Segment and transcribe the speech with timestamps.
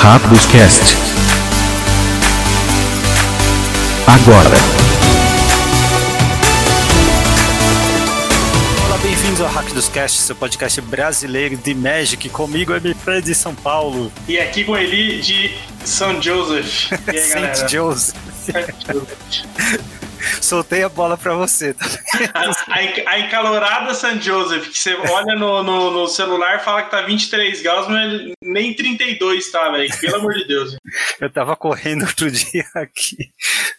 [0.00, 0.96] Rápidos Cast.
[4.06, 4.48] Agora.
[8.86, 12.28] Olá, bem-vindos ao Hack dos Cast, seu podcast brasileiro de Magic.
[12.30, 14.10] Comigo, MP de São Paulo.
[14.26, 16.92] E aqui com ele de São Joseph.
[17.12, 17.54] E aí, galera?
[17.54, 18.14] Saint Joseph.
[20.40, 21.86] Soltei a bola pra você, tá
[22.34, 26.90] A, a, encalorada San Joseph, que você olha no, no, no celular e fala que
[26.90, 29.90] tá 23 graus, mas nem 32 tá, velho.
[30.00, 30.76] Pelo amor de Deus.
[31.20, 33.16] Eu tava correndo outro dia aqui,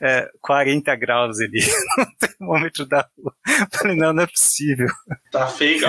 [0.02, 1.59] é, 40 graus ali,
[1.98, 3.34] no termômetro da rua.
[3.72, 4.88] Falei, não, não é possível.
[5.31, 5.81] Tá feio.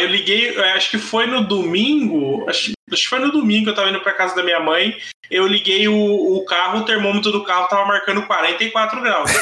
[0.00, 3.74] Eu liguei, acho que foi no domingo, acho, acho que foi no domingo que eu
[3.74, 4.96] tava indo pra casa da minha mãe.
[5.30, 9.30] Eu liguei o, o carro, o termômetro do carro tava marcando 44 graus.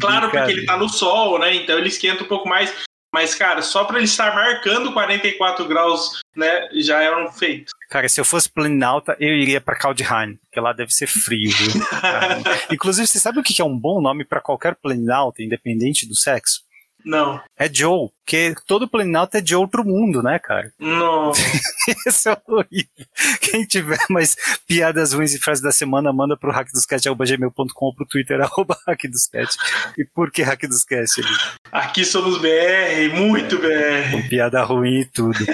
[0.00, 1.54] Claro, porque ele tá no sol, né?
[1.54, 2.72] Então ele esquenta um pouco mais.
[3.12, 7.72] Mas, cara, só pra ele estar marcando 44 graus, né, já é um feito.
[7.88, 11.82] Cara, se eu fosse Planalta, eu iria pra Kaldheim, porque lá deve ser frio, viu?
[12.70, 16.62] Inclusive, você sabe o que é um bom nome pra qualquer Planalta, independente do sexo?
[17.04, 17.42] Não.
[17.56, 20.72] É Joe, porque todo Planalta é de outro mundo, né, cara?
[20.78, 21.32] Não.
[22.06, 23.06] Isso é horrível.
[23.40, 24.36] Quem tiver mais
[24.68, 29.56] piadas ruins e frases da semana, manda pro hackdoscat.gmail.com ou pro Twitter, arroba hackdoscat.
[29.98, 31.00] E por que hackdoscat?
[31.18, 31.28] ali?
[31.72, 34.12] Aqui somos BR, muito BR.
[34.12, 35.44] Com piada ruim e tudo.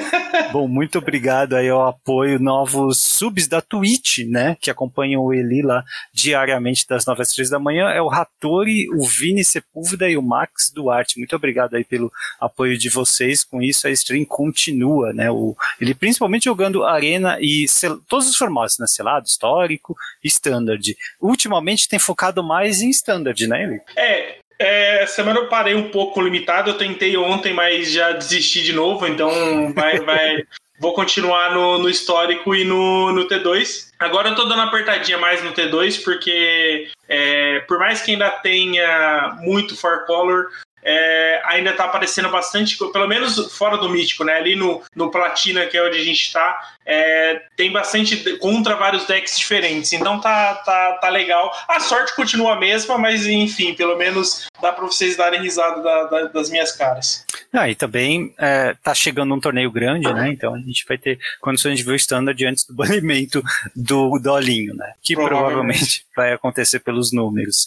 [0.53, 5.63] Bom, muito obrigado aí ao apoio, novos subs da Twitch, né, que acompanham o Eli
[5.63, 5.83] lá
[6.13, 10.23] diariamente das 9 às 3 da manhã, é o Ratori, o Vini Sepúlveda e o
[10.23, 11.19] Max Duarte.
[11.19, 15.95] Muito obrigado aí pelo apoio de vocês, com isso a stream continua, né, o, ele
[15.95, 20.97] principalmente jogando Arena e sel- todos os formatos, né, selado, histórico e Standard.
[21.21, 23.81] Ultimamente tem focado mais em Standard, né, Eli?
[23.97, 28.73] É, é, semana eu parei um pouco limitado, eu tentei ontem, mas já desisti de
[28.73, 30.43] novo, então vai, vai,
[30.81, 33.87] vou continuar no, no histórico e no, no T2.
[33.99, 38.31] Agora eu tô dando uma apertadinha mais no T2, porque é, por mais que ainda
[38.31, 40.47] tenha muito Four Color,
[40.89, 44.35] é, ainda tá aparecendo bastante, pelo menos fora do mítico, né?
[44.37, 49.05] Ali no, no Platina, que é onde a gente tá, é, tem bastante contra vários
[49.05, 49.93] decks diferentes.
[49.93, 51.51] Então tá, tá, tá legal.
[51.69, 56.05] A sorte continua a mesma, mas enfim, pelo menos dá pra vocês darem risada da-
[56.05, 57.27] da- das minhas caras.
[57.53, 60.29] Ah, e também é, tá chegando um torneio grande, né?
[60.31, 63.43] Então a gente vai ter condições de ver o standard antes do banimento
[63.75, 64.93] do Dolinho, né?
[65.03, 65.47] Que Provavelmente.
[65.49, 67.67] provavelmente vai acontecer pelos números.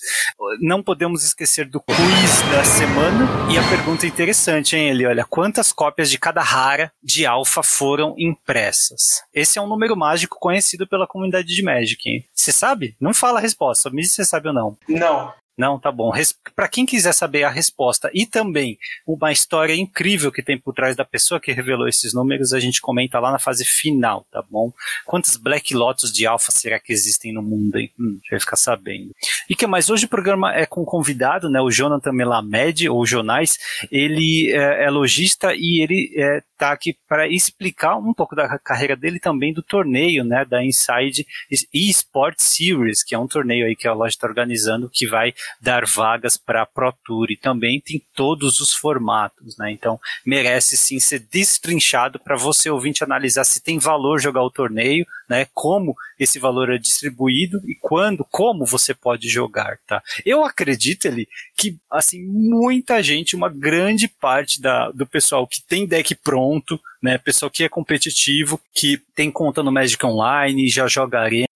[0.62, 3.09] Não podemos esquecer do quiz da semana
[3.52, 5.04] e a pergunta interessante, hein, Eli?
[5.04, 9.24] Olha, quantas cópias de cada rara de alfa foram impressas?
[9.34, 12.24] Esse é um número mágico conhecido pela comunidade de Magic, hein?
[12.32, 12.96] Você sabe?
[13.02, 14.78] Não fala a resposta, me diz se você sabe ou não.
[14.88, 15.34] Não.
[15.60, 16.10] Não, tá bom.
[16.56, 20.96] Para quem quiser saber a resposta e também uma história incrível que tem por trás
[20.96, 24.72] da pessoa que revelou esses números, a gente comenta lá na fase final, tá bom?
[25.06, 27.92] Quantos Black Lotus de Alpha será que existem no mundo, hein?
[28.00, 29.14] Hum, vai ficar sabendo.
[29.50, 29.90] E que mais?
[29.90, 31.60] Hoje o programa é com um convidado, né?
[31.60, 33.58] O Jonathan Melamed, ou Jonais.
[33.92, 38.96] Ele é, é lojista e ele é, tá aqui para explicar um pouco da carreira
[38.96, 40.46] dele também do torneio, né?
[40.46, 41.28] Da Inside
[41.74, 45.86] eSport Series, que é um torneio aí que a loja está organizando que vai dar
[45.86, 49.72] vagas para a Pro Tour e também tem todos os formatos, né?
[49.72, 55.06] Então merece sim ser destrinchado para você ouvinte analisar se tem valor jogar o torneio,
[55.28, 55.48] né?
[55.54, 60.02] Como esse valor é distribuído e quando, como você pode jogar, tá?
[60.26, 65.86] Eu acredito ele que assim muita gente, uma grande parte da, do pessoal que tem
[65.88, 67.18] deck pronto, né?
[67.18, 71.49] Pessoal que é competitivo, que tem conta no Magic Online, já joga arena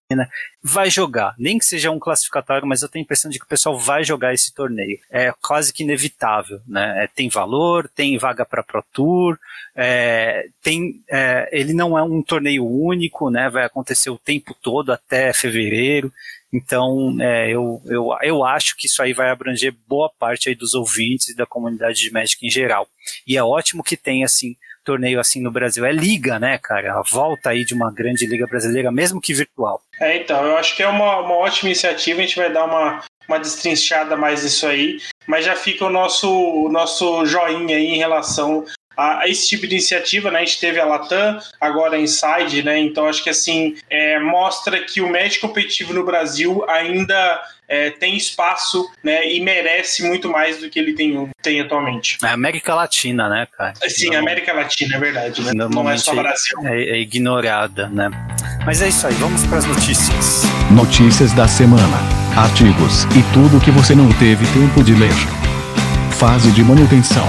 [0.62, 3.48] vai jogar, nem que seja um classificatório, mas eu tenho a impressão de que o
[3.48, 4.98] pessoal vai jogar esse torneio.
[5.10, 7.04] É quase que inevitável, né?
[7.04, 9.38] É, tem valor, tem vaga para Pro Tour,
[9.74, 13.48] é, tem, é, ele não é um torneio único, né?
[13.48, 16.12] Vai acontecer o tempo todo até fevereiro.
[16.52, 20.72] Então, é, eu, eu, eu acho que isso aí vai abranger boa parte aí dos
[20.74, 22.86] ouvintes e da comunidade de Magic em geral.
[23.26, 25.84] E é ótimo que tem, assim, torneio assim no Brasil.
[25.84, 26.98] É liga, né, cara?
[26.98, 29.82] A volta aí de uma grande liga brasileira, mesmo que virtual.
[30.00, 33.02] É, então, eu acho que é uma, uma ótima iniciativa, a gente vai dar uma,
[33.28, 37.98] uma destrinchada mais nisso aí, mas já fica o nosso, o nosso joinha aí em
[37.98, 38.64] relação
[38.96, 40.40] a, a esse tipo de iniciativa, né?
[40.40, 42.78] A gente teve a Latam, agora a Inside, né?
[42.78, 48.16] Então acho que assim é, mostra que o Magic competitivo no Brasil ainda é, tem
[48.16, 49.26] espaço, né?
[49.32, 52.18] E merece muito mais do que ele tem, tem atualmente.
[52.22, 53.74] É América Latina, né, cara?
[53.88, 55.52] Sim, Não- América Latina, é verdade, né?
[55.54, 56.58] Não é normalmente só Brasil.
[56.64, 58.10] É, é ignorada, né?
[58.64, 60.42] Mas é isso aí, vamos para as notícias.
[60.70, 61.98] Notícias da semana,
[62.36, 65.12] artigos e tudo que você não teve tempo de ler.
[66.18, 67.26] Fase de manutenção.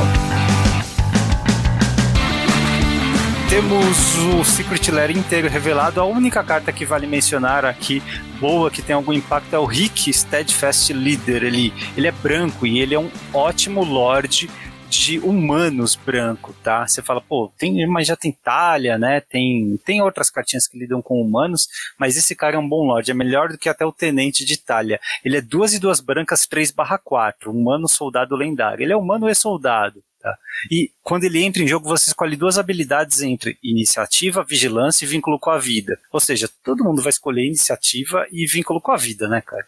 [3.55, 6.01] Temos o Secret Lair inteiro revelado.
[6.01, 8.03] A única carta que vale mencionar aqui,
[8.37, 11.41] boa, que tem algum impacto, é o Rick Steadfast Leader.
[11.41, 14.49] Ele, ele é branco e ele é um ótimo Lorde
[14.89, 16.85] de humanos branco, tá?
[16.85, 19.21] Você fala, pô, tem, mas já tem Talha, né?
[19.21, 23.11] Tem, tem outras cartinhas que lidam com humanos, mas esse cara é um bom Lorde,
[23.11, 24.99] é melhor do que até o Tenente de Talha.
[25.23, 28.83] Ele é duas e duas brancas 3 barra 4, humano soldado lendário.
[28.83, 30.03] Ele é humano e soldado.
[30.25, 30.39] Tá?
[30.71, 35.39] E quando ele entra em jogo, você escolhe duas habilidades entre iniciativa, vigilância e vínculo
[35.39, 35.99] com a vida.
[36.11, 39.67] Ou seja, todo mundo vai escolher iniciativa e vínculo com a vida, né, cara?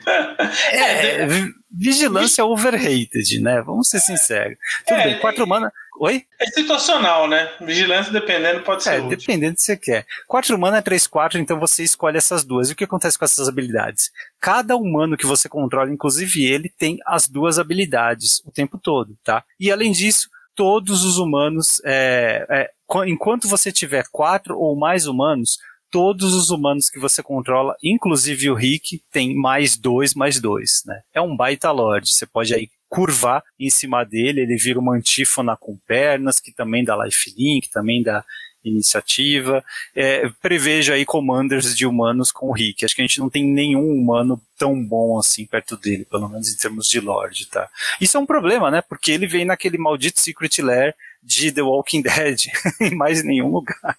[0.72, 1.26] é,
[1.70, 3.60] vigilância overrated, né?
[3.60, 4.56] Vamos ser sinceros.
[4.86, 5.70] Tudo é, bem, quatro mana.
[6.00, 6.24] Oi?
[6.40, 7.50] É situacional, né?
[7.60, 8.94] Vigilância, dependendo, pode ser.
[8.94, 9.10] É, útil.
[9.10, 10.06] dependendo do que você quer.
[10.26, 12.70] Quatro mana é 3-4, então você escolhe essas duas.
[12.70, 14.10] E o que acontece com essas habilidades?
[14.40, 19.44] Cada humano que você controla, inclusive ele, tem as duas habilidades o tempo todo, tá?
[19.60, 22.70] E além disso, todos os humanos, é, é,
[23.06, 25.58] enquanto você tiver quatro ou mais humanos,
[25.90, 31.02] todos os humanos que você controla, inclusive o Rick, tem mais dois, mais dois, né?
[31.12, 32.10] É um baita lord.
[32.10, 36.84] Você pode aí curvar em cima dele, ele vira uma antífona com pernas, que também
[36.84, 38.22] dá lifelink, também dá
[38.62, 39.64] iniciativa.
[39.96, 42.84] É, prevejo aí commanders de humanos com o Rick.
[42.84, 46.52] Acho que a gente não tem nenhum humano tão bom assim perto dele, pelo menos
[46.52, 47.66] em termos de Lorde, tá?
[47.98, 48.82] Isso é um problema, né?
[48.82, 52.46] Porque ele vem naquele maldito Secret Lair de The Walking Dead
[52.80, 53.96] em mais nenhum lugar.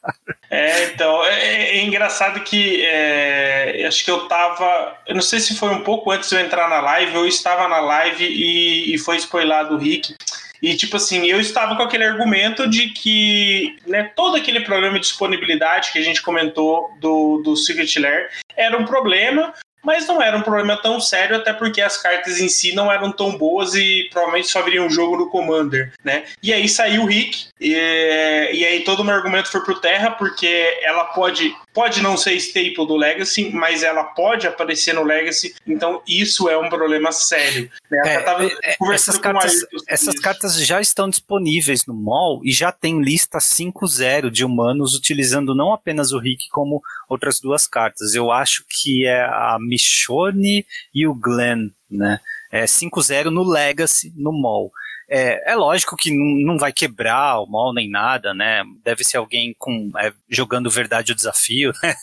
[0.49, 4.97] É, então, é, é engraçado que é, acho que eu tava.
[5.07, 7.67] Eu não sei se foi um pouco antes de eu entrar na live, eu estava
[7.67, 10.15] na live e, e foi spoilado o Rick.
[10.63, 15.01] E, tipo assim, eu estava com aquele argumento de que né, todo aquele problema de
[15.01, 19.53] disponibilidade que a gente comentou do, do Secret Lair era um problema,
[19.83, 23.12] mas não era um problema tão sério, até porque as cartas em si não eram
[23.12, 26.24] tão boas e provavelmente só viriam um jogo no Commander, né?
[26.41, 30.12] E aí saiu o Rick, e, e aí todo o meu argumento foi pro Terra,
[30.12, 35.55] porque ela pode, pode não ser staple do Legacy, mas ela pode aparecer no Legacy,
[35.65, 37.69] então isso é um problema sério.
[37.89, 37.99] Né?
[38.05, 39.53] É, é, essas, cartas,
[39.87, 45.55] essas cartas já estão disponíveis no mall e já tem lista 5-0 de humanos utilizando
[45.55, 48.13] não apenas o Rick como outras duas cartas.
[48.13, 52.19] Eu acho que é a Michonne e o Glenn, né?
[52.51, 54.71] É 5-0 no Legacy, no mall.
[55.09, 58.63] É, é lógico que não, vai quebrar o mall nem nada, né?
[58.83, 61.95] Deve ser alguém com é, jogando verdade o desafio, né?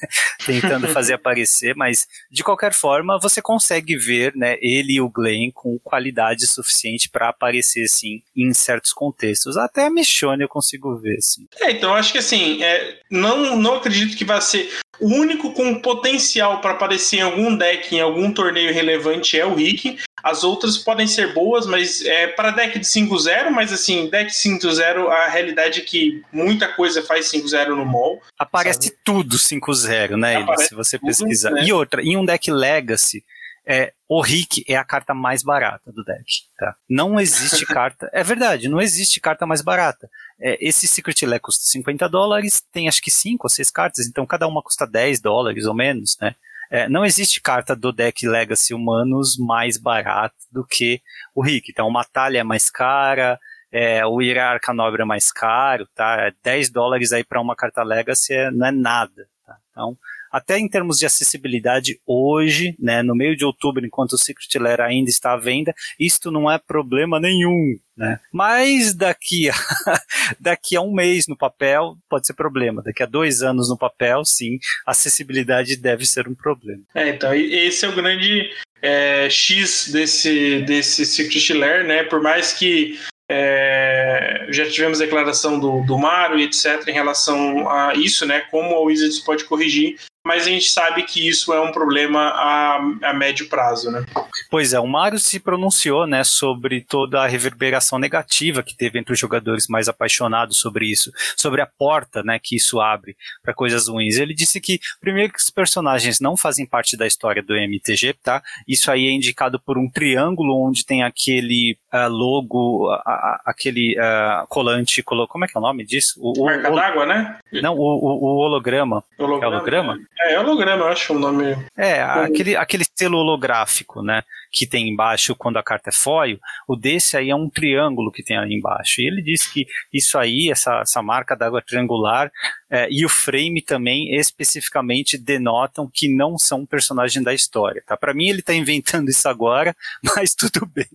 [0.44, 4.56] tentando fazer aparecer, mas de qualquer forma você consegue ver, né?
[4.61, 9.56] Ele e o Glenn com qualidade suficiente para aparecer, assim, em certos contextos.
[9.56, 11.47] Até a Michonne eu consigo ver, assim.
[11.61, 14.69] É, então acho que assim, é, não, não acredito que vai ser
[15.00, 19.55] o único com potencial para aparecer em algum deck, em algum torneio relevante é o
[19.55, 19.99] Rick.
[20.22, 25.08] As outras podem ser boas, mas é para deck de 5-0, mas assim, deck 5-0,
[25.08, 28.20] a realidade é que muita coisa faz 5-0 no mall.
[28.38, 28.99] Aparece sabe?
[29.05, 31.50] tudo 5-0, né, Ele, se você pesquisar.
[31.50, 31.64] Né?
[31.64, 33.25] E outra, em um deck Legacy,
[33.67, 36.25] é, o Rick é a carta mais barata do deck.
[36.58, 36.75] Tá?
[36.88, 38.11] Não existe carta.
[38.12, 40.11] É verdade, não existe carta mais barata.
[40.40, 44.26] É, esse Secret Lair custa 50 dólares, tem acho que 5 ou 6 cartas, então
[44.26, 46.34] cada uma custa 10 dólares ou menos, né?
[46.70, 51.02] É, não existe carta do deck Legacy Humanos mais barata do que
[51.34, 51.70] o Rick.
[51.70, 53.38] Então, uma talha é mais cara,
[53.72, 56.32] é, o Hierarca Nobre é mais caro, tá?
[56.43, 59.28] 10 dólares aí para uma carta Legacy é, não é nada.
[59.45, 59.56] Tá?
[59.71, 59.99] Então,
[60.30, 64.80] até em termos de acessibilidade, hoje, né, no meio de outubro, enquanto o Secret Lair
[64.80, 67.78] ainda está à venda, isto não é problema nenhum.
[67.96, 68.18] Né?
[68.32, 69.54] Mas daqui a,
[70.40, 72.82] daqui a um mês no papel pode ser problema.
[72.82, 76.82] Daqui a dois anos no papel, sim, acessibilidade deve ser um problema.
[76.94, 82.04] É, então, esse é o grande é, X desse, desse Secret Lair, né?
[82.04, 82.99] Por mais que
[83.30, 86.88] é, já tivemos declaração do, do Mario e etc.
[86.88, 88.40] em relação a isso, né?
[88.50, 92.77] Como a Wizards pode corrigir mas a gente sabe que isso é um problema a,
[93.03, 94.05] a médio prazo, né?
[94.50, 99.12] Pois é, o Mário se pronunciou, né, sobre toda a reverberação negativa que teve entre
[99.12, 103.89] os jogadores mais apaixonados sobre isso, sobre a porta, né, que isso abre para coisas
[103.89, 104.17] ruins.
[104.17, 108.43] Ele disse que, primeiro, que os personagens não fazem parte da história do MTG, tá?
[108.69, 113.00] Isso aí é indicado por um triângulo onde tem aquele uh, logo, uh,
[113.47, 116.21] aquele uh, colante, como é que é o nome disso?
[116.21, 117.39] O, Marca d'água, né?
[117.62, 119.05] Não, o, o, o holograma.
[119.19, 119.45] holograma.
[119.45, 119.99] É holograma?
[120.19, 121.57] É, é holograma, eu acho o nome.
[121.76, 124.23] É, aquele, aquele selo holográfico, né?
[124.50, 128.23] Que tem embaixo quando a carta é foil, o desse aí é um triângulo que
[128.23, 129.00] tem ali embaixo.
[129.00, 132.30] E ele disse que isso aí, essa, essa marca d'água triangular,
[132.71, 137.97] é, e o frame também especificamente denotam que não são personagem da história, tá?
[137.97, 139.75] Para mim ele está inventando isso agora,
[140.14, 140.87] mas tudo bem.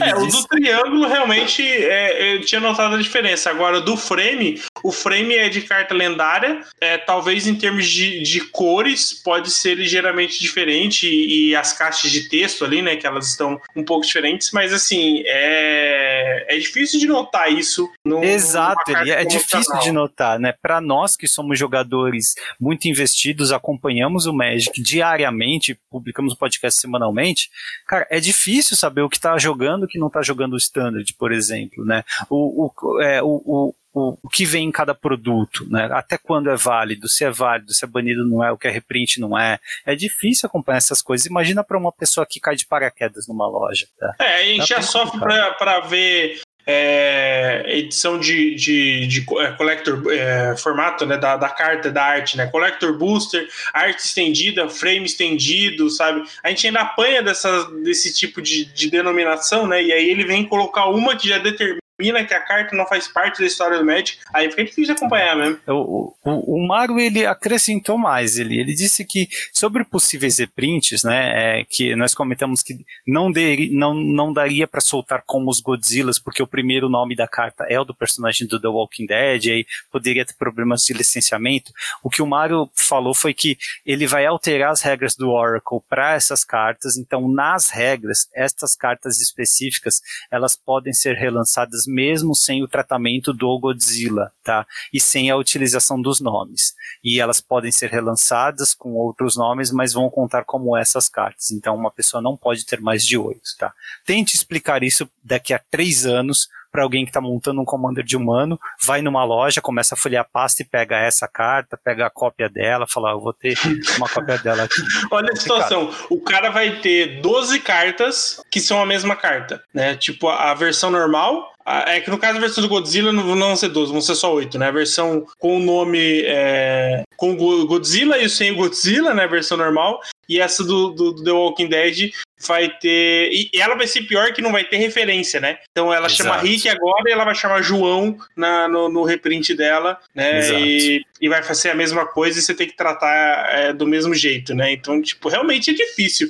[0.00, 3.50] é, o do triângulo realmente é, eu tinha notado a diferença.
[3.50, 8.40] Agora do frame, o frame é de carta lendária, é, talvez em termos de, de
[8.40, 13.28] cores pode ser ligeiramente diferente e, e, as caixas de texto ali, né, que elas
[13.28, 17.90] estão um pouco diferentes, mas assim é, é difícil de notar isso.
[18.04, 20.54] No, Exato, é difícil de notar, né?
[20.60, 27.50] Para nós que somos jogadores muito investidos, acompanhamos o Magic diariamente, publicamos o podcast semanalmente,
[27.86, 31.12] cara, é difícil saber o que está jogando, o que não está jogando o Standard,
[31.14, 32.04] por exemplo, né?
[32.28, 35.88] O, o, é, o, o o, o, que vem em cada produto, né?
[35.92, 38.70] Até quando é válido, se é válido, se é banido não é, o que é
[38.70, 39.58] reprint não é.
[39.84, 41.26] É difícil acompanhar essas coisas.
[41.26, 43.86] Imagina para uma pessoa que cai de paraquedas numa loja.
[43.98, 44.14] Tá?
[44.18, 50.56] É, a gente já sofre para ver é, edição de, de, de é, collector é,
[50.56, 52.46] formato né, da, da carta da arte, né?
[52.46, 56.22] Collector booster, arte estendida, frame estendido, sabe?
[56.42, 59.82] A gente ainda apanha dessa, desse tipo de, de denominação, né?
[59.82, 63.06] E aí ele vem colocar uma que já determina mina que a carta não faz
[63.08, 65.60] parte da história do Magic, aí fica difícil acompanhar mesmo.
[65.66, 71.60] O, o, o Mago, ele acrescentou mais, ele, ele disse que sobre possíveis reprints, né,
[71.60, 72.74] é, que nós comentamos que
[73.06, 77.28] não, de, não, não daria para soltar como os Godzillas, porque o primeiro nome da
[77.28, 81.72] carta é o do personagem do The Walking Dead, aí poderia ter problemas de licenciamento.
[82.02, 86.14] O que o Mario falou foi que ele vai alterar as regras do Oracle para
[86.14, 92.68] essas cartas, então nas regras, estas cartas específicas, elas podem ser relançadas mesmo sem o
[92.68, 94.66] tratamento do Godzilla, tá?
[94.92, 96.74] E sem a utilização dos nomes.
[97.02, 101.50] E elas podem ser relançadas com outros nomes, mas vão contar como essas cartas.
[101.50, 103.72] Então uma pessoa não pode ter mais de oito, tá?
[104.04, 108.16] Tente explicar isso daqui a três anos para alguém que está montando um commander de
[108.16, 112.10] humano, vai numa loja, começa a folhear a pasta e pega essa carta, pega a
[112.10, 113.54] cópia dela, fala, ah, eu vou ter
[113.98, 114.80] uma cópia dela aqui.
[115.12, 119.94] Olha a situação, o cara vai ter 12 cartas que são a mesma carta, né?
[119.94, 121.52] Tipo, a versão normal,
[121.86, 124.32] é que no caso a versão do Godzilla não vão ser 12, vão ser só
[124.34, 124.68] 8, né?
[124.68, 129.24] A versão com o nome é, com Godzilla e sem o Godzilla, né?
[129.24, 130.00] A versão normal.
[130.28, 132.12] E essa do, do, do The Walking Dead
[132.46, 133.30] vai ter.
[133.32, 135.58] E ela vai ser pior que não vai ter referência, né?
[135.70, 136.22] Então ela Exato.
[136.22, 140.48] chama Rick agora e ela vai chamar João na, no, no reprint dela, né?
[140.60, 144.14] E, e, vai fazer a mesma coisa e você tem que tratar é, do mesmo
[144.14, 144.72] jeito, né?
[144.72, 146.28] Então, tipo, realmente é difícil.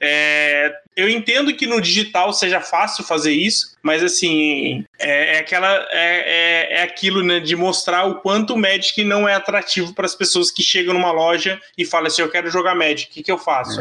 [0.00, 5.72] É, eu entendo que no digital seja fácil fazer isso, mas assim, é, é aquela
[5.90, 10.04] é, é, é, aquilo né, de mostrar o quanto o Magic não é atrativo para
[10.04, 13.22] as pessoas que chegam numa loja e falam assim: eu quero jogar Magic, o que,
[13.22, 13.80] que eu faço?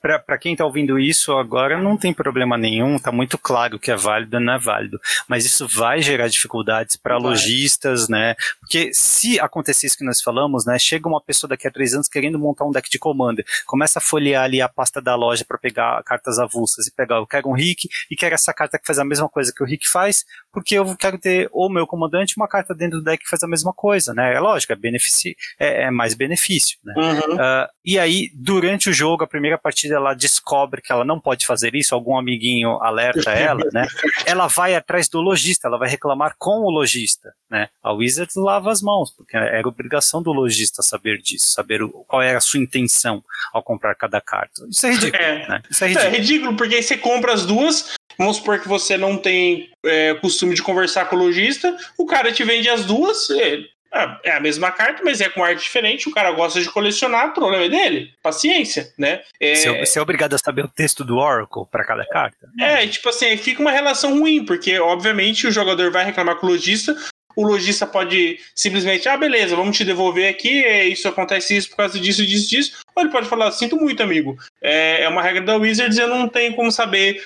[0.00, 3.96] Para quem está ouvindo isso agora, não tem problema nenhum, está muito claro que é
[3.96, 4.98] válido ou não é válido.
[5.28, 8.34] Mas isso vai gerar dificuldades para lojistas, né?
[8.60, 10.78] Porque se acontecer isso que nós falamos, né?
[10.78, 14.02] Chega uma pessoa daqui a três anos querendo montar um deck de Commander, começa a
[14.02, 17.52] folhear ali a pasta da loja para pegar cartas avulsas e pegar, eu quero um
[17.52, 20.74] Rick e quero essa carta que faz a mesma coisa que o Rick faz, porque
[20.74, 23.72] eu quero ter o meu comandante uma carta dentro do deck que faz a mesma
[23.72, 24.34] coisa, né?
[24.34, 26.94] É lógico, é, benefici é, é mais benefício, né?
[26.96, 27.34] Uhum.
[27.34, 31.46] Uh, e aí, durante o jogo, a primeira partida ela descobre que ela não pode
[31.46, 33.86] fazer isso, algum amiguinho alerta ela, né?
[34.24, 37.68] Ela vai atrás do lojista, ela vai reclamar com o lojista, né?
[37.82, 42.22] A Wizard lava as mãos, porque era obrigação do lojista saber disso, saber o, qual
[42.22, 43.22] era a sua intenção
[43.52, 44.66] ao comprar cada carta.
[44.70, 45.48] Isso é ridículo, é.
[45.48, 45.62] Né?
[45.70, 46.14] Isso é, é ridículo.
[46.14, 50.14] É ridículo, porque aí você compra as duas, Vamos supor que você não tem é,
[50.14, 53.60] costume de conversar com o lojista, o cara te vende as duas, é,
[54.22, 57.34] é a mesma carta, mas é com arte diferente, o cara gosta de colecionar, o
[57.34, 58.12] problema é dele.
[58.22, 59.20] Paciência, né?
[59.40, 59.54] É...
[59.54, 62.48] Você é obrigado a saber o texto do Oracle para cada carta?
[62.60, 66.50] É, tipo assim, fica uma relação ruim, porque obviamente o jogador vai reclamar com o
[66.50, 66.96] lojista,
[67.36, 72.00] o lojista pode simplesmente, ah, beleza, vamos te devolver aqui, isso acontece isso por causa
[72.00, 72.85] disso, disso, disso.
[72.96, 74.38] Ou ele pode falar, sinto muito, amigo.
[74.62, 77.22] É, é uma regra da Wizards, eu não tenho como saber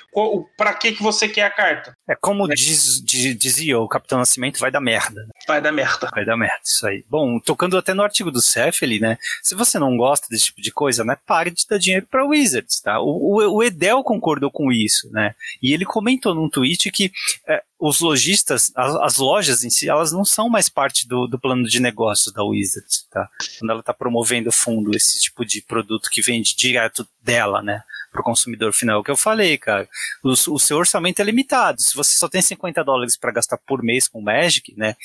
[0.57, 1.97] para que, que você quer a carta.
[2.09, 2.57] É como é.
[2.57, 5.29] Diz, diz, dizia o Capitão Nascimento, vai dar merda.
[5.47, 6.11] Vai dar merda.
[6.13, 7.05] Vai dar merda, isso aí.
[7.09, 9.17] Bom, tocando até no artigo do Cefeli, né?
[9.45, 11.17] Se você não gosta desse tipo de coisa, né?
[11.25, 13.01] Pare de dar dinheiro para Wizards, tá?
[13.01, 15.37] O, o, o, Edel concordou com isso, né?
[15.63, 17.13] E ele comentou num tweet que
[17.47, 21.39] é, os lojistas, as, as, lojas em si, elas não são mais parte do, do
[21.39, 23.29] plano de negócios da Wizards, tá?
[23.59, 27.83] Quando ela está promovendo fundo, esse tipo de produto que vende direto dela, né?
[28.11, 28.97] Para o consumidor final.
[28.97, 29.89] É o que eu falei, cara.
[30.23, 31.81] O, o, seu orçamento é limitado.
[31.81, 34.97] Se você só tem 50 dólares para gastar por mês com Magic, né?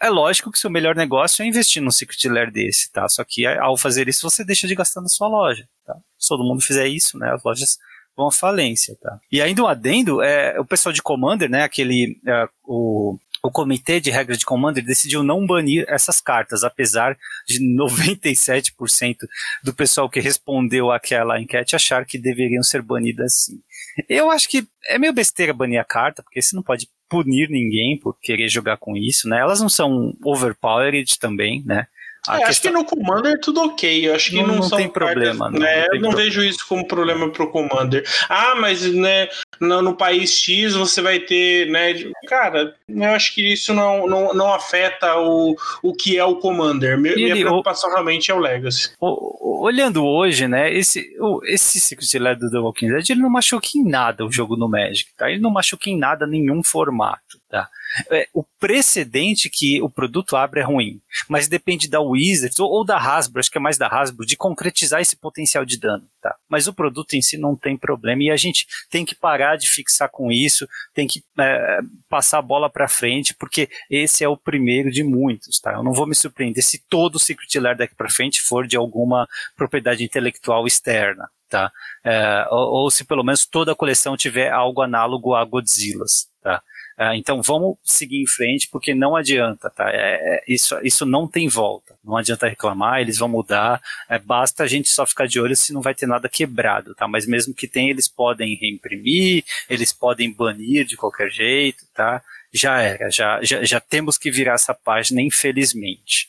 [0.00, 3.08] É lógico que seu melhor negócio é investir num Secret Lair desse, tá?
[3.08, 5.96] Só que ao fazer isso, você deixa de gastar na sua loja, tá?
[6.18, 7.32] Se todo mundo fizer isso, né?
[7.32, 7.78] As lojas
[8.18, 9.20] vão à falência, tá?
[9.30, 14.00] E ainda um adendo, é, o pessoal de Commander, né, aquele, é, o, o comitê
[14.00, 17.16] de regras de Commander decidiu não banir essas cartas, apesar
[17.46, 19.16] de 97%
[19.62, 23.60] do pessoal que respondeu àquela enquete achar que deveriam ser banidas sim.
[24.08, 27.98] Eu acho que é meio besteira banir a carta, porque você não pode punir ninguém
[27.98, 29.40] por querer jogar com isso, né?
[29.40, 31.86] Elas não são overpowered também, né?
[32.34, 32.48] É, questão...
[32.48, 34.08] Acho que no Commander é tudo ok.
[34.08, 35.50] Eu acho que não, não, não tem problema.
[35.50, 35.86] Cartas, não, né?
[35.86, 38.04] não eu não vejo isso como problema pro Commander.
[38.28, 39.28] Ah, mas né,
[39.60, 41.94] no, no, país X você vai ter, né?
[42.26, 46.98] Cara, eu acho que isso não, não, não afeta o, o que é o Commander.
[46.98, 48.92] Minha, minha preocupação o, realmente é o Legacy.
[49.00, 50.72] O, olhando hoje, né?
[50.72, 54.32] Esse, o, esse Secret Lair do The Walking Dead ele não machuca em nada o
[54.32, 55.30] jogo no Magic, tá?
[55.30, 57.68] Ele não machuca em nada nenhum formato, tá?
[58.10, 62.84] É, o precedente que o produto abre é ruim, mas depende da Wizards ou, ou,
[62.84, 66.36] da Hasbro, acho que é mais da Hasbro, de concretizar esse potencial de dano, tá?
[66.48, 69.68] Mas o produto em si não tem problema e a gente tem que parar de
[69.68, 71.78] fixar com isso, tem que é,
[72.08, 75.72] passar a bola para frente, porque esse é o primeiro de muitos, tá?
[75.72, 78.76] Eu não vou me surpreender se todo o Secret Lair daqui para frente for de
[78.76, 79.26] alguma
[79.56, 81.72] propriedade intelectual externa, tá?
[82.04, 86.62] É, ou, ou, se pelo menos toda a coleção tiver algo análogo a Godzillas, tá?
[86.98, 89.88] É, então vamos seguir em frente, porque não adianta, tá?
[89.88, 91.96] É, é, isso, isso não tem volta.
[92.04, 93.80] Não adianta reclamar, eles vão mudar.
[94.08, 97.06] É, basta a gente só ficar de olho se não vai ter nada quebrado, tá?
[97.06, 102.20] Mas mesmo que tenha, eles podem reimprimir, eles podem banir de qualquer jeito, tá?
[102.52, 106.28] Já era, já, já, já temos que virar essa página, infelizmente.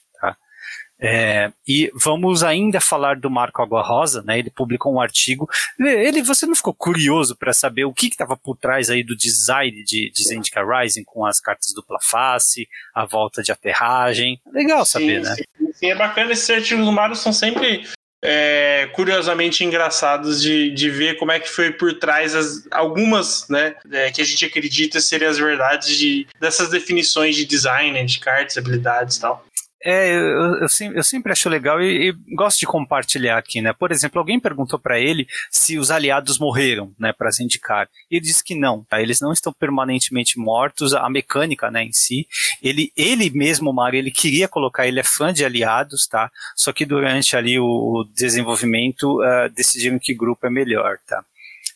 [1.01, 4.38] É, e vamos ainda falar do Marco Água Rosa, né?
[4.38, 5.50] Ele publicou um artigo.
[5.79, 9.84] Ele, você não ficou curioso para saber o que estava por trás aí do design
[9.84, 14.41] de, de Zendika Rising com as cartas dupla face, a volta de aterragem?
[14.51, 15.36] Legal saber, sim, né?
[15.36, 16.34] Sim, sim, é bacana.
[16.34, 17.88] Esses artigos do Mário são sempre
[18.22, 23.75] é, curiosamente engraçados de, de ver como é que foi por trás as, algumas, né,
[23.91, 28.20] é, que a gente acredita serem as verdades de, dessas definições de design, né, de
[28.20, 29.46] cartas, habilidades e tal.
[29.84, 33.72] É, eu, eu, eu, sempre acho legal e, e, gosto de compartilhar aqui, né?
[33.72, 37.88] Por exemplo, alguém perguntou para ele se os aliados morreram, né, para indicar.
[38.12, 39.02] E ele disse que não, tá?
[39.02, 42.28] Eles não estão permanentemente mortos, a mecânica, né, em si.
[42.62, 46.30] Ele, ele mesmo, Mário, ele queria colocar, ele é fã de aliados, tá?
[46.56, 51.24] Só que durante ali o, o desenvolvimento uh, decidiram que grupo é melhor, tá?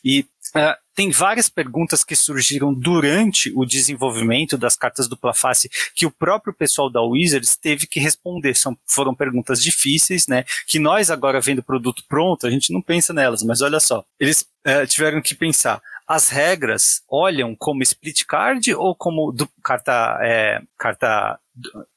[0.04, 6.06] E Uh, tem várias perguntas que surgiram durante o desenvolvimento das cartas dupla face que
[6.06, 8.54] o próprio pessoal da Wizards teve que responder.
[8.54, 10.44] São, foram perguntas difíceis, né?
[10.66, 14.04] Que nós agora vendo o produto pronto, a gente não pensa nelas, mas olha só,
[14.20, 15.82] eles uh, tiveram que pensar.
[16.06, 21.38] As regras olham como split card ou como do, carta, é, carta,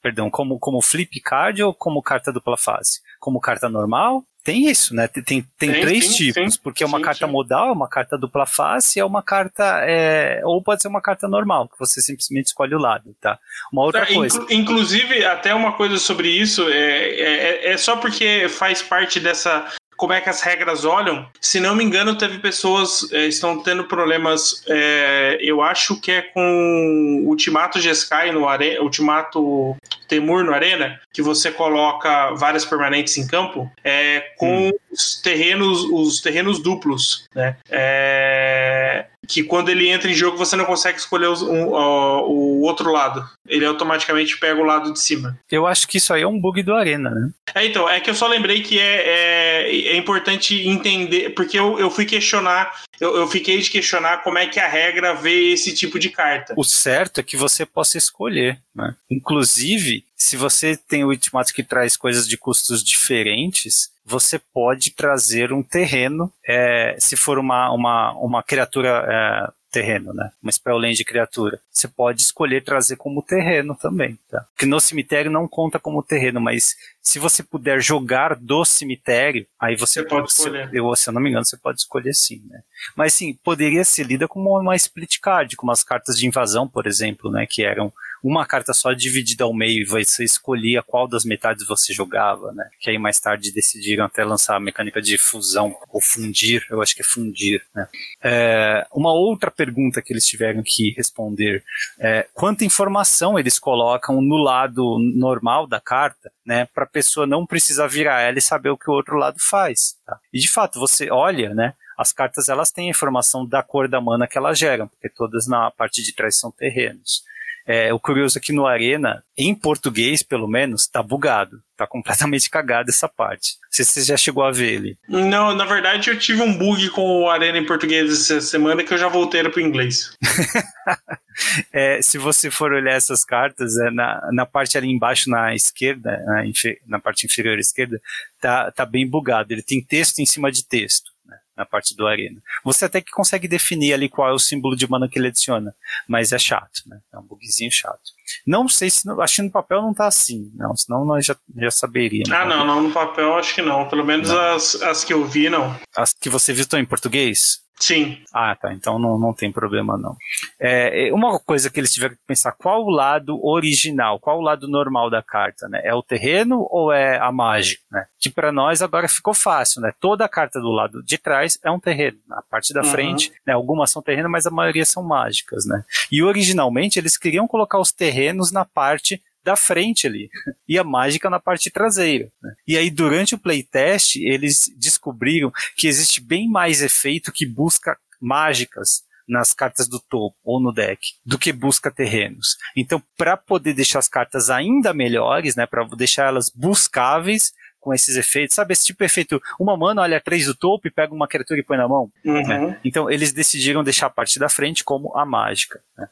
[0.02, 3.02] perdão, como, como flip card ou como carta dupla face?
[3.20, 4.24] Como carta normal?
[4.48, 5.10] Tem isso, né?
[5.10, 7.90] Tem, tem, tem três sim, tipos, sim, porque é uma sim, carta modal, é uma
[7.90, 9.82] carta dupla face, é uma carta.
[9.86, 13.38] É, ou pode ser uma carta normal, que você simplesmente escolhe o lado, tá?
[13.74, 14.38] Uma outra tá, coisa.
[14.44, 19.70] Inclu inclusive, até uma coisa sobre isso, é, é, é só porque faz parte dessa
[19.98, 21.28] como é que as regras olham.
[21.42, 24.64] Se não me engano, teve pessoas é, estão tendo problemas.
[24.68, 29.76] É, eu acho que é com Ultimato Jeskai no Arena, Ultimato
[30.08, 34.72] Temur no Arena, que você coloca várias permanentes em campo, é, com hum.
[34.92, 37.58] os terrenos, os terrenos duplos, né?
[37.70, 42.92] É, que quando ele entra em jogo você não consegue escolher um, o, o outro
[42.92, 43.28] lado.
[43.48, 45.38] Ele automaticamente pega o lado de cima.
[45.52, 47.30] Eu acho que isso aí é um bug do Arena, né?
[47.54, 51.80] É, então, é que eu só lembrei que é, é, é importante entender, porque eu,
[51.80, 55.74] eu fui questionar, eu, eu fiquei de questionar como é que a regra vê esse
[55.74, 56.54] tipo de carta.
[56.58, 58.96] O certo é que você possa escolher, né?
[59.10, 65.52] Inclusive, se você tem o Ultimato que traz coisas de custos diferentes, você pode trazer
[65.52, 70.32] um terreno, é, se for uma, uma, uma criatura é, terreno, né?
[70.42, 71.60] Uma Spellland criatura.
[71.70, 74.46] Você pode escolher trazer como terreno também, tá?
[74.54, 79.76] Porque no cemitério não conta como terreno, mas se você puder jogar do cemitério, aí
[79.76, 80.70] você, você pode, escolher.
[80.74, 82.62] Eu, se eu não me engano, você pode escolher sim, né?
[82.96, 86.88] Mas sim, poderia ser lida como uma split card, como as cartas de invasão, por
[86.88, 87.46] exemplo, né?
[87.46, 87.92] Que eram
[88.28, 92.70] uma carta só dividida ao meio e você escolhia qual das metades você jogava, né?
[92.80, 96.96] Que aí mais tarde decidiram até lançar a mecânica de fusão ou fundir, eu acho
[96.96, 97.88] que é fundir, né?
[98.24, 101.64] É, uma outra pergunta que eles tiveram que responder
[102.00, 106.68] é quanta informação eles colocam no lado normal da carta, né?
[106.74, 109.96] Para a pessoa não precisar virar ela e saber o que o outro lado faz,
[110.06, 110.20] tá?
[110.34, 111.74] E de fato, você olha, né?
[111.98, 115.48] as cartas elas têm a informação da cor da mana que elas geram, porque todas
[115.48, 117.24] na parte de trás são terrenos.
[117.68, 121.62] É, o curioso é que no Arena, em português pelo menos, tá bugado.
[121.76, 123.58] Tá completamente cagado essa parte.
[123.62, 124.98] Não sei se você já chegou a ver ele.
[125.10, 128.94] Não, na verdade eu tive um bug com o Arena em português essa semana que
[128.94, 130.16] eu já voltei para o inglês.
[131.74, 136.24] é, se você for olhar essas cartas, é, na, na parte ali embaixo na esquerda,
[136.26, 136.44] na,
[136.88, 138.00] na parte inferior esquerda,
[138.40, 139.54] tá, tá bem bugado.
[139.54, 141.17] Ele tem texto em cima de texto
[141.58, 142.40] na parte do Arena.
[142.64, 145.74] Você até que consegue definir ali qual é o símbolo de mana que ele adiciona,
[146.08, 147.00] mas é chato, né?
[147.12, 148.00] É um bugzinho chato.
[148.46, 151.72] Não sei se, acho que no papel não tá assim, não, senão nós já, já
[151.72, 152.32] saberíamos.
[152.32, 155.50] Ah, não, não, no papel acho que não, pelo menos as, as que eu vi,
[155.50, 155.78] não.
[155.96, 157.67] As que você viu estão em português?
[157.80, 158.18] Sim.
[158.34, 158.74] Ah, tá.
[158.74, 160.16] Então não, não tem problema, não.
[160.60, 164.42] É, é, uma coisa que eles tiveram que pensar, qual o lado original, qual o
[164.42, 165.82] lado normal da carta, né?
[165.84, 168.06] É o terreno ou é a mágica, né?
[168.20, 169.92] Que para nós agora ficou fácil, né?
[170.00, 172.18] Toda a carta do lado de trás é um terreno.
[172.32, 172.90] A parte da uhum.
[172.90, 173.54] frente, né?
[173.54, 175.84] Algumas são terreno, mas a maioria são mágicas, né?
[176.12, 180.30] E originalmente eles queriam colocar os terrenos na parte da frente ali.
[180.68, 182.30] E a mágica na parte traseira.
[182.44, 182.54] Né?
[182.68, 189.04] E aí, durante o playtest, eles descobriram que existe bem mais efeito que busca mágicas
[189.26, 192.58] nas cartas do topo ou no deck do que busca terrenos.
[192.76, 198.18] Então, para poder deixar as cartas ainda melhores, né, para deixar elas buscáveis com esses
[198.18, 201.28] efeitos, sabe esse tipo de efeito, uma mana olha três do topo e pega uma
[201.28, 202.12] criatura e põe na mão.
[202.26, 202.48] Uhum.
[202.48, 202.80] Né?
[202.84, 205.80] Então, eles decidiram deixar a parte da frente como a mágica.
[205.98, 206.10] Né?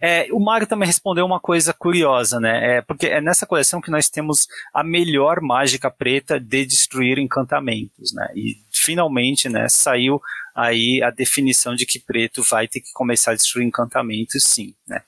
[0.00, 2.78] É, o Mario também respondeu uma coisa curiosa, né?
[2.78, 8.12] É, porque é nessa coleção que nós temos a melhor mágica preta de destruir encantamentos,
[8.14, 8.28] né?
[8.34, 10.20] E finalmente, né, saiu
[10.54, 15.00] aí a definição de que preto vai ter que começar a destruir encantamentos, sim, né?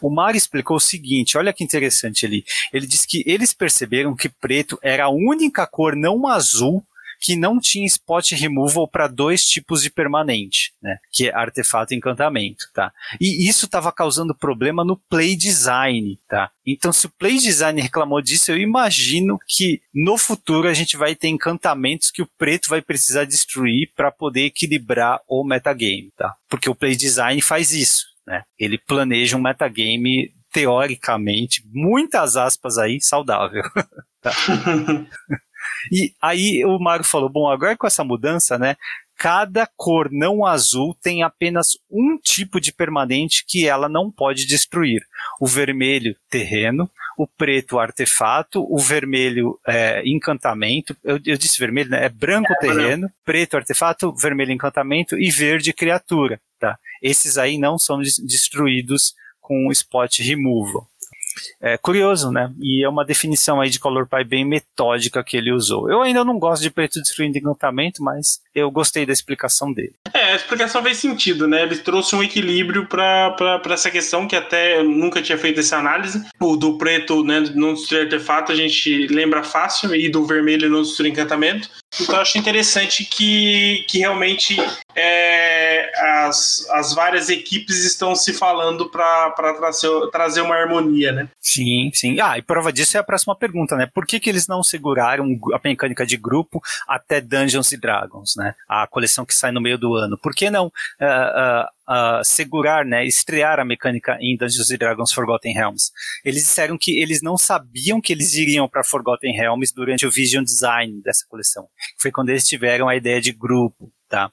[0.00, 2.44] O Mario explicou o seguinte, olha que interessante ali.
[2.72, 6.84] Ele disse que eles perceberam que preto era a única cor não azul
[7.20, 10.98] que não tinha spot removal para dois tipos de permanente, né?
[11.12, 12.92] Que é artefato e encantamento, tá?
[13.20, 16.50] E isso estava causando problema no play design, tá?
[16.66, 21.14] Então, se o play design reclamou disso, eu imagino que no futuro a gente vai
[21.14, 26.34] ter encantamentos que o preto vai precisar destruir para poder equilibrar o metagame, tá?
[26.48, 28.42] Porque o play design faz isso, né?
[28.58, 33.62] Ele planeja um metagame teoricamente, muitas aspas aí, saudável.
[34.22, 34.32] tá?
[35.92, 38.76] E aí o Mario falou: bom, agora com essa mudança, né?
[39.18, 45.00] Cada cor não azul tem apenas um tipo de permanente que ela não pode destruir.
[45.40, 50.94] O vermelho, terreno, o preto, artefato, o vermelho, é, encantamento.
[51.02, 52.04] Eu, eu, disse vermelho, né?
[52.04, 56.38] É branco, é, terreno, preto, artefato, vermelho, encantamento e verde, criatura.
[56.60, 56.78] Tá?
[57.02, 60.86] Esses aí não são destruídos com o spot removal.
[61.60, 62.52] É curioso, né?
[62.60, 65.90] E é uma definição aí de color pie bem metódica que ele usou.
[65.90, 69.92] Eu ainda não gosto de preto destruindo encantamento, mas eu gostei da explicação dele.
[70.14, 71.62] É, a explicação fez sentido, né?
[71.62, 76.24] Ele trouxe um equilíbrio para essa questão que até eu nunca tinha feito essa análise.
[76.40, 80.80] O do preto, né, não destruir artefato, a gente lembra fácil, e do vermelho não
[80.80, 81.68] destruir encantamento.
[82.00, 84.56] Então eu acho interessante que, que realmente
[84.94, 85.90] é,
[86.24, 91.28] as, as várias equipes estão se falando para trazer, trazer uma harmonia, né?
[91.40, 92.20] Sim, sim.
[92.20, 93.88] Ah, e prova disso é a próxima pergunta, né?
[93.94, 98.45] Por que, que eles não seguraram a mecânica de grupo até Dungeons Dragons, né?
[98.68, 100.18] A coleção que sai no meio do ano.
[100.18, 101.66] Por que não uh, uh,
[102.20, 105.90] uh, segurar, né, estrear a mecânica em Dungeons Dragons Forgotten Realms.
[106.24, 110.44] Eles disseram que eles não sabiam que eles iriam para Forgotten Realms durante o Vision
[110.44, 111.66] Design dessa coleção.
[111.98, 114.30] Foi quando eles tiveram a ideia de grupo, tá?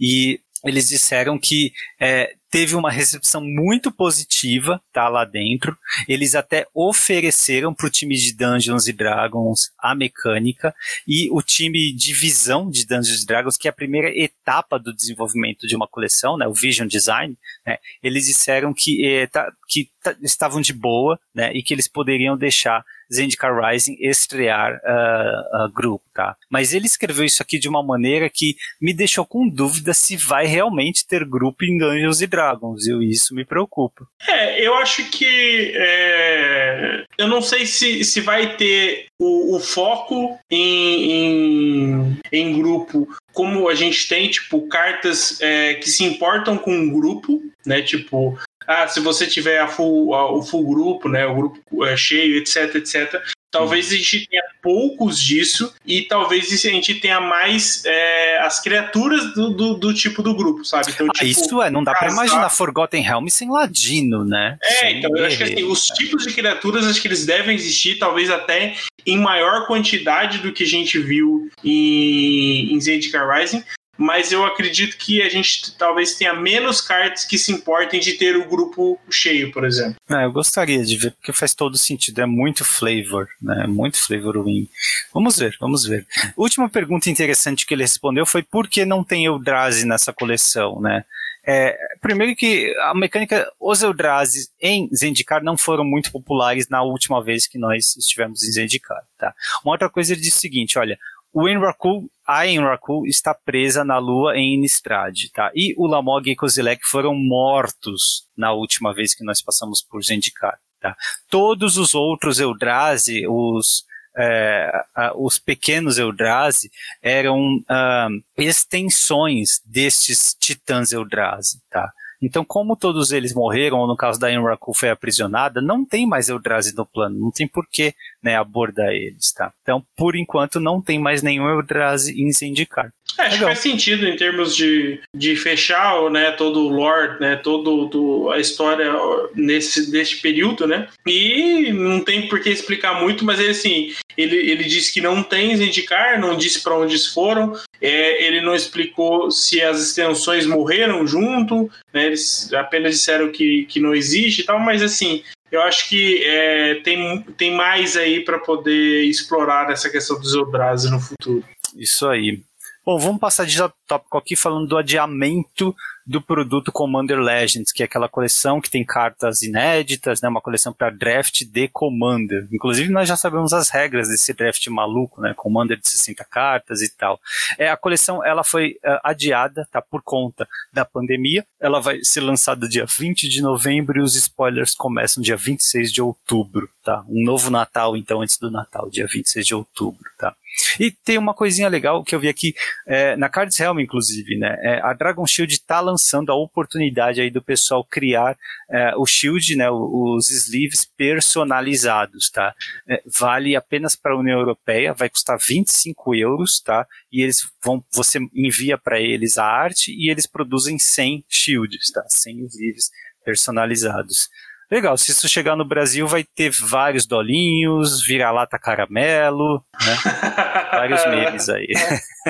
[0.00, 5.76] E eles disseram que é, teve uma recepção muito positiva, tá, lá dentro.
[6.08, 10.74] Eles até ofereceram para o time de Dungeons Dragons a mecânica
[11.06, 15.66] e o time de visão de Dungeons Dragons, que é a primeira etapa do desenvolvimento
[15.66, 20.14] de uma coleção, né, o Vision Design, né, eles disseram que, é, tá, que tá,
[20.22, 26.04] estavam de boa, né, e que eles poderiam deixar Zendikar Rising estrear uh, uh, grupo,
[26.14, 26.36] tá?
[26.50, 30.46] Mas ele escreveu isso aqui de uma maneira que me deixou com dúvida se vai
[30.46, 34.06] realmente ter grupo em Dungeons Dragons Dragons, e isso me preocupa.
[34.26, 35.72] É, eu acho que.
[35.74, 43.08] É, eu não sei se, se vai ter o, o foco em, em, em, grupo
[43.32, 47.82] como a gente tem, tipo, cartas é, que se importam com um grupo, né?
[47.82, 51.26] Tipo, ah, se você tiver full, a, o full grupo, né?
[51.26, 53.22] O grupo é, cheio, etc, etc.
[53.54, 59.32] Talvez a gente tenha poucos disso e talvez a gente tenha mais é, as criaturas
[59.32, 60.90] do, do, do, tipo do grupo, sabe?
[60.90, 64.58] Então, ah, tipo, isso é, não dá pra imaginar Forgotten Realms sem Ladino, né?
[64.60, 67.54] É, sem então eu acho que assim, os tipos de criaturas acho que eles devem
[67.54, 68.74] existir, talvez até
[69.06, 73.62] em maior quantidade do que a gente viu em, em Zendikar Rising,
[73.96, 78.36] mas eu acredito que a gente talvez tenha menos cartas que se importem de ter
[78.36, 79.96] o grupo cheio, por exemplo.
[80.10, 83.66] É, eu gostaria de ver, porque faz todo sentido, é muito flavor, né?
[83.66, 84.68] Muito flavor win.
[85.12, 86.06] Vamos ver, vamos ver.
[86.36, 91.04] Última pergunta interessante que ele respondeu foi por que não tem Eldrazi nessa coleção, né?
[91.46, 97.22] É, primeiro que a mecânica, os Eldrazi em Zendikar não foram muito populares na última
[97.22, 99.34] vez que nós estivemos em Zendikar, tá?
[99.62, 100.98] Uma outra coisa ele disse o seguinte, olha,
[101.34, 105.50] o Enraku, a Enraku está presa na lua em Innistrad, tá?
[105.52, 110.56] E o Lamog e Kozilek foram mortos na última vez que nós passamos por Zendikar,
[110.80, 110.96] tá?
[111.28, 113.84] Todos os outros Eldrazi, os
[114.16, 114.70] é,
[115.16, 116.70] os pequenos Eldrazi
[117.02, 121.92] eram uh, extensões destes titãs Eldrazi, tá?
[122.22, 126.28] Então, como todos eles morreram, ou no caso da Enraku foi aprisionada, não tem mais
[126.28, 127.92] Eldrazi no plano, não tem porquê
[128.24, 129.52] né, abordar eles, tá?
[129.62, 132.90] Então, por enquanto, não tem mais nenhum Eldrazi em Zendikar.
[133.18, 137.36] É, acho que faz sentido em termos de, de fechar né, todo o lore, né,
[137.36, 138.92] todo, a história
[139.34, 140.88] nesse, nesse período, né?
[141.06, 145.22] E não tem por que explicar muito, mas ele assim, ele, ele disse que não
[145.22, 150.46] tem Zendikar, não disse para onde eles foram, é, ele não explicou se as extensões
[150.46, 155.62] morreram junto, né, eles apenas disseram que, que não existe e tal, mas assim, eu
[155.62, 161.00] acho que é, tem, tem mais aí para poder explorar essa questão dos Eldrazi no
[161.00, 161.44] futuro.
[161.76, 162.42] Isso aí.
[162.84, 165.74] Bom, vamos passar de tópico aqui falando do adiamento
[166.06, 170.70] do produto Commander Legends, que é aquela coleção que tem cartas inéditas, né, uma coleção
[170.70, 172.46] para draft de Commander.
[172.52, 176.94] Inclusive nós já sabemos as regras desse draft maluco, né, Commander de 60 cartas e
[176.94, 177.18] tal.
[177.56, 181.46] É a coleção, ela foi uh, adiada, tá, por conta da pandemia.
[181.58, 186.02] Ela vai ser lançada dia 20 de novembro e os spoilers começam dia 26 de
[186.02, 187.02] outubro, tá?
[187.08, 190.36] Um novo Natal então antes do Natal, dia 26 de outubro, tá?
[190.78, 192.54] E tem uma coisinha legal que eu vi aqui
[192.86, 194.56] é, na Cards Helm, inclusive, né?
[194.60, 198.36] É, a Dragon Shield está lançando a oportunidade aí do pessoal criar
[198.70, 199.70] é, o Shield, né?
[199.70, 202.54] Os sleeves personalizados, tá?
[202.88, 206.86] É, vale apenas para a União Europeia, vai custar 25 euros, tá?
[207.12, 212.04] E eles vão, você envia para eles a arte e eles produzem 100 shields, tá?
[212.08, 212.90] 100 sleeves
[213.24, 214.28] personalizados.
[214.70, 219.94] Legal, se isso chegar no Brasil, vai ter vários dolinhos, vira-lata caramelo, né?
[220.72, 221.68] vários memes aí.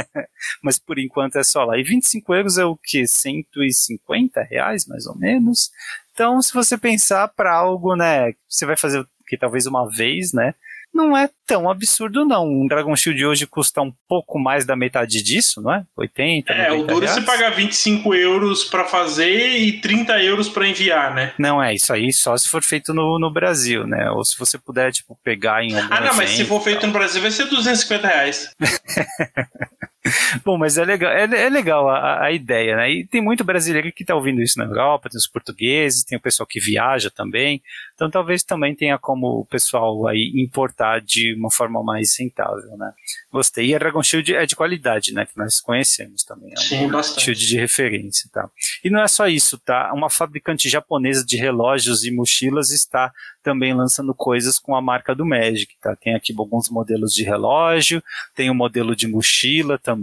[0.63, 1.79] Mas por enquanto é só lá.
[1.79, 3.07] E 25 euros é o que?
[3.07, 5.71] 150 reais, mais ou menos?
[6.13, 10.55] Então, se você pensar para algo, né, você vai fazer que talvez uma vez, né?
[10.95, 12.47] Não é tão absurdo, não.
[12.47, 15.85] Um Dragon Shield hoje custa um pouco mais da metade disso, não é?
[15.97, 20.69] 80, É, o duro é você pagar 25 euros para fazer e 30 euros para
[20.69, 21.33] enviar, né?
[21.39, 24.11] Não, é isso aí só se for feito no, no Brasil, né?
[24.11, 26.93] Ou se você puder, tipo, pegar em algum Ah, não, mas se for feito no
[26.93, 28.51] Brasil vai ser 250 reais.
[30.45, 32.91] Bom, mas é legal, é, é legal a, a, ideia, né?
[32.91, 36.21] E tem muito brasileiro que está ouvindo isso na Europa, tem os portugueses, tem o
[36.21, 37.63] pessoal que viaja também.
[37.95, 42.93] Então talvez também tenha como o pessoal aí importar de uma forma mais rentável, né?
[43.33, 43.69] Gostei.
[43.69, 45.25] E a Dragon Shield é de qualidade, né?
[45.25, 46.53] Que nós conhecemos também.
[46.53, 47.23] É Sim, bastante.
[47.23, 48.49] Shield de referência, tá?
[48.85, 49.91] E não é só isso, tá?
[49.95, 53.11] Uma fabricante japonesa de relógios e mochilas está
[53.45, 55.95] também lançando coisas com a marca do Magic, tá?
[55.95, 58.03] Tem aqui alguns modelos de relógio,
[58.35, 59.94] tem o um modelo de mochila também,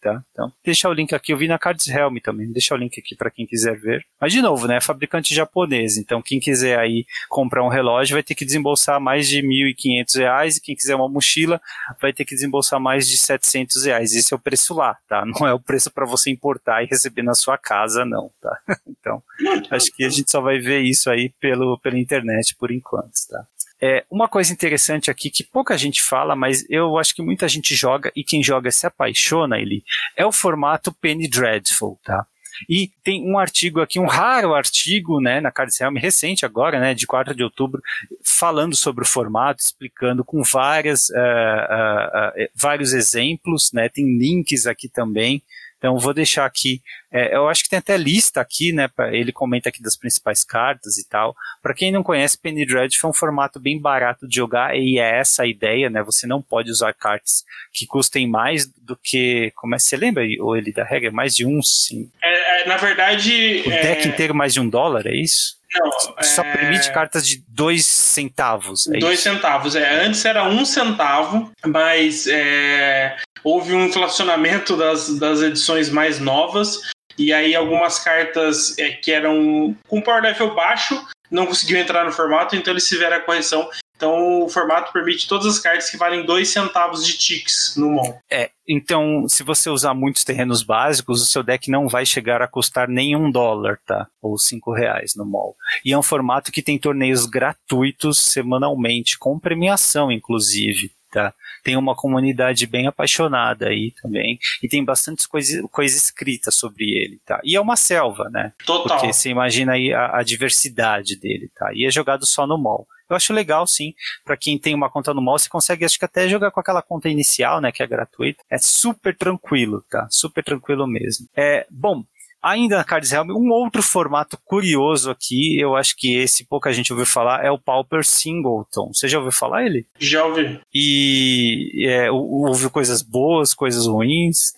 [0.00, 0.22] tá?
[0.32, 3.14] Então, deixa o link aqui, eu vi na Cards Helm também, deixa o link aqui
[3.14, 4.04] para quem quiser ver.
[4.20, 8.34] Mas de novo, né, fabricante japonês, então quem quiser aí comprar um relógio vai ter
[8.34, 11.60] que desembolsar mais de 1.500 reais e quem quiser uma mochila
[12.00, 14.14] vai ter que desembolsar mais de 700 reais.
[14.14, 15.24] Esse é o preço lá, tá?
[15.24, 18.58] Não é o preço para você importar e receber na sua casa, não, tá?
[19.06, 19.22] Então,
[19.70, 23.12] acho que a gente só vai ver isso aí pelo, pela internet por enquanto enquanto,
[23.28, 23.46] tá?
[23.80, 27.74] É, uma coisa interessante aqui que pouca gente fala, mas eu acho que muita gente
[27.74, 29.84] joga e quem joga se apaixona ele
[30.16, 32.26] é o formato Penny Dreadful, tá?
[32.68, 36.94] E tem um artigo aqui, um raro artigo, né, na Cards Helm, recente agora, né,
[36.94, 37.82] de 4 de outubro,
[38.24, 44.66] falando sobre o formato, explicando com várias, uh, uh, uh, vários exemplos, né, tem links
[44.66, 45.42] aqui também,
[45.78, 46.80] então vou deixar aqui,
[47.12, 48.88] é, eu acho que tem até lista aqui, né?
[48.88, 51.34] Pra, ele comenta aqui das principais cartas e tal.
[51.62, 55.18] Para quem não conhece, Penny Dread foi um formato bem barato de jogar e é
[55.18, 56.02] essa a ideia, né?
[56.02, 60.56] Você não pode usar cartas que custem mais do que, como é, você lembra ou
[60.56, 62.10] ele da regra mais de um sim?
[62.22, 65.56] É, é, na verdade, o deck inteiro mais de um dólar, é isso?
[65.74, 65.90] Não,
[66.22, 66.56] Só é...
[66.56, 68.88] permite cartas de dois centavos.
[68.88, 69.30] É dois isso?
[69.30, 69.76] centavos.
[69.76, 76.80] É, antes era um centavo, mas é, houve um inflacionamento das, das edições mais novas.
[77.16, 82.12] E aí algumas cartas é, que eram com power level baixo não conseguiu entrar no
[82.12, 86.24] formato, então eles tiveram a correção Então o formato permite todas as cartas que valem
[86.24, 88.20] 2 centavos de ticks no mall.
[88.30, 92.48] É, então se você usar muitos terrenos básicos, o seu deck não vai chegar a
[92.48, 94.08] custar nem um dólar, tá?
[94.20, 95.56] Ou cinco reais no mall.
[95.84, 100.90] E é um formato que tem torneios gratuitos semanalmente, com premiação, inclusive.
[101.12, 101.32] Tá?
[101.66, 104.38] Tem uma comunidade bem apaixonada aí também.
[104.62, 107.40] E tem bastante coisa, coisa escrita sobre ele, tá?
[107.42, 108.52] E é uma selva, né?
[108.64, 109.00] Total.
[109.00, 111.72] Porque você imagina aí a, a diversidade dele, tá?
[111.74, 112.86] E é jogado só no mall.
[113.10, 113.94] Eu acho legal, sim.
[114.24, 116.82] Para quem tem uma conta no mall, você consegue, acho que até jogar com aquela
[116.82, 118.44] conta inicial, né, que é gratuita.
[118.48, 120.06] É super tranquilo, tá?
[120.08, 121.26] Super tranquilo mesmo.
[121.36, 122.04] É, bom,
[122.42, 126.92] Ainda na Cards Realm, um outro formato curioso aqui, eu acho que esse pouca gente
[126.92, 128.92] ouviu falar, é o Pauper Singleton.
[128.92, 129.86] Você já ouviu falar ele?
[129.98, 130.60] Já ouvi.
[130.72, 134.52] E é, ouviu coisas boas, coisas ruins?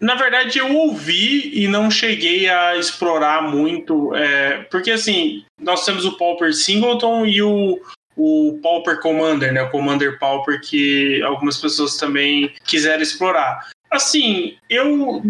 [0.00, 6.04] Na verdade, eu ouvi e não cheguei a explorar muito, é, porque assim, nós temos
[6.04, 7.80] o Pauper Singleton e o,
[8.16, 9.62] o Pauper Commander, né?
[9.62, 13.70] O Commander Pauper que algumas pessoas também quiseram explorar.
[13.92, 15.22] Assim, eu,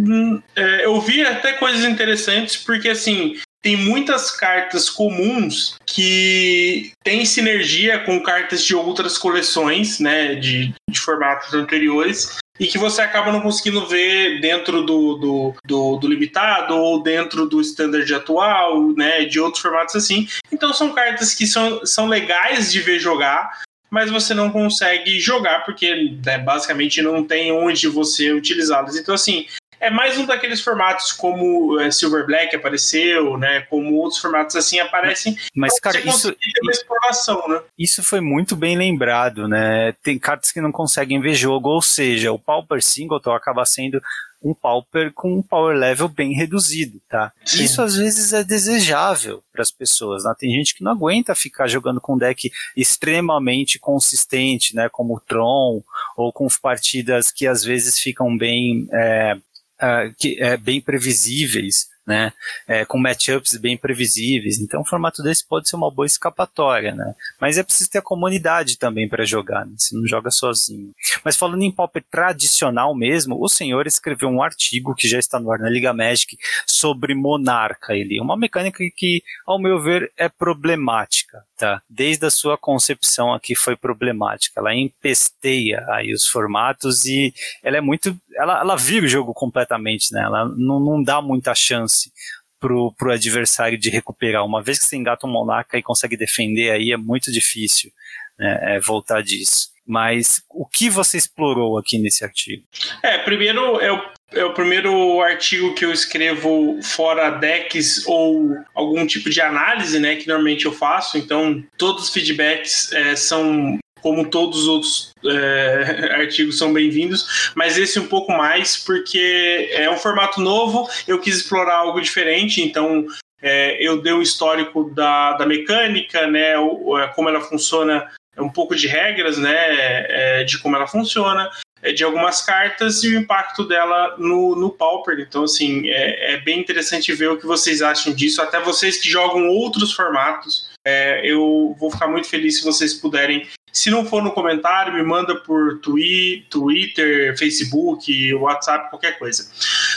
[0.54, 7.98] é, eu vi até coisas interessantes, porque assim, tem muitas cartas comuns que têm sinergia
[8.00, 13.40] com cartas de outras coleções, né, de, de formatos anteriores, e que você acaba não
[13.40, 19.40] conseguindo ver dentro do, do, do, do, limitado ou dentro do standard atual, né, de
[19.40, 20.28] outros formatos assim.
[20.52, 25.66] Então são cartas que são, são legais de ver jogar, mas você não consegue jogar
[25.66, 28.96] porque né, basicamente não tem onde você utilizá-las.
[28.96, 29.46] Então, assim,
[29.82, 33.62] é mais um daqueles formatos como é, Silver Black apareceu, né?
[33.62, 35.36] Como outros formatos assim aparecem.
[35.54, 36.32] Mas, cara, isso.
[36.70, 37.60] Exploração, né?
[37.76, 39.92] Isso foi muito bem lembrado, né?
[40.00, 44.00] Tem cartas que não conseguem ver jogo, ou seja, o Pauper Singleton acaba sendo
[44.44, 47.32] um Pauper com um power level bem reduzido, tá?
[47.44, 47.64] Sim.
[47.64, 50.34] Isso às vezes é desejável para as pessoas, né?
[50.38, 54.88] Tem gente que não aguenta ficar jogando com um deck extremamente consistente, né?
[54.90, 55.82] Como o Tron,
[56.16, 59.36] ou com partidas que às vezes ficam bem, é,
[59.82, 62.32] é, que, é, bem previsíveis né?
[62.66, 64.58] É, com matchups bem previsíveis.
[64.58, 67.14] Então, um formato desse pode ser uma boa escapatória, né?
[67.40, 69.72] Mas é preciso ter a comunidade também para jogar, né?
[69.76, 70.92] Você não joga sozinho.
[71.24, 75.50] Mas falando em Pauper tradicional mesmo, o senhor escreveu um artigo que já está no
[75.50, 77.94] ar na Liga Magic sobre Monarca.
[77.94, 81.21] Ele uma mecânica que, ao meu ver, é problemática,
[81.56, 81.82] tá?
[81.88, 84.60] Desde a sua concepção aqui foi problemática.
[84.60, 90.12] Ela empesteia aí os formatos e ela é muito, ela, ela vira o jogo completamente,
[90.12, 90.22] né?
[90.22, 92.12] Ela não, não dá muita chance
[92.60, 94.44] pro, pro adversário de recuperar.
[94.44, 97.90] Uma vez que você engata um monarca e consegue defender, aí é muito difícil
[98.38, 99.72] né, é, voltar disso.
[99.84, 102.62] Mas o que você explorou aqui nesse artigo?
[103.02, 109.30] É, primeiro o, é o primeiro artigo que eu escrevo fora decks ou algum tipo
[109.30, 110.16] de análise, né?
[110.16, 111.18] Que normalmente eu faço.
[111.18, 117.78] Então, todos os feedbacks é, são como todos os outros é, artigos são bem-vindos, mas
[117.78, 123.06] esse um pouco mais, porque é um formato novo, eu quis explorar algo diferente, então
[123.40, 128.74] é, eu dei um histórico da, da mecânica, né, é, como ela funciona, um pouco
[128.74, 133.66] de regras, né, é, de como ela funciona, é, de algumas cartas e o impacto
[133.66, 135.18] dela no, no Pauper.
[135.18, 138.40] Então, assim, é, é, bem interessante ver o que vocês acham disso.
[138.40, 143.48] Até vocês que jogam outros formatos, é, eu vou ficar muito feliz se vocês puderem
[143.72, 149.50] se não for no comentário, me manda por twi Twitter, Facebook, WhatsApp, qualquer coisa.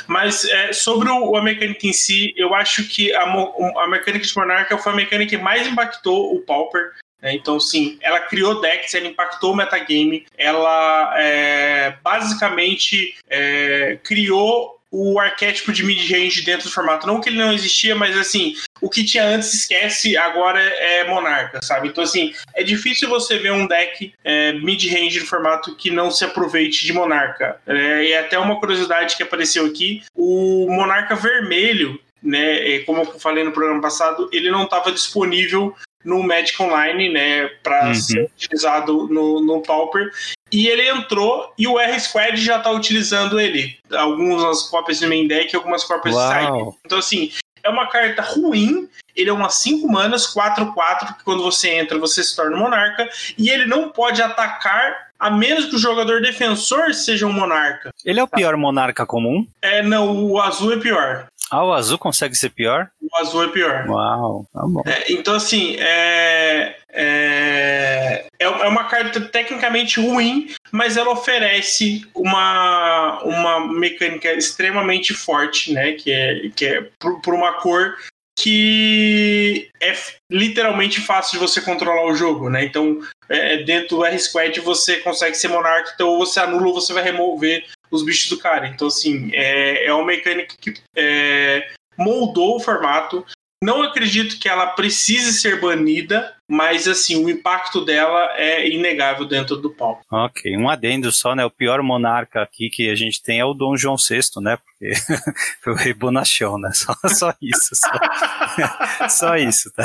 [0.07, 4.37] Mas é, sobre o, a mecânica em si, eu acho que a, a mecânica de
[4.37, 6.93] Monarca foi a mecânica que mais impactou o Pauper.
[7.25, 7.33] Né?
[7.33, 15.19] Então, sim, ela criou decks, ela impactou o metagame, ela é, basicamente é, criou o
[15.19, 17.07] arquétipo de mid-range dentro do formato.
[17.07, 21.63] Não que ele não existia, mas assim, o que tinha antes esquece, agora é monarca,
[21.63, 21.87] sabe?
[21.87, 26.23] Então, assim, é difícil você ver um deck é, mid-range no formato que não se
[26.23, 27.59] aproveite de monarca.
[27.65, 32.75] É, e até uma curiosidade que apareceu aqui: o monarca vermelho, né?
[32.75, 37.47] É, como eu falei no programa passado, ele não estava disponível no Magic Online, né,
[37.61, 37.95] para uhum.
[37.95, 40.09] ser utilizado no, no Pauper.
[40.51, 43.77] E ele entrou e o R-Squad já tá utilizando ele.
[43.91, 46.29] Algumas cópias de main deck algumas cópias Uau.
[46.29, 46.77] de side.
[46.85, 47.31] Então, assim,
[47.63, 48.87] é uma carta ruim.
[49.15, 53.09] Ele é uma 5 manas, 4-4, que quando você entra, você se torna monarca.
[53.37, 57.91] E ele não pode atacar a menos que o jogador defensor seja um monarca.
[58.03, 59.47] Ele é o pior monarca comum?
[59.61, 61.27] É, não, o azul é pior.
[61.51, 62.89] Ah, o azul consegue ser pior?
[63.01, 63.85] O azul é pior.
[63.87, 64.81] Uau, tá bom.
[64.85, 73.21] É, então, assim, é, é, é, é uma carta tecnicamente ruim, mas ela oferece uma,
[73.23, 75.93] uma mecânica extremamente forte, né?
[75.93, 77.95] Que é, que é por, por uma cor
[78.37, 79.93] que é
[80.29, 82.65] literalmente fácil de você controlar o jogo, né?
[82.65, 86.91] Então, é, dentro do R-Squad você consegue ser monarca, então ou você anula ou você
[86.91, 88.67] vai remover os bichos do cara.
[88.67, 93.25] Então, assim, é, é uma mecânica que é, moldou o formato.
[93.63, 99.55] Não acredito que ela precise ser banida, mas assim, o impacto dela é inegável dentro
[99.55, 100.03] do palco.
[100.11, 101.43] Ok, um adendo só, né?
[101.43, 104.57] O pior monarca aqui que a gente tem é o Dom João VI, né?
[104.57, 104.93] Porque
[105.63, 106.69] foi o rei Bonachão, né?
[106.73, 107.75] Só, só isso.
[107.75, 109.83] Só, só isso, tá?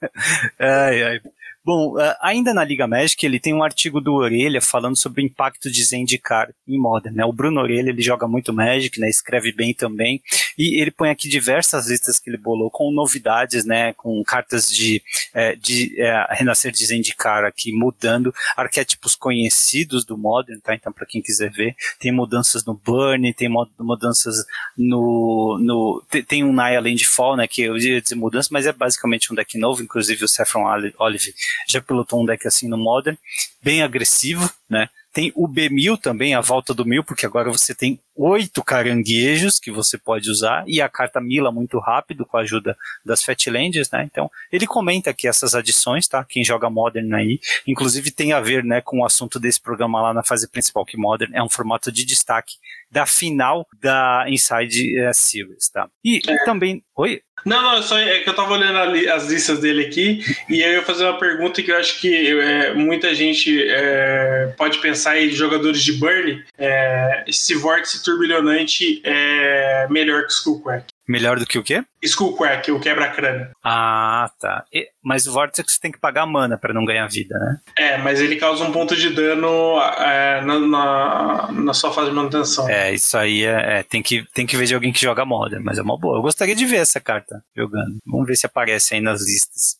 [0.58, 1.20] Ai, ai.
[1.64, 5.24] Bom, uh, ainda na Liga Magic, ele tem um artigo do Orelha falando sobre o
[5.24, 7.24] impacto de Zendikar em Modern, né?
[7.24, 9.08] O Bruno Orelha, ele joga muito Magic, né?
[9.08, 10.20] Escreve bem também,
[10.58, 13.92] e ele põe aqui diversas listas que ele bolou com novidades, né?
[13.92, 15.00] Com cartas de,
[15.32, 20.74] é, de é, Renascer de Zendikar aqui mudando, arquétipos conhecidos do Modern, tá?
[20.74, 23.48] Então, para quem quiser ver, tem mudanças no Burn, tem
[23.78, 24.34] mudanças
[24.76, 25.60] no...
[25.62, 27.46] no tem, um Naya Landfall, né?
[27.46, 30.64] Que eu ia dizer mudança, mas é basicamente um deck novo, inclusive o Saffron
[30.98, 31.32] Olive
[31.68, 33.16] já pilotou um deck assim no Modern,
[33.62, 34.88] bem agressivo, né?
[35.12, 39.70] Tem o B1000 também, a volta do 1000, porque agora você tem oito caranguejos que
[39.70, 44.08] você pode usar e a carta Mila muito rápido com a ajuda das Fatlands, né?
[44.10, 46.24] Então, ele comenta aqui essas adições, tá?
[46.24, 50.14] Quem joga Modern aí, inclusive tem a ver, né, com o assunto desse programa lá
[50.14, 52.54] na fase principal, que Modern é um formato de destaque
[52.92, 55.88] da final da Inside uh, Series, tá?
[56.04, 56.44] E é.
[56.44, 57.22] também, oi?
[57.44, 60.74] Não, não, só é que eu tava olhando ali, as listas dele aqui e aí
[60.74, 65.18] eu ia fazer uma pergunta que eu acho que é, muita gente é, pode pensar
[65.20, 70.91] em jogadores de Burn, é, esse vórtice turbilhonante é melhor que Skullcrack.
[71.08, 71.82] Melhor do que o quê?
[72.02, 73.50] Skullcrack, o quebra-crânio.
[73.62, 74.64] Ah, tá.
[74.72, 77.58] E, mas o Vortex tem que pagar mana para não ganhar vida, né?
[77.78, 82.16] É, mas ele causa um ponto de dano é, na, na, na, sua fase de
[82.16, 82.68] manutenção.
[82.68, 85.62] É, isso aí é, é, tem, que, tem que ver de alguém que joga Modern,
[85.64, 86.18] mas é uma boa.
[86.18, 87.98] Eu gostaria de ver essa carta jogando.
[88.06, 89.76] Vamos ver se aparece aí nas listas.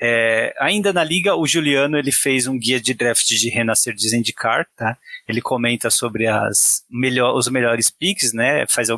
[0.00, 4.08] É, ainda na liga, o Juliano ele fez um guia de draft de Renascer de
[4.08, 4.96] Zendikar, tá?
[5.26, 8.64] Ele comenta sobre as melhor, os melhores picks, né?
[8.68, 8.88] Faz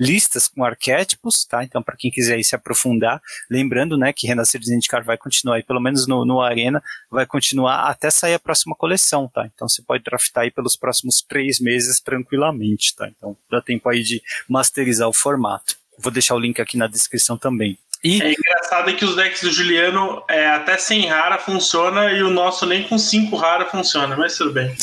[0.00, 1.62] listas com arquétipos, tá?
[1.62, 3.20] Então, para quem quiser se aprofundar,
[3.50, 7.26] lembrando, né, que Renascer de Zendikar vai continuar aí, pelo menos no, no Arena, vai
[7.26, 9.48] continuar até sair a próxima coleção, tá?
[9.54, 13.06] Então, você pode draftar aí pelos próximos três meses tranquilamente, tá?
[13.08, 15.76] Então, dá tempo aí de masterizar o formato.
[15.98, 17.78] Vou deixar o link aqui na descrição também.
[18.02, 18.22] E...
[18.22, 22.64] É engraçado que os decks do Juliano é, até sem rara funciona e o nosso
[22.64, 24.74] nem com 5 rara funciona, mas tudo bem.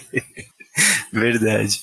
[1.12, 1.80] Verdade.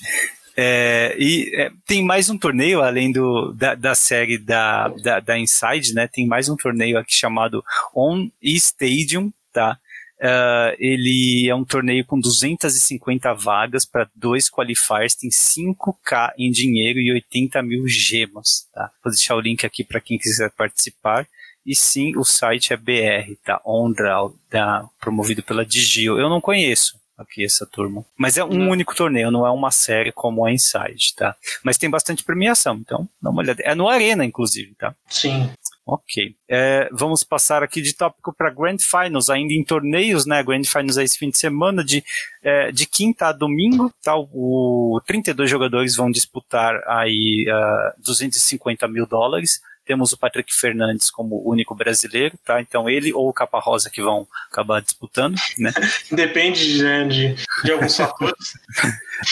[0.55, 5.37] É, e é, tem mais um torneio, além do, da, da série da, da, da,
[5.37, 6.07] Inside, né?
[6.07, 7.63] Tem mais um torneio aqui chamado
[7.95, 9.77] On Stadium, tá?
[10.19, 16.99] Uh, ele é um torneio com 250 vagas para dois qualifiers, tem 5k em dinheiro
[16.99, 18.67] e 80 mil gemas.
[18.73, 18.91] Tá?
[19.03, 21.27] Vou deixar o link aqui para quem quiser participar.
[21.65, 23.61] E sim, o site é BR, tá?
[23.65, 24.87] Ondraw, tá?
[25.01, 26.17] promovido pela Digio.
[26.17, 28.05] Eu não conheço aqui essa turma.
[28.15, 28.69] Mas é um não.
[28.69, 31.35] único torneio, não é uma série como a Inside, tá?
[31.63, 33.61] Mas tem bastante premiação, então dá uma olhada.
[33.63, 34.95] É no Arena, inclusive, tá?
[35.09, 35.49] Sim.
[35.87, 36.35] Ok.
[36.49, 40.43] É, vamos passar aqui de tópico para Grand Finals, ainda em torneios, né?
[40.43, 42.03] Grand Finals é esse fim de semana, de,
[42.43, 44.13] é, de quinta a domingo, tá?
[44.17, 49.61] O, 32 jogadores vão disputar aí uh, 250 mil dólares.
[49.85, 52.59] Temos o Patrick Fernandes como único brasileiro, tá?
[52.59, 55.71] Então ele ou o Capa Rosa que vão acabar disputando, né?
[56.11, 58.51] Depende né, de, de alguns fatores.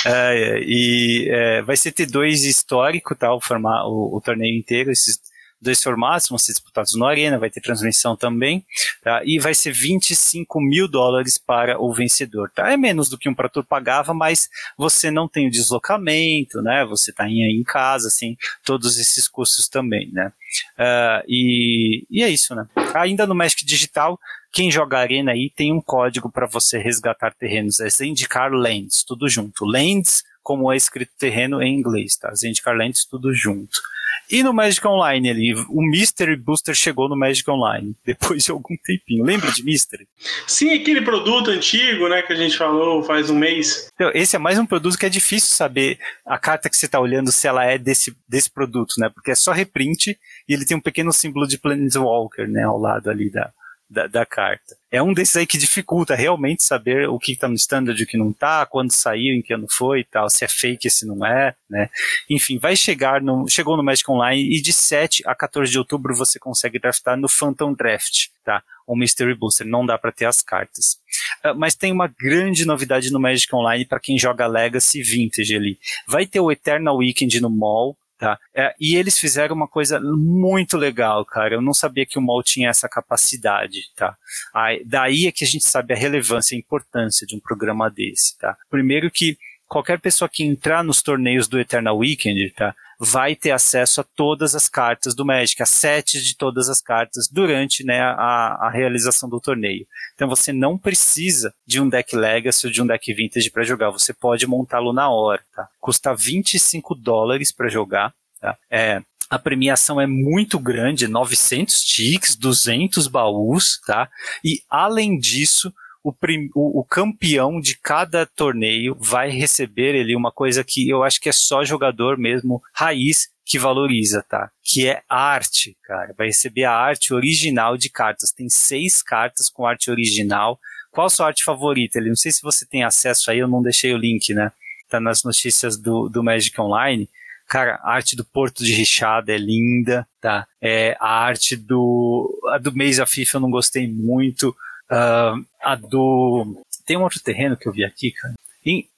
[0.06, 3.34] é, e é, vai ser T2 histórico, tá?
[3.34, 5.20] O, formar, o, o torneio inteiro, esses
[5.62, 8.66] dois formatos vão ser disputados no Arena, vai ter transmissão também,
[9.01, 9.22] tá?
[9.26, 12.72] E vai ser 25 mil dólares para o vencedor, tá?
[12.72, 16.86] É menos do que um Prator pagava, mas você não tem o deslocamento, né?
[16.86, 20.32] Você está em, em casa, assim, todos esses custos também, né?
[20.78, 22.68] Uh, e, e é isso, né?
[22.93, 24.20] Ainda no Magic Digital,
[24.51, 29.28] quem joga Arena aí tem um código para você resgatar terrenos, é indicar Lands, tudo
[29.28, 29.66] junto.
[29.66, 32.34] Lands, como é escrito terreno em inglês, tá?
[32.34, 33.82] Zendikar Lands, tudo junto.
[34.30, 38.76] E no Magic Online ali, o Mystery Booster chegou no Magic Online, depois de algum
[38.84, 39.24] tempinho.
[39.24, 40.07] Lembra de Mystery?
[40.47, 43.89] Sim, aquele produto antigo, né, que a gente falou faz um mês.
[43.93, 46.99] Então, esse é mais um produto que é difícil saber a carta que você está
[46.99, 49.09] olhando se ela é desse, desse produto, né?
[49.09, 50.07] Porque é só reprint
[50.47, 53.51] e ele tem um pequeno símbolo de Planeswalker, né, ao lado ali da,
[53.89, 54.75] da, da, carta.
[54.91, 58.07] É um desses aí que dificulta realmente saber o que está no standard e o
[58.07, 61.05] que não está, quando saiu, em que ano foi e tal, se é fake, se
[61.05, 61.89] não é, né?
[62.29, 66.15] Enfim, vai chegar no, chegou no Magic Online e de 7 a 14 de outubro
[66.15, 68.63] você consegue draftar no Phantom Draft, tá?
[68.88, 70.99] O Mystery Booster, não dá para ter as cartas.
[71.43, 75.79] Uh, mas tem uma grande novidade no Magic Online para quem joga Legacy Vintage ali.
[76.07, 78.39] Vai ter o Eternal Weekend no mall, Tá?
[78.53, 81.55] É, e eles fizeram uma coisa muito legal, cara.
[81.55, 84.16] Eu não sabia que o MOL tinha essa capacidade, tá?
[84.53, 87.89] Aí, daí é que a gente sabe a relevância e a importância de um programa
[87.89, 88.55] desse, tá?
[88.70, 89.38] Primeiro que
[89.68, 92.74] qualquer pessoa que entrar nos torneios do Eternal Weekend, tá?
[93.00, 97.28] Vai ter acesso a todas as cartas do Magic, a sete de todas as cartas
[97.28, 99.86] durante né, a, a realização do torneio.
[100.14, 103.89] Então você não precisa de um deck Legacy ou de um deck Vintage para jogar,
[103.89, 105.41] você pode montá-lo na hora.
[105.56, 105.68] Tá?
[105.80, 108.14] Custa 25 dólares para jogar.
[108.39, 108.58] Tá?
[108.70, 114.08] É, a premiação é muito grande, 900 ticks, 200 baús, tá?
[114.43, 115.74] E além disso,
[116.06, 121.03] o, prim, o, o, campeão de cada torneio vai receber ele uma coisa que eu
[121.03, 124.51] acho que é só jogador mesmo raiz que valoriza, tá?
[124.64, 126.14] Que é arte, cara.
[126.16, 128.32] Vai receber a arte original de cartas.
[128.32, 130.60] Tem seis cartas com arte original.
[130.91, 131.97] Qual sua arte favorita?
[131.97, 134.51] Ele não sei se você tem acesso aí, eu não deixei o link, né?
[134.88, 137.10] Tá nas notícias do, do Magic Online.
[137.47, 140.47] Cara, a arte do Porto de Richard é linda, tá?
[140.62, 144.56] É, a arte do, a do Mês of FIFA eu não gostei muito.
[144.91, 146.61] Uh, a do.
[146.86, 148.33] Tem um outro terreno que eu vi aqui, cara.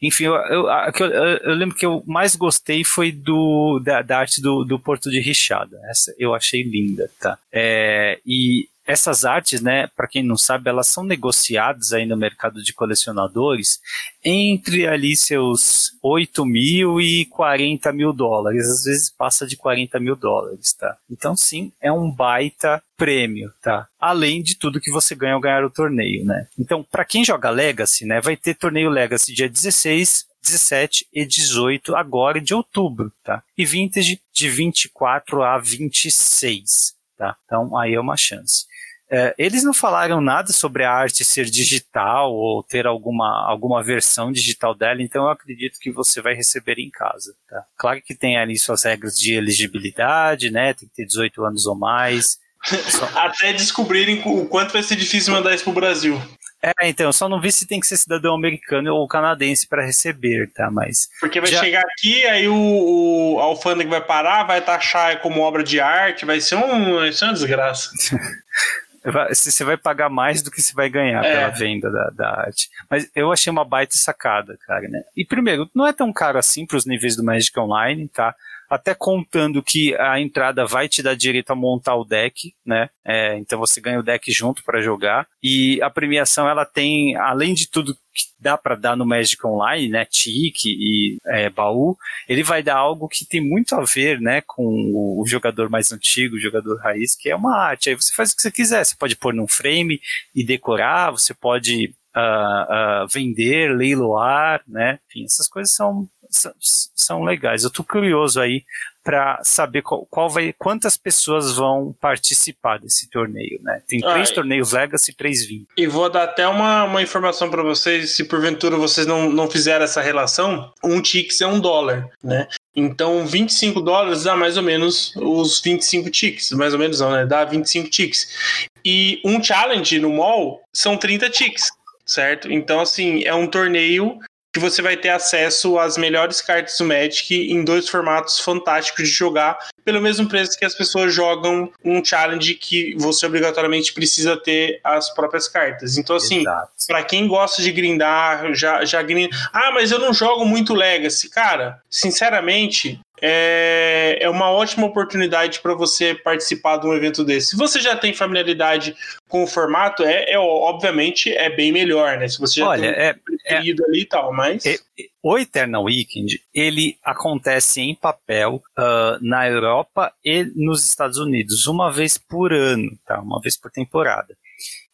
[0.02, 0.68] Enfim, eu, eu,
[0.98, 5.10] eu, eu, lembro que eu mais gostei foi do da, da arte do, do Porto
[5.10, 5.78] de Richada.
[5.90, 7.38] Essa eu achei linda, tá?
[7.52, 12.64] É, e essas artes, né, para quem não sabe, elas são negociadas aí no mercado
[12.64, 13.82] de colecionadores
[14.24, 20.16] entre ali seus 8 mil e 40 mil dólares, às vezes passa de 40 mil
[20.16, 20.98] dólares, tá?
[21.12, 23.88] Então sim, é um baita prêmio, tá?
[24.00, 26.48] Além de tudo que você ganha ao ganhar o torneio, né?
[26.58, 31.94] Então, para quem joga Legacy, né, vai ter torneio Legacy dia 16, 17 e 18
[31.94, 33.44] agora de outubro, tá?
[33.58, 37.36] E Vintage de 24 a 26, tá?
[37.46, 38.66] Então aí é uma chance.
[39.10, 44.32] É, eles não falaram nada sobre a arte ser digital ou ter alguma, alguma versão
[44.32, 47.34] digital dela, então eu acredito que você vai receber em casa.
[47.50, 47.64] Tá?
[47.78, 50.74] Claro que tem ali suas regras de elegibilidade, né?
[50.74, 52.38] Tem que ter 18 anos ou mais.
[52.64, 53.06] Só...
[53.16, 56.22] Até descobrirem o quanto vai ser difícil mandar isso pro Brasil.
[56.62, 60.52] É, então, só não vi se tem que ser cidadão americano ou canadense para receber,
[60.54, 60.72] tá?
[60.72, 61.08] Mas.
[61.20, 61.60] Porque vai já...
[61.60, 66.42] chegar aqui, aí o, o alfândega vai parar, vai taxar como obra de arte, vai
[66.42, 67.92] ser, um, vai ser uma desgraça.
[69.12, 71.36] você vai pagar mais do que você vai ganhar é.
[71.36, 72.70] pela venda da, da, arte.
[72.90, 75.02] Mas eu achei uma baita sacada, cara, né?
[75.16, 78.36] E primeiro, não é tão caro assim para os níveis do Magic Online, tá?
[78.70, 82.90] Até contando que a entrada vai te dar direito a montar o deck, né?
[83.06, 85.28] É, então você ganha o deck junto para jogar.
[85.42, 89.90] E a premiação ela tem, além de tudo que dá para dar no Magic Online,
[89.90, 91.96] né, Tic e é, baú,
[92.28, 95.92] ele vai dar algo que tem muito a ver, né, com o, o, jogador mais
[95.92, 97.90] antigo, o jogador raiz, que é uma arte.
[97.90, 100.02] Aí você faz o que você quiser, você pode pôr num frame
[100.36, 107.64] e decorar, você pode uh, uh, vender, leiloar, né, enfim, essas coisas são são, legais.
[107.64, 108.64] Eu tô curioso aí
[109.04, 113.82] para saber qual, qual, vai, quantas pessoas vão participar desse torneio, né?
[113.88, 115.68] Tem três ah, torneios Legacy e três 20.
[115.78, 119.86] E vou dar até uma, uma informação para vocês, se porventura vocês não, não fizeram
[119.86, 122.48] essa relação, um Tix é um dólar, né?
[122.76, 126.52] Então, 25 dólares dá mais ou menos os 25 ticks.
[126.52, 127.26] Mais ou menos não, né?
[127.26, 128.68] Dá 25 ticks.
[128.86, 131.72] E um challenge no mall são 30 ticks,
[132.06, 132.52] certo?
[132.52, 134.20] Então, assim, é um torneio
[134.58, 139.14] que você vai ter acesso às melhores cartas do Magic em dois formatos fantásticos de
[139.14, 144.80] jogar, pelo mesmo preço que as pessoas jogam um challenge que você obrigatoriamente precisa ter
[144.84, 145.98] as próprias cartas.
[145.98, 146.44] Então, assim,
[146.88, 149.36] para quem gosta de grindar, já, já grinda.
[149.54, 151.30] Ah, mas eu não jogo muito Legacy.
[151.30, 157.50] Cara, sinceramente, é, é uma ótima oportunidade para você participar de um evento desse.
[157.50, 158.96] Se você já tem familiaridade
[159.28, 162.28] com o formato, é, é obviamente é bem melhor, né?
[162.28, 164.66] Se você já Olha, tem é, preferido é, ali e tal, mas.
[164.66, 164.78] É,
[165.22, 171.92] o Eternal Weekend, ele acontece em papel uh, na Europa e nos Estados Unidos, uma
[171.92, 173.20] vez por ano, tá?
[173.20, 174.36] Uma vez por temporada.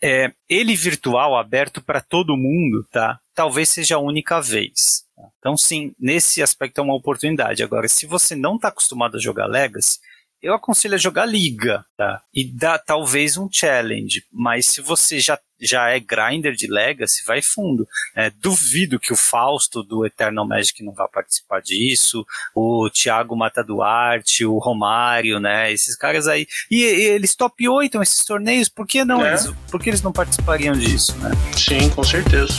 [0.03, 3.19] É, ele virtual, aberto para todo mundo, tá?
[3.33, 5.05] Talvez seja a única vez.
[5.39, 7.63] Então, sim, nesse aspecto é uma oportunidade.
[7.63, 9.99] Agora, se você não está acostumado a jogar Legacy,
[10.41, 12.21] eu aconselho a jogar Liga, tá?
[12.33, 14.25] E dá talvez um challenge.
[14.29, 17.87] Mas se você já, já é grinder de Legacy, vai fundo.
[18.15, 22.25] É, duvido que o Fausto do Eternal Magic não vá participar disso.
[22.55, 25.71] O Thiago Mata Duarte, o Romário, né?
[25.71, 26.45] Esses caras aí.
[26.69, 29.25] E, e eles top 8 esses torneios, por que não?
[29.25, 29.29] É.
[29.29, 31.31] Eles, por que eles não participariam disso, né?
[31.55, 32.53] Sim, com certeza.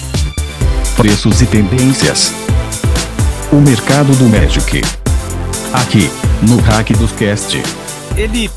[0.96, 2.32] Preços e tendências.
[3.52, 4.80] O mercado do Magic.
[5.72, 6.08] Aqui,
[6.48, 7.58] no Hack dos Cast.
[8.16, 8.48] Ele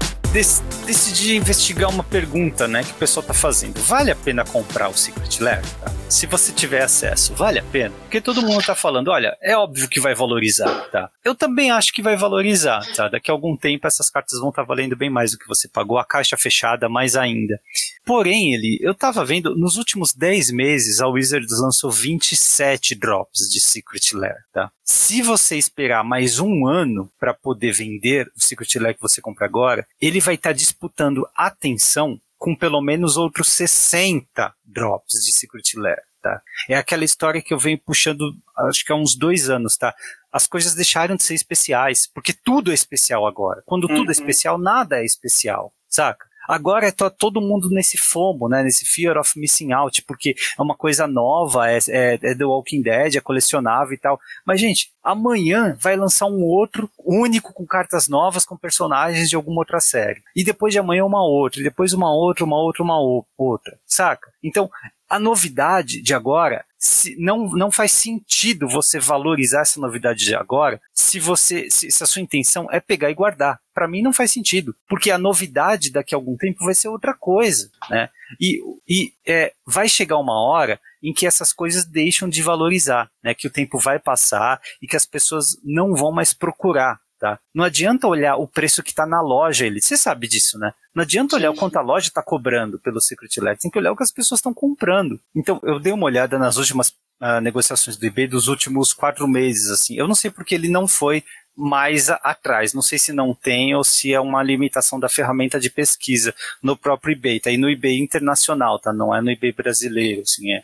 [0.86, 3.80] decidi investigar uma pergunta, né, que o pessoal tá fazendo.
[3.82, 5.64] Vale a pena comprar o Secret Lair?
[5.82, 5.92] Tá?
[6.10, 7.94] Se você tiver acesso, vale a pena?
[8.04, 11.12] Porque todo mundo tá falando, olha, é óbvio que vai valorizar, tá?
[11.24, 13.10] Eu também acho que vai valorizar, tá?
[13.10, 15.68] Daqui a algum tempo essas cartas vão estar tá valendo bem mais do que você
[15.68, 17.60] pagou, a caixa fechada mais ainda.
[18.06, 23.60] Porém, ele, eu tava vendo, nos últimos 10 meses a Wizards lançou 27 drops de
[23.60, 24.72] Secret Lair, tá?
[24.86, 29.46] Se você esperar mais um ano para poder vender o Secret Lair que você compra
[29.46, 32.18] agora, ele vai estar tá disputando atenção
[32.48, 36.02] com pelo menos outros 60 drops de Secret Lair.
[36.22, 36.42] Tá?
[36.70, 38.34] É aquela história que eu venho puxando,
[38.70, 39.94] acho que há uns dois anos, tá?
[40.32, 43.62] As coisas deixaram de ser especiais, porque tudo é especial agora.
[43.66, 43.96] Quando uhum.
[43.96, 46.26] tudo é especial, nada é especial, saca?
[46.48, 48.64] Agora é todo mundo nesse FOMO, né?
[48.64, 52.82] Nesse Fear of Missing Out, porque é uma coisa nova, é, é, é The Walking
[52.82, 54.20] Dead, é colecionável e tal.
[54.46, 59.60] Mas, gente, amanhã vai lançar um outro único com cartas novas, com personagens de alguma
[59.60, 60.22] outra série.
[60.36, 62.98] E depois de amanhã uma outra, e depois uma outra, uma outra, uma
[63.38, 64.32] outra, saca?
[64.44, 64.70] Então,
[65.10, 70.80] a novidade de agora se, não, não faz sentido você valorizar essa novidade de agora
[70.94, 73.60] se você se, se a sua intenção é pegar e guardar.
[73.74, 77.14] Para mim não faz sentido, porque a novidade daqui a algum tempo vai ser outra
[77.14, 78.10] coisa, né?
[78.40, 83.34] E, e é, vai chegar uma hora em que essas coisas deixam de valorizar, né?
[83.34, 87.40] Que o tempo vai passar e que as pessoas não vão mais procurar Tá?
[87.54, 89.82] Não adianta olhar o preço que está na loja, ele.
[89.82, 90.72] Você sabe disso, né?
[90.94, 93.92] Não adianta olhar o quanto a loja está cobrando pelo Secret Lair, tem que olhar
[93.92, 95.20] o que as pessoas estão comprando.
[95.36, 96.90] Então, eu dei uma olhada nas últimas
[97.22, 99.96] uh, negociações do eBay dos últimos quatro meses, assim.
[99.96, 101.24] Eu não sei porque ele não foi
[101.58, 102.74] mais atrás.
[102.74, 106.78] Não sei se não tem ou se é uma limitação da ferramenta de pesquisa no
[106.78, 107.40] próprio eBay.
[107.40, 108.94] Tá aí no eBay internacional, tá?
[108.94, 110.52] Não é no eBay brasileiro, assim.
[110.52, 110.64] É,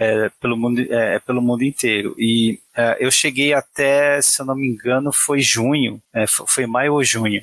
[0.00, 2.16] é, pelo, mundo, é, é, pelo mundo inteiro.
[2.18, 6.94] E é, eu cheguei até, se eu não me engano, foi junho, é, foi maio
[6.94, 7.42] ou junho.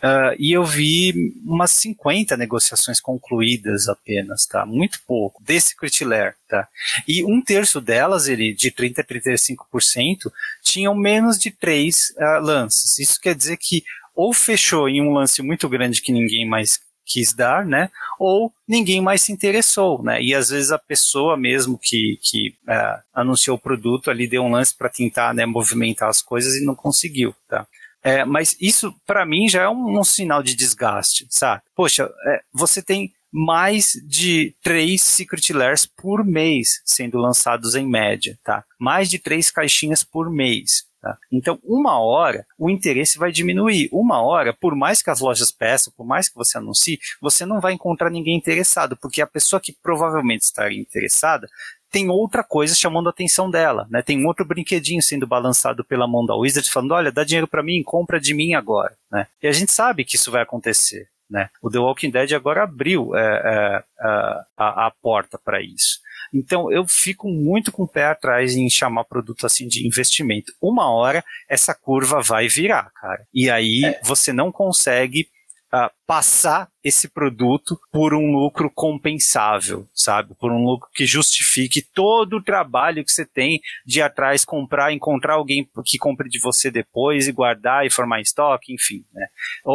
[0.00, 4.64] Uh, e eu vi umas 50 negociações concluídas apenas, tá?
[4.64, 6.68] Muito pouco, desse Critilair, tá?
[7.06, 10.30] E um terço delas, ele, de 30% a 35%,
[10.62, 12.96] tinham menos de três uh, lances.
[13.00, 13.82] Isso quer dizer que
[14.14, 17.90] ou fechou em um lance muito grande que ninguém mais quis dar, né?
[18.18, 20.22] Ou ninguém mais se interessou, né?
[20.22, 24.52] E às vezes a pessoa mesmo que, que é, anunciou o produto ali deu um
[24.52, 27.66] lance para tentar né, movimentar as coisas e não conseguiu, tá?
[28.02, 31.62] É, mas isso, para mim, já é um, um, sinal de desgaste, sabe?
[31.74, 38.38] Poxa, é, você tem mais de três Secret Lairs por mês sendo lançados em média,
[38.42, 38.64] tá?
[38.78, 40.87] Mais de três caixinhas por mês.
[41.00, 41.16] Tá?
[41.30, 43.88] Então, uma hora, o interesse vai diminuir.
[43.92, 47.60] Uma hora, por mais que as lojas peçam, por mais que você anuncie, você não
[47.60, 51.48] vai encontrar ninguém interessado, porque a pessoa que provavelmente estaria interessada
[51.90, 54.02] tem outra coisa chamando a atenção dela, né?
[54.02, 57.62] Tem um outro brinquedinho sendo balançado pela mão da Wizard falando, olha, dá dinheiro para
[57.62, 59.26] mim, compra de mim agora, né?
[59.42, 61.48] E a gente sabe que isso vai acontecer, né?
[61.62, 63.84] O The Walking Dead agora abriu é, é,
[64.56, 66.00] a, a porta para isso.
[66.32, 70.52] Então eu fico muito com o pé atrás em chamar produto assim de investimento.
[70.60, 73.26] Uma hora essa curva vai virar, cara.
[73.32, 74.00] E aí é.
[74.04, 75.28] você não consegue
[75.72, 80.34] uh, passar esse produto por um lucro compensável, sabe?
[80.34, 84.92] Por um lucro que justifique todo o trabalho que você tem de ir atrás, comprar,
[84.92, 89.26] encontrar alguém que compre de você depois e guardar e formar estoque, enfim, né?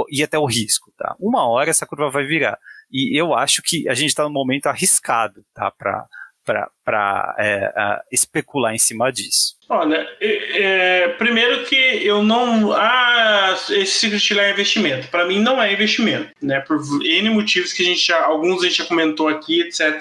[0.10, 1.16] E até o risco, tá?
[1.20, 2.58] Uma hora essa curva vai virar.
[2.91, 5.72] E eu acho que a gente está num momento arriscado, tá?
[5.72, 6.08] Para
[6.44, 9.56] para é, especular em cima disso?
[9.70, 12.74] Olha, é, primeiro que eu não.
[12.74, 15.08] Ah, esse Secret é investimento.
[15.08, 16.60] Para mim não é investimento, né?
[16.60, 18.24] Por N motivos que a gente já.
[18.24, 20.00] Alguns a gente já comentou aqui, etc.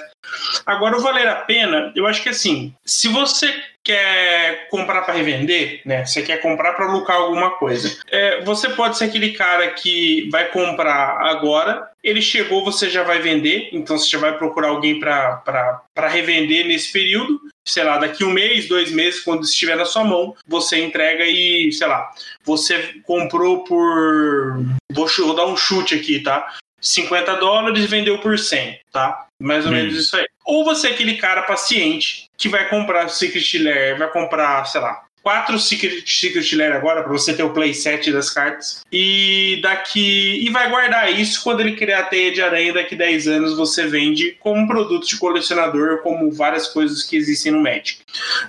[0.66, 5.80] Agora, o valer a pena, eu acho que assim, se você quer comprar para revender,
[5.84, 6.04] né?
[6.04, 7.98] Você quer comprar para lucrar alguma coisa.
[8.10, 13.20] É, você pode ser aquele cara que vai comprar agora, ele chegou, você já vai
[13.20, 17.40] vender, então você já vai procurar alguém para revender nesse período.
[17.64, 21.70] Sei lá, daqui um mês, dois meses, quando estiver na sua mão, você entrega e,
[21.72, 22.10] sei lá,
[22.44, 24.64] você comprou por.
[24.90, 26.56] Vou dar um chute aqui, tá?
[26.80, 29.26] 50 dólares vendeu por 100, tá?
[29.42, 29.74] Mais ou hum.
[29.74, 30.26] menos isso aí.
[30.44, 35.04] Ou você é aquele cara paciente que vai comprar Secret Lair, vai comprar, sei lá,
[35.22, 40.50] quatro Secret, Secret Lair agora para você ter o playset das cartas e daqui e
[40.50, 44.36] vai guardar isso quando ele criar a teia de aranha daqui 10 anos você vende
[44.40, 47.98] como produto de colecionador como várias coisas que existem no Magic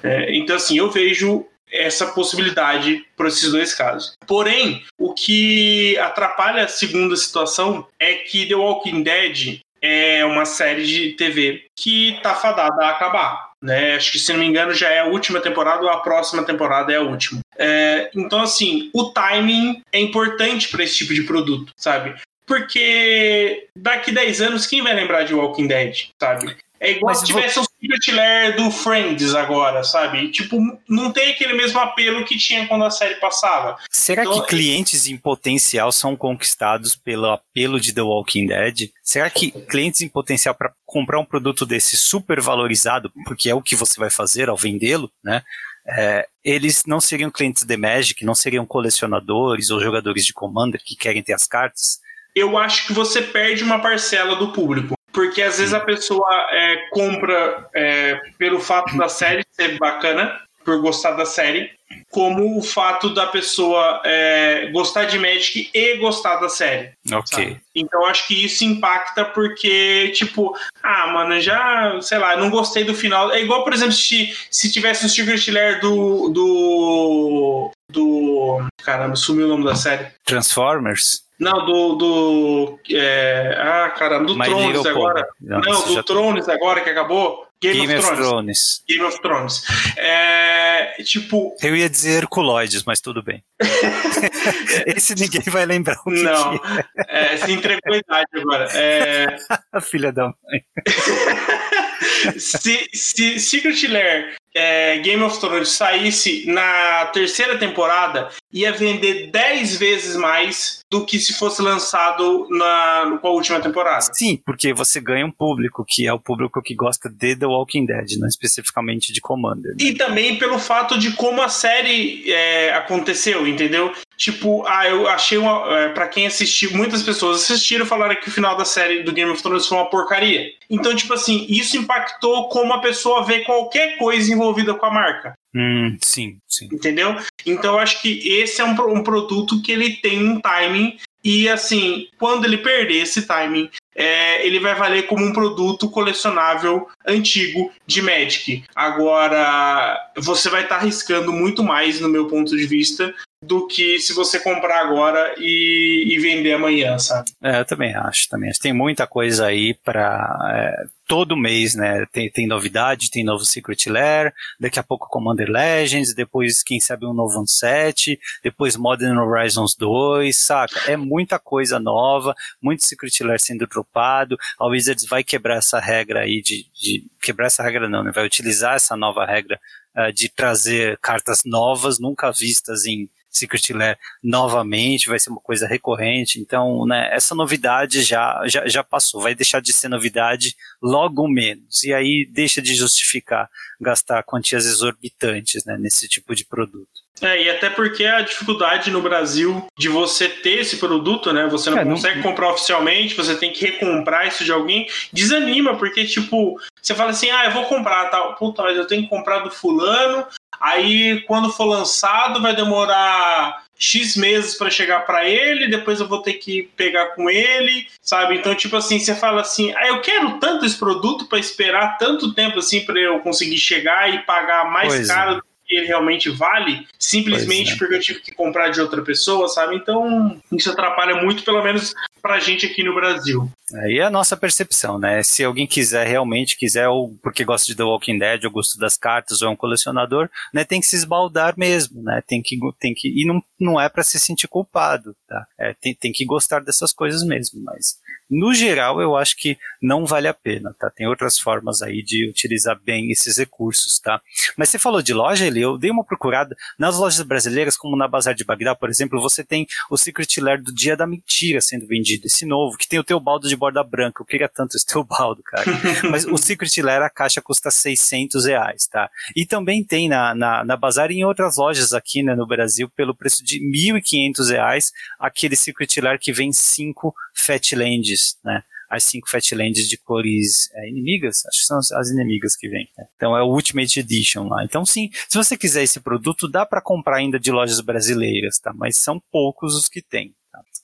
[0.02, 4.16] é, então assim eu vejo essa possibilidade para esses dois casos.
[4.28, 10.86] Porém, o que atrapalha a segunda situação é que The Walking Dead é uma série
[10.86, 13.52] de TV que tá fadada a acabar.
[13.62, 13.96] Né?
[13.96, 16.92] Acho que, se não me engano, já é a última temporada ou a próxima temporada
[16.92, 17.40] é a última.
[17.58, 22.16] É, então, assim, o timing é importante para esse tipo de produto, sabe?
[22.46, 26.56] porque daqui 10 anos, quem vai lembrar de Walking Dead, sabe?
[26.80, 27.64] É igual Mas se tivesse vou...
[27.64, 27.68] um
[28.12, 30.30] Lair do Friends agora, sabe?
[30.32, 30.58] Tipo,
[30.88, 33.78] não tem aquele mesmo apelo que tinha quando a série passava.
[33.90, 38.90] Será então, que clientes em potencial são conquistados pelo apelo de The Walking Dead?
[39.04, 43.62] Será que clientes em potencial para comprar um produto desse super valorizado, porque é o
[43.62, 45.44] que você vai fazer ao vendê-lo, né?
[45.86, 50.96] É, eles não seriam clientes de Magic, não seriam colecionadores ou jogadores de Commander que
[50.96, 52.00] querem ter as cartas?
[52.36, 54.96] Eu acho que você perde uma parcela do público.
[55.14, 60.82] Porque às vezes a pessoa é, compra é, pelo fato da série ser bacana, por
[60.82, 61.72] gostar da série,
[62.10, 66.92] como o fato da pessoa é, gostar de Magic e gostar da série.
[67.12, 67.24] Ok.
[67.26, 67.62] Sabe?
[67.76, 72.96] Então acho que isso impacta porque, tipo, ah, mano, já, sei lá, não gostei do
[72.96, 73.32] final.
[73.32, 76.30] É igual, por exemplo, se, se tivesse um Secret Lair do.
[76.30, 77.72] do.
[77.92, 78.68] do.
[78.84, 80.08] Caramba, sumiu o nome da série.
[80.26, 81.24] Transformers?
[81.44, 81.96] Não, do.
[81.96, 83.56] do é...
[83.60, 85.28] Ah, caramba, do My Thrones agora.
[85.42, 87.46] Não, não do Thrones agora que acabou.
[87.62, 88.20] Game, Game of, Thrones.
[88.20, 88.84] Thrones.
[88.90, 89.64] Game of Thrones.
[89.98, 91.56] É, tipo.
[91.62, 93.42] Eu ia dizer Herculoides, mas tudo bem.
[94.86, 96.60] Esse ninguém vai lembrar o que Não,
[97.08, 98.68] é, se entregou a idade agora.
[98.74, 99.38] É...
[99.82, 100.64] Filha da mãe.
[102.38, 109.78] se, se Secret Lair é, Game of Thrones saísse na terceira temporada, ia vender 10
[109.78, 114.02] vezes mais do que se fosse lançado na, com a última temporada.
[114.14, 117.86] Sim, porque você ganha um público que é o público que gosta de The Walking
[117.86, 119.72] Dead, não especificamente de Commander.
[119.72, 119.78] Né?
[119.80, 123.92] E também pelo fato de como a série é, aconteceu, entendeu?
[124.16, 125.80] Tipo, ah, eu achei uma.
[125.80, 129.12] É, pra quem assistiu, muitas pessoas assistiram e falaram que o final da série do
[129.12, 130.52] Game of Thrones foi uma porcaria.
[130.70, 134.43] Então, tipo assim, isso impactou como a pessoa vê qualquer coisa envolvida
[134.76, 135.34] com a marca.
[135.56, 136.68] Hum, sim, sim.
[136.72, 137.16] Entendeu?
[137.46, 141.48] Então, eu acho que esse é um, um produto que ele tem um timing e
[141.48, 147.72] assim, quando ele perder esse timing, é, ele vai valer como um produto colecionável antigo
[147.88, 148.64] de Magic.
[148.76, 153.14] Agora, você vai estar tá arriscando muito mais, no meu ponto de vista,
[153.46, 157.32] do que se você comprar agora e, e vender amanhã, sabe?
[157.42, 158.60] É, eu também acho, também acho.
[158.60, 162.06] Tem muita coisa aí para é, todo mês, né?
[162.12, 167.06] Tem, tem novidade, tem novo Secret Lair, daqui a pouco Commander Legends, depois, quem sabe,
[167.06, 170.92] um novo set, depois Modern Horizons 2, saca?
[170.92, 174.38] É muita coisa nova, muito Secret Lair sendo dropado.
[174.60, 178.12] A Wizards vai quebrar essa regra aí de, de quebrar essa regra não, né?
[178.14, 179.60] Vai utilizar essa nova regra
[179.98, 185.68] uh, de trazer cartas novas, nunca vistas em Secret Lair novamente, vai ser uma coisa
[185.68, 186.40] recorrente.
[186.40, 191.84] Então, né, essa novidade já, já, já passou, vai deixar de ser novidade logo menos.
[191.84, 193.50] E aí deixa de justificar
[193.82, 197.04] gastar quantias exorbitantes né, nesse tipo de produto.
[197.22, 201.48] É, e até porque a dificuldade no Brasil de você ter esse produto, né?
[201.48, 202.24] Você não é, consegue não...
[202.24, 207.30] comprar oficialmente, você tem que recomprar isso de alguém, desanima, porque, tipo, você fala assim,
[207.30, 210.26] ah, eu vou comprar tal, puta, mas eu tenho que comprar do fulano,
[210.60, 216.22] Aí, quando for lançado, vai demorar X meses para chegar para ele, depois eu vou
[216.22, 218.36] ter que pegar com ele, sabe?
[218.36, 222.34] Então, tipo assim, você fala assim: ah, eu quero tanto esse produto para esperar tanto
[222.34, 225.53] tempo assim para eu conseguir chegar e pagar mais pois caro é.
[225.66, 227.76] Que ele realmente vale, simplesmente é.
[227.76, 229.76] porque eu tive que comprar de outra pessoa, sabe?
[229.76, 233.52] Então, isso atrapalha muito, pelo menos pra gente aqui no Brasil.
[233.76, 235.22] Aí é a nossa percepção, né?
[235.24, 238.98] Se alguém quiser realmente, quiser, ou porque gosta de The Walking Dead, ou gosta das
[238.98, 240.64] cartas, ou é um colecionador, né?
[240.64, 242.22] Tem que se esbaldar mesmo, né?
[242.26, 245.46] Tem que, tem que, e não, não é para se sentir culpado, tá?
[245.60, 247.98] É, tem, tem que gostar dessas coisas mesmo, mas
[248.34, 250.90] no geral eu acho que não vale a pena, tá?
[250.90, 254.20] Tem outras formas aí de utilizar bem esses recursos, tá?
[254.58, 258.34] Mas você falou de loja, eu dei uma procurada nas lojas brasileiras, como na Bazar
[258.34, 262.26] de Bagdá, por exemplo, você tem o Secret Lair do Dia da Mentira sendo vendido,
[262.26, 265.04] esse novo, que tem o teu baldo de borda branca, eu queria tanto esse teu
[265.04, 265.66] baldo, cara.
[266.10, 269.10] Mas o Secret Lair, a caixa custa 600 reais, tá?
[269.36, 272.90] E também tem na, na, na Bazar e em outras lojas aqui, né, no Brasil,
[272.96, 278.64] pelo preço de 1.500 reais, aquele Secret Lair que vem cinco Fatlands, né?
[278.90, 282.88] As cinco Fatlands de cores é, inimigas, acho que são as, as inimigas que vêm.
[282.98, 283.06] Né?
[283.16, 284.64] Então é o Ultimate Edition lá.
[284.64, 288.72] Então sim, se você quiser esse produto, dá para comprar ainda de lojas brasileiras, tá?
[288.74, 290.36] Mas são poucos os que tem.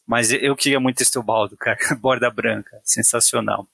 [0.07, 1.77] Mas eu queria muito esse teu baldo, cara.
[2.01, 3.67] Borda branca, sensacional.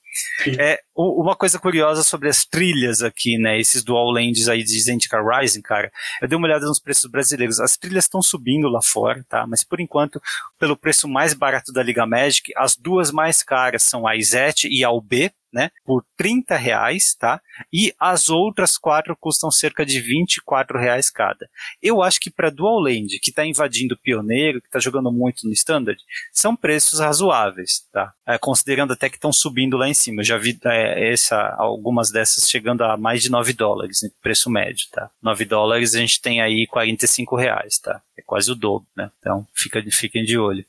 [0.58, 3.58] É, uma coisa curiosa sobre as trilhas aqui, né?
[3.58, 5.90] Esses dual lands aí de Zendikar Rising, cara.
[6.20, 7.60] Eu dei uma olhada nos preços brasileiros.
[7.60, 9.46] As trilhas estão subindo lá fora, tá?
[9.46, 10.20] Mas por enquanto,
[10.58, 14.84] pelo preço mais barato da Liga Magic, as duas mais caras são a Izete e
[14.84, 15.70] a UB, né?
[15.86, 17.40] Por 30 reais, tá?
[17.72, 21.48] E as outras quatro custam cerca de 24 reais cada.
[21.82, 25.46] Eu acho que para Dual Land, que está invadindo o Pioneiro, que está jogando muito
[25.46, 25.98] no Standard,
[26.30, 28.12] são preços razoáveis, tá?
[28.26, 30.20] É, considerando até que estão subindo lá em cima.
[30.20, 34.50] Eu já vi é, essa, algumas dessas chegando a mais de 9 dólares, né, preço
[34.50, 35.10] médio, tá?
[35.22, 38.02] 9 dólares a gente tem aí 45 reais, tá?
[38.18, 39.10] É quase o dobro, né?
[39.20, 40.66] Então fica, fiquem de olho.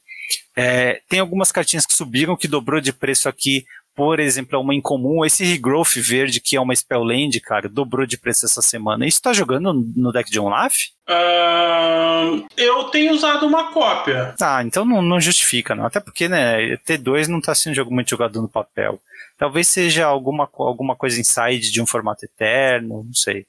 [0.55, 3.65] É, tem algumas cartinhas que subiram, que dobrou de preço aqui.
[3.97, 5.25] Por exemplo, é uma incomum.
[5.25, 9.07] Esse Regrowth verde, que é uma Spellland, cara, dobrou de preço essa semana.
[9.07, 10.75] Isso tá jogando no deck de Onlaf?
[11.09, 14.35] Uh, eu tenho usado uma cópia.
[14.39, 15.83] Ah, então não, não justifica, não.
[15.83, 19.01] Até porque, né, T2 não tá sendo muito jogado no papel.
[19.35, 23.47] Talvez seja alguma, alguma coisa inside de um formato eterno, não sei.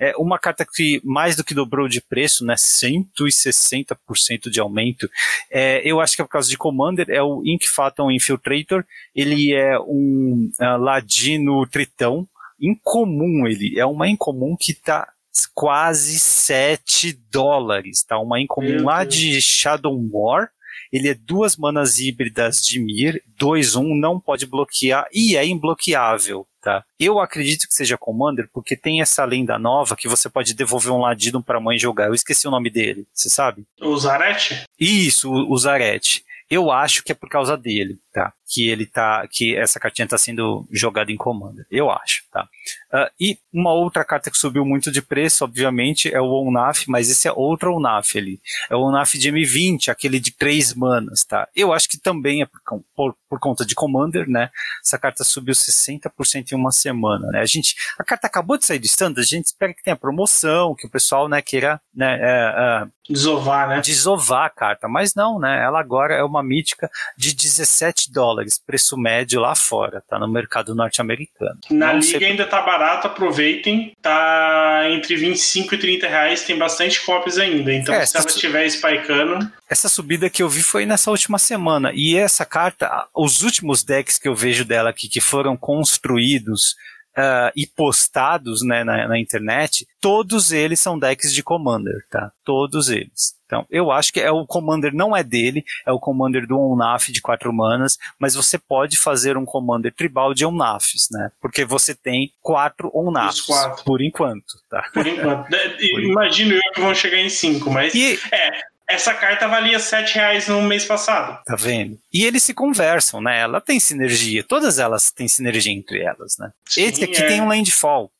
[0.00, 5.08] É uma carta que mais do que dobrou de preço, né, 160% de aumento.
[5.50, 8.84] É, eu acho que é por causa de Commander, é o Ink Phantom Infiltrator.
[9.14, 12.26] Ele é um uh, ladino tritão,
[12.60, 15.08] incomum ele, é uma incomum que está
[15.54, 18.18] quase 7 dólares, tá?
[18.18, 20.50] Uma incomum lá de Shadow War.
[20.92, 26.46] Ele é duas manas híbridas de Mir, 2-1, não pode bloquear e é imbloqueável.
[26.60, 26.84] Tá?
[26.96, 31.00] Eu acredito que seja Commander porque tem essa lenda nova que você pode devolver um
[31.00, 32.06] ladino para a mãe jogar.
[32.06, 33.64] Eu esqueci o nome dele, você sabe?
[33.80, 34.62] O Zarete?
[34.78, 36.24] Isso, o Zarete.
[36.48, 38.32] Eu acho que é por causa dele, tá?
[38.46, 41.66] Que ele tá, que essa cartinha está sendo jogada em Commander.
[41.70, 42.46] Eu acho, tá?
[42.92, 47.08] Uh, e uma outra carta que subiu muito de preço, obviamente, é o Onaf, mas
[47.08, 48.40] esse é outro Onaf ali.
[48.68, 51.48] É o Onaf de M20, aquele de três manas, tá?
[51.56, 54.50] Eu acho que também é por, por, por conta de Commander, né?
[54.84, 57.40] Essa carta subiu 60% em uma semana, né?
[57.40, 60.74] A gente, a carta acabou de sair do standard, a gente espera que tenha promoção,
[60.74, 63.80] que o pessoal, né, queira, né, é, é, desovar, né?
[63.80, 65.62] Desovar a carta, mas não, né?
[65.62, 70.18] Ela agora é uma mítica de 17 dólares, preço médio lá fora, tá?
[70.18, 71.58] No mercado norte-americano.
[71.70, 73.92] Na não liga ainda tá barato, aproveitem.
[74.00, 77.72] Tá entre 25 e 30 reais, tem bastante cópias ainda.
[77.72, 79.50] Então, é, se ela estiver spikando.
[79.68, 81.92] Essa subida que eu vi foi nessa última semana.
[81.94, 86.74] E essa carta, os últimos decks que eu vejo dela aqui, que foram construídos
[87.16, 92.32] uh, e postados né, na, na, internet, todos eles são decks de Commander, tá?
[92.44, 93.34] Todos eles.
[93.52, 97.12] Então, eu acho que é o Commander não é dele, é o Commander do Onaf
[97.12, 101.30] de quatro manas, mas você pode fazer um Commander tribal de Onafs, né?
[101.38, 103.46] Porque você tem quatro Onafs,
[103.84, 104.88] por enquanto, tá?
[104.94, 105.48] Por enquanto.
[106.02, 108.18] Imagino eu que vão chegar em cinco, mas e...
[108.32, 108.52] é,
[108.88, 111.38] essa carta valia 7 reais no mês passado.
[111.44, 111.98] Tá vendo?
[112.10, 113.38] E eles se conversam, né?
[113.38, 114.42] Ela tem sinergia.
[114.42, 116.50] Todas elas têm sinergia entre elas, né?
[116.66, 117.26] Sim, Esse aqui é.
[117.26, 118.10] tem um landfall?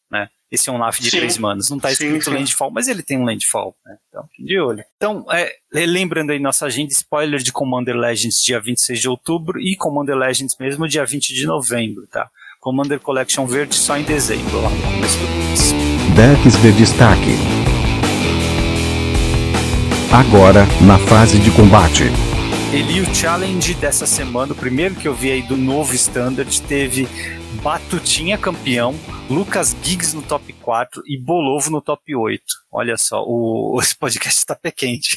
[0.52, 1.16] Esse é um NAF de Sim.
[1.16, 1.70] 3 manos.
[1.70, 3.96] Não tá escrito sim, landfall, mas ele tem um landfall, né?
[4.10, 4.84] Então, de olho.
[4.98, 9.74] Então, é, lembrando aí nossa agenda, spoiler de Commander Legends dia 26 de outubro e
[9.76, 12.28] Commander Legends mesmo dia 20 de novembro, tá?
[12.60, 15.72] Commander Collection Verde só em dezembro, lá no começo do mês.
[16.14, 17.62] Decks de destaque
[20.12, 22.04] agora na fase de combate.
[22.70, 27.08] Eli, o challenge dessa semana, o primeiro que eu vi aí do novo Standard, teve
[27.62, 28.94] Batutinha campeão,
[29.32, 32.44] Lucas Giggs no top 4 e Bolovo no top 8.
[32.70, 35.16] Olha só, o, esse podcast está pé quente.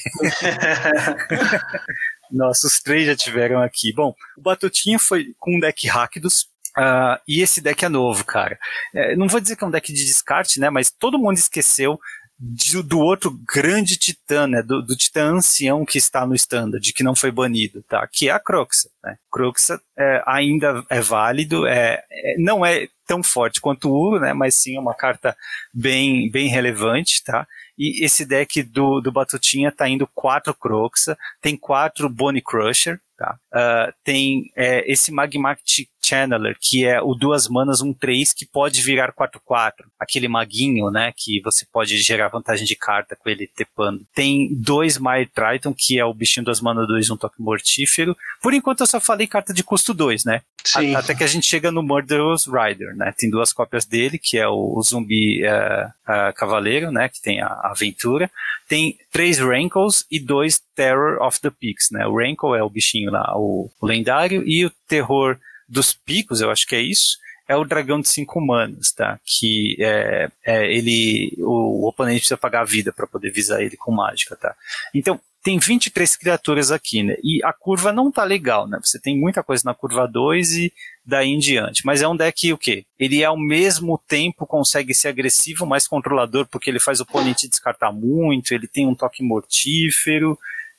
[2.32, 3.93] Nossa, os três já tiveram aqui.
[3.93, 6.47] Bom, o Batutinha foi com um deck Rakdos,
[6.78, 8.59] Uh, e esse deck é novo, cara.
[8.93, 10.70] É, não vou dizer que é um deck de descarte, né?
[10.70, 11.97] Mas todo mundo esqueceu
[12.38, 17.16] do, outro grande titã, né, do, do, titã ancião que está no standard, que não
[17.16, 18.06] foi banido, tá?
[18.08, 18.90] Que é a Croxa.
[19.04, 19.18] Né?
[19.32, 24.34] Croxa é, ainda é válido, é, é, não é tão forte quanto o Uro, né,
[24.34, 25.36] mas sim é uma carta
[25.74, 27.48] bem, bem relevante, tá?
[27.78, 33.38] E esse deck do, do Batutinha tá indo quatro Croxa, tem quatro Bone Crusher, tá?
[33.54, 38.82] Uh, tem é, esse Magmatic Channeler, que é o duas manas, um 3, que pode
[38.82, 39.72] virar 4-4.
[39.99, 41.12] Aquele maguinho, né?
[41.16, 44.06] Que você pode gerar vantagem de carta com ele tepando.
[44.14, 48.16] Tem dois Mire Triton, que é o bichinho duas manas 2, um toque mortífero.
[48.41, 50.41] Por enquanto eu só falei carta de custo 2, né?
[50.64, 50.95] Sim.
[50.95, 53.14] Até que a gente chega no Murderous Rider, né?
[53.16, 57.08] Tem duas cópias dele, que é o, o zumbi uh, uh, cavaleiro, né?
[57.08, 58.30] Que tem a, a aventura.
[58.68, 62.08] Tem três Rankles e dois Terror of the Peaks, né?
[62.08, 65.38] O Rankle é o bichinho lá, o, o lendário, e o Terror
[65.68, 69.20] dos picos, eu acho que é isso, é o dragão de cinco manos, tá?
[69.24, 73.78] Que é, é ele, o, o, oponente precisa pagar a vida para poder visar ele
[73.78, 74.55] com mágica, tá?
[74.93, 77.16] Então, tem 23 criaturas aqui, né?
[77.24, 78.80] E a curva não tá legal, né?
[78.84, 80.74] Você tem muita coisa na curva 2 e
[81.05, 81.86] daí em diante.
[81.86, 82.84] Mas é um deck o quê?
[82.97, 87.91] Ele ao mesmo tempo consegue ser agressivo, mais controlador, porque ele faz o oponente descartar
[87.91, 90.36] muito, ele tem um toque mortífero,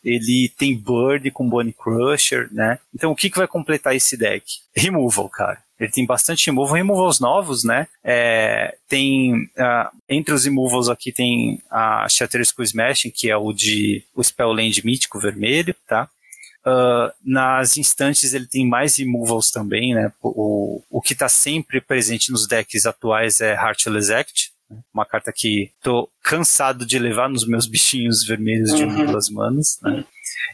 [0.07, 2.79] ele tem Bird com Bonnie Crusher, né?
[2.95, 4.45] Então o que, que vai completar esse deck?
[4.75, 5.59] Removal, cara.
[5.79, 7.89] Ele tem bastante removal, removals novos, né?
[8.03, 13.53] É, tem, uh, entre os removals aqui tem a Shatter Skull Smashing, que é o
[13.53, 16.09] de o Spellland mítico vermelho, tá?
[16.65, 20.13] Uh, nas instantes ele tem mais removals também, né?
[20.23, 24.53] O, o que está sempre presente nos decks atuais é Heartless Act?
[24.93, 29.07] Uma carta que tô cansado de levar nos meus bichinhos vermelhos de uhum.
[29.07, 30.05] duas manas, né?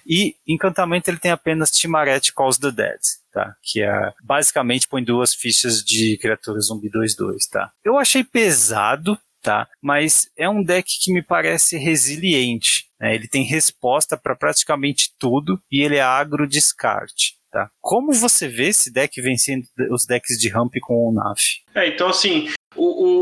[0.06, 3.00] E encantamento ele tem apenas Timaret Calls the Dead,
[3.32, 3.54] tá?
[3.62, 7.70] Que é basicamente põe duas fichas de criatura zumbi 2-2, tá?
[7.84, 9.68] Eu achei pesado, tá?
[9.80, 12.86] Mas é um deck que me parece resiliente.
[13.00, 13.14] Né?
[13.14, 17.40] Ele tem resposta para praticamente tudo e ele é agro descarte.
[17.50, 17.68] Tá.
[17.82, 21.60] Como você vê esse deck vencendo os decks de ramp com o NAF?
[21.74, 23.21] É, então assim, o, o,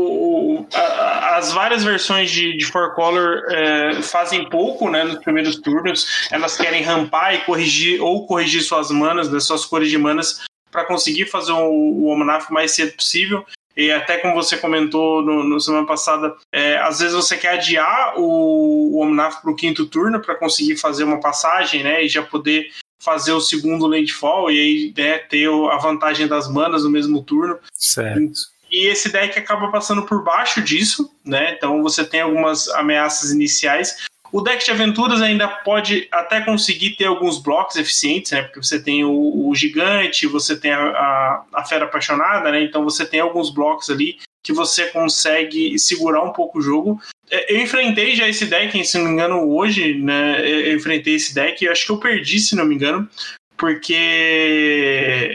[0.73, 6.27] as várias versões de, de Four Color é, fazem pouco né, nos primeiros turnos.
[6.31, 10.41] Elas querem rampar e corrigir, ou corrigir suas manas, né, suas cores de manas,
[10.71, 13.45] para conseguir fazer o, o Omnaf o mais cedo possível.
[13.75, 18.13] E até como você comentou no, no semana passada, é, às vezes você quer adiar
[18.17, 22.03] o, o Omnaf para o quinto turno para conseguir fazer uma passagem, né?
[22.03, 22.69] E já poder
[23.01, 27.57] fazer o segundo landfall e aí né, ter a vantagem das manas no mesmo turno.
[27.73, 28.50] Certo.
[28.71, 31.53] E esse deck acaba passando por baixo disso, né?
[31.53, 34.07] Então você tem algumas ameaças iniciais.
[34.31, 38.43] O deck de aventuras ainda pode até conseguir ter alguns blocos eficientes, né?
[38.43, 42.63] Porque você tem o, o gigante, você tem a, a, a, fera apaixonada, né?
[42.63, 46.99] Então você tem alguns blocos ali que você consegue segurar um pouco o jogo.
[47.29, 50.41] É, eu enfrentei já esse deck, se não me engano, hoje, né?
[50.47, 53.09] Eu enfrentei esse deck, eu acho que eu perdi, se não me engano,
[53.57, 53.93] porque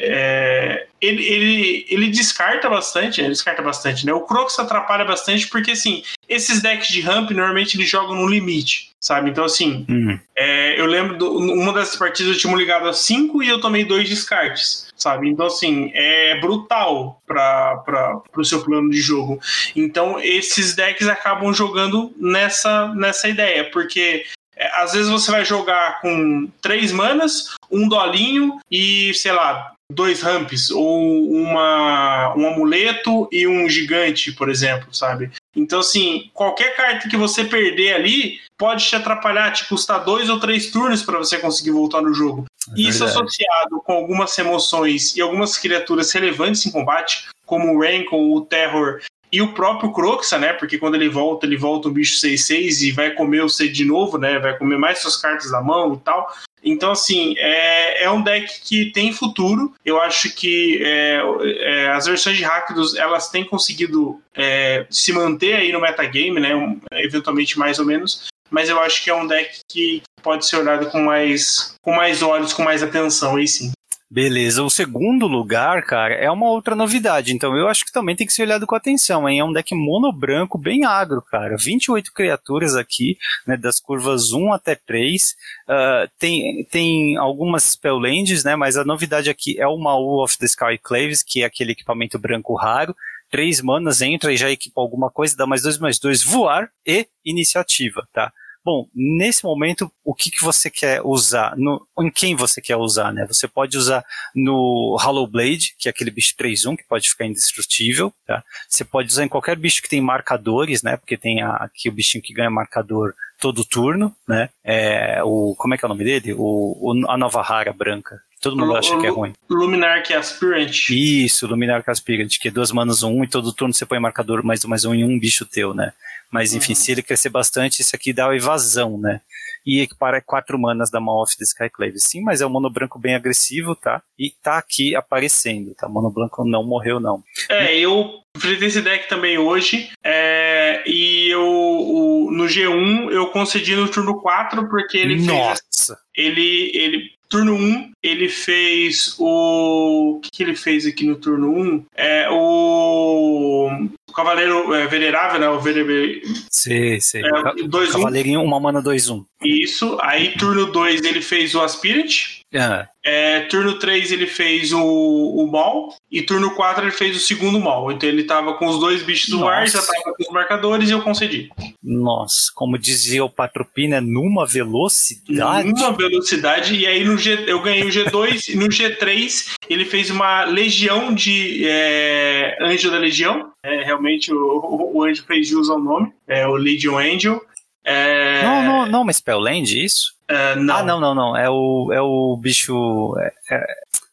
[0.02, 4.12] é, ele, ele, ele descarta bastante, ele descarta bastante, né?
[4.12, 8.90] O Crocs atrapalha bastante porque, assim, esses decks de ramp normalmente eles jogam no limite,
[9.00, 9.30] sabe?
[9.30, 10.18] Então, assim, uhum.
[10.34, 13.84] é, eu lembro, do, uma dessas partidas eu tinha ligado a 5 e eu tomei
[13.84, 15.28] dois descartes, sabe?
[15.28, 19.38] Então, assim, é brutal para o seu plano de jogo.
[19.74, 24.24] Então, esses decks acabam jogando nessa, nessa ideia, porque
[24.56, 30.20] é, às vezes você vai jogar com três manas, um dolinho e, sei lá, dois
[30.20, 35.30] ramps, ou uma, um amuleto e um gigante, por exemplo, sabe?
[35.54, 40.40] Então, assim, qualquer carta que você perder ali pode te atrapalhar, te custar dois ou
[40.40, 42.44] três turnos para você conseguir voltar no jogo.
[42.76, 48.18] É Isso associado com algumas emoções e algumas criaturas relevantes em combate, como o Rancor,
[48.18, 49.00] o Terror
[49.32, 50.52] e o próprio Croxa, né?
[50.52, 53.84] Porque quando ele volta, ele volta um bicho 6-6 e vai comer o C de
[53.84, 54.38] novo, né?
[54.38, 56.32] Vai comer mais suas cartas da mão e tal.
[56.66, 59.72] Então, assim, é, é um deck que tem futuro.
[59.84, 61.20] Eu acho que é,
[61.60, 66.56] é, as versões de Rakdos, elas têm conseguido é, se manter aí no metagame, né?
[66.56, 68.26] Um, eventualmente mais ou menos.
[68.50, 72.20] Mas eu acho que é um deck que pode ser olhado com mais, com mais
[72.20, 73.70] olhos, com mais atenção, aí sim.
[74.08, 74.62] Beleza.
[74.62, 77.34] O segundo lugar, cara, é uma outra novidade.
[77.34, 79.40] Então eu acho que também tem que ser olhado com atenção, hein?
[79.40, 81.56] É um deck mono branco, bem agro, cara.
[81.58, 83.56] 28 criaturas aqui, né?
[83.56, 85.24] Das curvas 1 até 3.
[85.24, 88.54] Uh, ah, tem, tem algumas spelllands, né?
[88.54, 92.16] Mas a novidade aqui é o Maul of the Sky Claves, que é aquele equipamento
[92.16, 92.94] branco raro.
[93.28, 97.08] Três manas, entra e já equipa alguma coisa, dá mais dois, mais dois, voar e
[97.24, 98.32] iniciativa, tá?
[98.66, 101.56] Bom, nesse momento, o que, que você quer usar?
[101.56, 103.24] No, em quem você quer usar, né?
[103.28, 104.04] Você pode usar
[104.34, 108.42] no Hollow Blade, que é aquele bicho 3-1 que pode ficar indestrutível, tá?
[108.68, 110.96] Você pode usar em qualquer bicho que tem marcadores, né?
[110.96, 114.48] Porque tem a, aqui o bichinho que ganha marcador todo turno, né?
[114.64, 116.32] É, o, como é que é o nome dele?
[116.32, 118.20] O, o a nova rara branca.
[118.40, 119.32] Todo mundo acha que é ruim.
[119.48, 120.90] Luminark Aspirant.
[120.90, 124.64] Isso, Luminark Aspirant, que é duas manas um e todo turno você põe marcador mais
[124.64, 125.92] um mais um em um bicho teu, né?
[126.30, 126.76] Mas enfim, uhum.
[126.76, 129.20] se ele crescer bastante, isso aqui dá evasão, né?
[129.64, 131.98] E equipara quatro manas da Maw of the Skyclave.
[131.98, 134.02] Sim, mas é um mono branco bem agressivo, tá?
[134.18, 135.88] E tá aqui aparecendo, tá?
[135.88, 137.22] Mono branco não morreu, não.
[137.48, 139.90] É, eu enfrentei esse deck também hoje.
[140.04, 145.62] É, e eu, o, no G1 eu concedi no turno 4 porque ele Nossa.
[145.72, 145.98] fez.
[146.14, 150.16] Ele, ele Turno 1, ele fez o.
[150.16, 151.84] O que, que ele fez aqui no turno 1?
[151.94, 153.68] É o.
[154.08, 155.48] o Cavaleiro é, Venerável, né?
[155.48, 156.22] O Venerável.
[156.50, 157.20] Sim, sim.
[157.24, 158.44] É, dois, Cavaleirinho, um.
[158.44, 159.24] uma mana 2-1.
[159.42, 159.98] Isso.
[160.00, 162.35] Aí, turno 2, ele fez o Aspirant.
[162.52, 162.86] É.
[163.04, 167.60] É, turno 3 ele fez o, o mal e turno 4 ele fez o segundo
[167.60, 167.92] mal.
[167.92, 170.92] Então ele tava com os dois bichos do ar, já tava com os marcadores e
[170.92, 171.48] eu concedi.
[171.82, 175.68] Nossa, como dizia o Patropina, numa velocidade.
[175.68, 180.10] Numa velocidade, e aí no G, eu ganhei o G2 e no G3 ele fez
[180.10, 183.52] uma legião de é, Anjo da Legião.
[183.62, 187.40] É, realmente o, o, anjo fez jus ao nome, é o Legion Angel.
[187.86, 188.42] É...
[188.42, 190.12] Não, não, não, mas Spellland, isso?
[190.28, 190.76] Uh, não.
[190.76, 191.36] Ah, não, não, não.
[191.36, 193.14] É o, é o bicho.
[193.18, 193.66] É, é...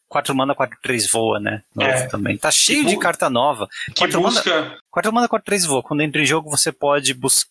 [0.08, 1.62] 4 mana, 4, 3 voa, né?
[1.74, 2.06] Novo É.
[2.06, 2.38] também.
[2.38, 3.66] Tá cheio Que de carta nova.
[3.88, 4.78] Que 4 mana, busca.
[4.88, 5.82] 4 mana, 4, 3 voa.
[5.82, 7.50] Quando entra em jogo, você pode buscar.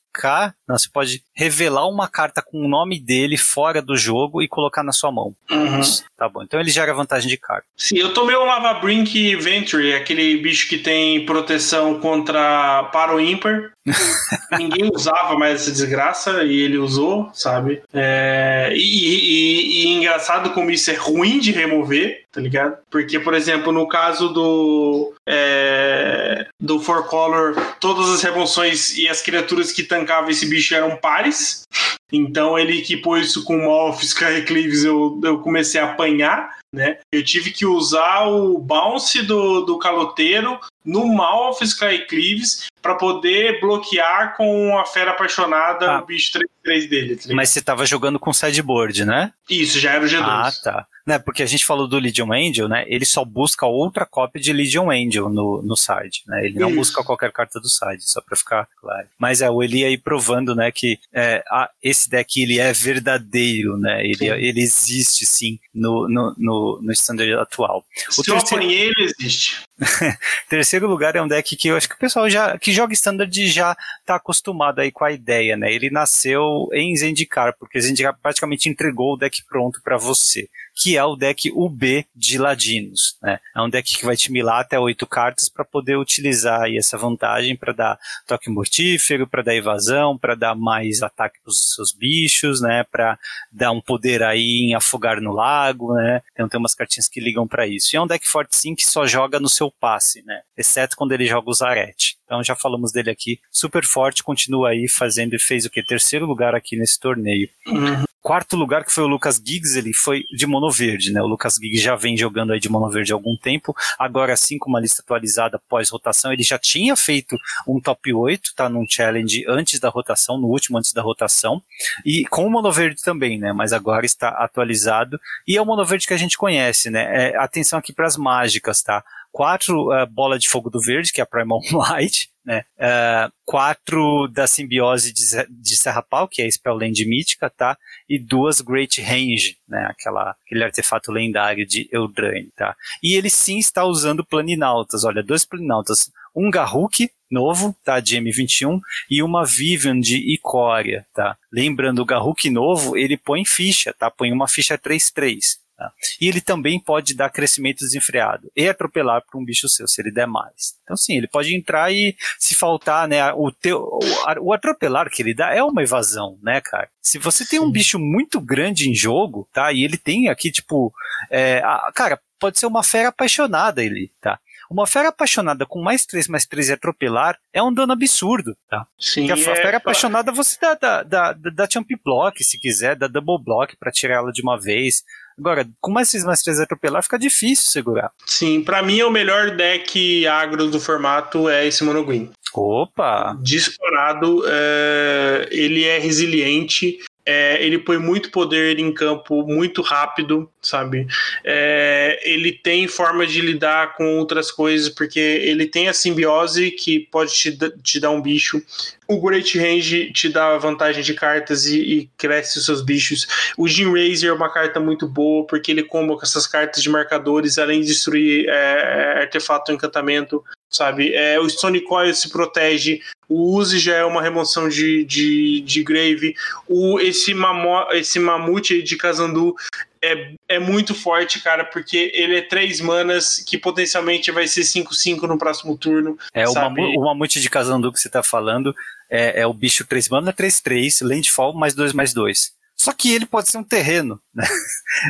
[0.68, 4.84] Não, você pode revelar uma carta com o nome dele fora do jogo e colocar
[4.84, 5.36] na sua mão.
[5.52, 5.82] Uhum.
[6.18, 6.44] Tá bom.
[6.44, 7.66] Então ele gera vantagem de carta.
[7.76, 13.20] Sim, eu tomei o Lava Brink Venture, aquele bicho que tem proteção contra para o
[13.20, 13.72] ímpar.
[14.58, 17.82] Ninguém usava mais essa desgraça e ele usou, sabe?
[17.94, 22.78] É, e, e- e engraçado como isso é ruim de remover, tá ligado?
[22.90, 29.22] Porque, por exemplo, no caso do é, do Four Color, todas as remoções e as
[29.22, 31.64] criaturas que tancavam esse bicho eram pares.
[32.12, 37.00] Então ele equipou isso com Morph, Skycleaves, eu, eu comecei a apanhar, né?
[37.12, 44.36] Eu tive que usar o bounce do, do caloteiro no Malf Skycleaves para poder bloquear
[44.38, 46.02] com a fera apaixonada Ah.
[46.02, 46.38] o bicho
[46.68, 47.16] 3-3 dele.
[47.16, 47.34] tá?
[47.34, 49.32] Mas você tava jogando com sideboard, né?
[49.50, 50.22] Isso, já era o G2.
[50.22, 50.86] Ah, tá.
[51.06, 52.86] Né, porque a gente falou do Legion Angel, né?
[52.88, 56.46] Ele só busca outra cópia de Legion Angel no, no side, né?
[56.46, 56.78] Ele não Isso.
[56.78, 59.08] busca qualquer carta do side, só pra ficar claro.
[59.20, 63.78] Mas é, o Eli aí provando, né, que é, a- esse deck ele é verdadeiro,
[63.78, 64.02] né?
[64.02, 64.30] Ele, Sim.
[64.30, 67.84] ele existe sim no, no, no, no standard atual.
[68.10, 69.62] Se eu terceiro- apanhei, ele existe.
[70.50, 73.48] Terceiro lugar é um deck que eu acho que o pessoal já que joga standard
[73.48, 73.76] já
[74.06, 75.74] tá acostumado aí com a ideia, né?
[75.74, 81.04] Ele nasceu em Zendikar, porque Zendikar praticamente entregou o deck pronto para você, que é
[81.04, 83.40] o deck UB de Ladinos, né?
[83.56, 86.98] É um deck que vai te milar até oito cartas para poder utilizar aí essa
[86.98, 92.62] vantagem para dar toque mortífero, para dar evasão, para dar mais ataque pros seus bichos,
[92.62, 92.84] né?
[92.92, 93.18] Para
[93.52, 96.22] dar um poder aí em afogar no lago, né?
[96.34, 97.96] Então tem umas cartinhas que ligam para isso.
[97.96, 100.42] E é um deck forte sim que só joga no seu passe, né?
[100.58, 102.18] Exceto quando ele joga o Zarete.
[102.26, 103.40] Então já falamos dele aqui.
[103.52, 105.84] Super forte, continua aí fazendo e fez o que?
[105.84, 107.48] Terceiro lugar aqui nesse torneio.
[107.68, 108.04] Uhum.
[108.24, 111.22] Quarto lugar, que foi o Lucas Giggs, ele foi de mono verde, né?
[111.22, 113.76] O Lucas Giggs já vem jogando aí de mono verde há algum tempo.
[114.00, 117.36] Agora sim, com uma lista atualizada pós-rotação, ele já tinha feito
[117.68, 118.70] um top 8, tá?
[118.70, 121.62] Num challenge antes da rotação, no último antes da rotação.
[122.06, 123.52] E com o mono verde também, né?
[123.52, 125.20] Mas agora está atualizado.
[125.46, 127.32] E é o mono verde que a gente conhece, né?
[127.32, 129.04] É, atenção aqui para as mágicas, tá?
[129.34, 132.64] Quatro uh, bola de fogo do verde, que é a Primal Light, né?
[132.78, 137.76] Uh, quatro da simbiose de, de Serrapau, que é a Spellland mítica, tá?
[138.08, 139.88] E duas Great Range, né?
[139.90, 142.76] Aquela, aquele artefato lendário de Eldraine, tá?
[143.02, 148.00] E ele sim está usando planinautas, olha, dois planinautas, um Garruk novo, tá?
[148.00, 148.80] De M21
[149.10, 151.36] e uma Vivian de Icória, tá?
[151.52, 154.12] Lembrando, o Garruk novo, ele põe ficha, tá?
[154.12, 155.63] Põe uma ficha 3-3.
[155.84, 155.92] Tá?
[156.22, 160.12] E ele também pode dar crescimento desenfreado e atropelar para um bicho seu, se ele
[160.12, 160.76] der mais.
[160.84, 164.00] Então, sim, ele pode entrar e, se faltar, né, o, teu,
[164.40, 166.88] o, atropelar que ele dá é uma evasão, né, cara?
[167.02, 167.72] Se você tem um Sim.
[167.74, 169.74] bicho muito grande em jogo, tá?
[169.74, 170.94] E ele tem aqui, tipo,
[171.30, 174.40] é, a- cara, pode ser uma fera apaixonada ele, tá?
[174.72, 178.88] Uma fera apaixonada com mais 3, mais 3 e atropelar é um dano absurdo, tá?
[178.98, 182.96] Sim, Porque a é- fera apaixonada você dá, dá, dá, dá jump block, se quiser,
[182.96, 185.04] dá double block pra tirar ela de uma vez.
[185.38, 188.12] Agora, com mais 6 mais 3 atropelar, fica difícil segurar.
[188.26, 192.32] Sim, pra mim é o melhor deck agro do formato é esse Monoguin.
[192.54, 193.38] Opa!
[193.42, 201.08] Disparado, é, ele é resiliente, é, ele põe muito poder em campo muito rápido, sabe?
[201.44, 207.00] É, ele tem forma de lidar com outras coisas, porque ele tem a simbiose que
[207.00, 208.62] pode te, te dar um bicho.
[209.08, 213.28] O Great Range te dá vantagem de cartas e, e cresce os seus bichos.
[213.58, 216.90] O Jim Razer é uma carta muito boa, porque ele comba com essas cartas de
[216.90, 221.14] marcadores, além de destruir é, artefato encantamento, sabe?
[221.14, 223.00] É, o Stone Coil se protege.
[223.28, 226.36] O Uzi já é uma remoção de, de, de Grave.
[226.68, 229.56] O, esse, mamo, esse mamute de Kazandu
[230.04, 235.22] é, é muito forte, cara, porque ele é três manas que potencialmente vai ser 5-5
[235.24, 236.18] no próximo turno.
[236.34, 238.76] É o, mamu, o mamute de Kazandu que você tá falando
[239.10, 242.54] é, é o bicho 3 mana, 3-3, landfall mais 2 mais 2.
[242.76, 244.46] Só que ele pode ser um terreno, né?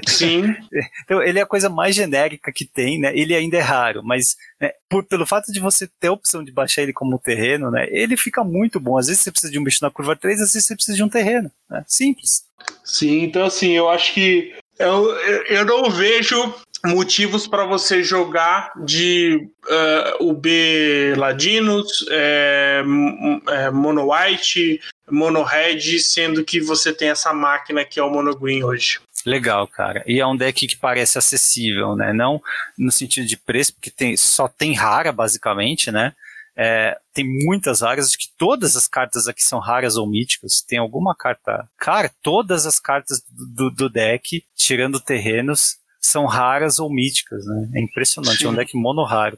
[0.07, 0.53] Sim,
[1.03, 3.11] Então, ele é a coisa mais genérica que tem, né?
[3.17, 6.51] Ele ainda é raro, mas né, por, pelo fato de você ter a opção de
[6.51, 7.87] baixar ele como terreno, né?
[7.89, 8.97] Ele fica muito bom.
[8.97, 11.03] Às vezes você precisa de um bicho na curva 3, às vezes você precisa de
[11.03, 11.51] um terreno.
[11.69, 11.83] Né?
[11.87, 12.43] Simples.
[12.83, 13.23] sim.
[13.23, 15.09] Então, assim, eu acho que eu,
[15.47, 16.53] eu- não vejo
[16.85, 22.83] motivos para você jogar de eh, UB Ladinos, é,
[23.49, 24.81] é, Mono White,
[25.13, 28.99] Mono Red, sendo que você tem essa máquina que é o Mono Green hoje.
[29.25, 30.03] Legal, cara.
[30.05, 32.11] E é um deck que parece acessível, né?
[32.11, 32.41] Não
[32.77, 36.13] no sentido de preço, porque tem, só tem rara, basicamente, né?
[36.55, 40.61] É, tem muitas raras, acho que todas as cartas aqui são raras ou míticas.
[40.61, 41.67] Tem alguma carta.
[41.77, 47.69] Cara, todas as cartas do, do deck, tirando terrenos, são raras ou míticas, né?
[47.75, 48.45] É impressionante, Sim.
[48.45, 49.37] é um deck mono raro.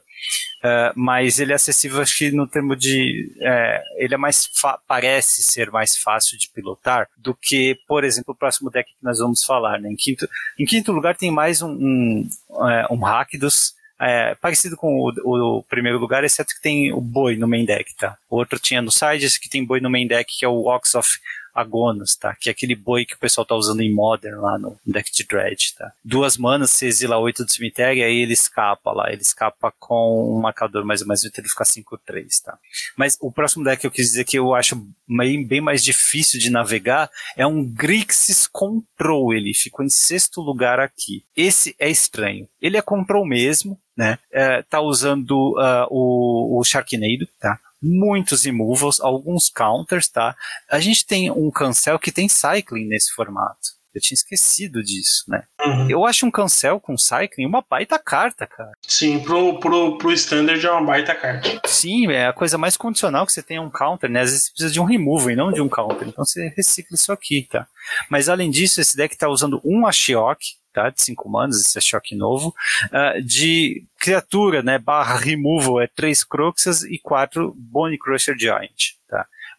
[0.64, 3.32] Uh, mas ele é acessível, acho que no termo de.
[3.42, 4.50] É, ele é mais.
[4.88, 9.20] parece ser mais fácil de pilotar do que, por exemplo, o próximo deck que nós
[9.20, 9.80] vamos falar.
[9.80, 9.90] Né?
[9.90, 10.28] Em, quinto,
[10.58, 12.30] em quinto lugar tem mais um, um,
[12.70, 13.74] é, um Rakdos.
[13.98, 17.96] É, parecido com o, o, primeiro lugar, exceto que tem o boi no main deck,
[17.96, 18.18] tá?
[18.30, 20.66] O outro tinha no side, esse que tem boi no main deck, que é o
[20.66, 21.08] Ox of
[21.56, 22.36] Agonas, tá?
[22.36, 25.24] Que é aquele boi que o pessoal tá usando em Modern lá no deck de
[25.24, 25.94] Dread, tá?
[26.04, 29.12] Duas manas, você exila oito do cemitério aí ele escapa lá.
[29.12, 32.58] Ele escapa com um marcador mais ou menos, então ele fica 5-3, tá?
[32.98, 36.40] Mas o próximo deck que eu quis dizer que eu acho bem, bem mais difícil
[36.40, 39.34] de navegar é um Grixis Control.
[39.34, 41.24] Ele ficou em sexto lugar aqui.
[41.36, 42.48] Esse é estranho.
[42.62, 44.20] Ele é Control mesmo, né?
[44.32, 47.60] É, tá usando uh, o, o Sharknado, tá?
[47.86, 50.36] Muitos removals, alguns counters, tá?
[50.70, 53.75] A gente tem um cancel que tem cycling nesse formato.
[53.96, 55.44] Eu tinha esquecido disso, né?
[55.66, 55.90] Uhum.
[55.90, 58.72] Eu acho um cancel com cycling uma baita carta, cara.
[58.86, 61.62] Sim, pro, pro, pro standard é uma baita carta.
[61.66, 64.22] Sim, é a coisa mais condicional que você tem um counter, né?
[64.22, 66.08] Às vezes você precisa de um removal e não de um counter.
[66.08, 67.66] Então você recicla isso aqui, tá?
[68.10, 70.90] Mas além disso, esse deck tá usando um Ashiok, tá?
[70.90, 72.54] De 5 manas, esse é choque novo.
[72.88, 74.78] Uh, de criatura, né?
[74.78, 78.96] Barra removal é 3 Croxas e 4 Bone Crusher Giant?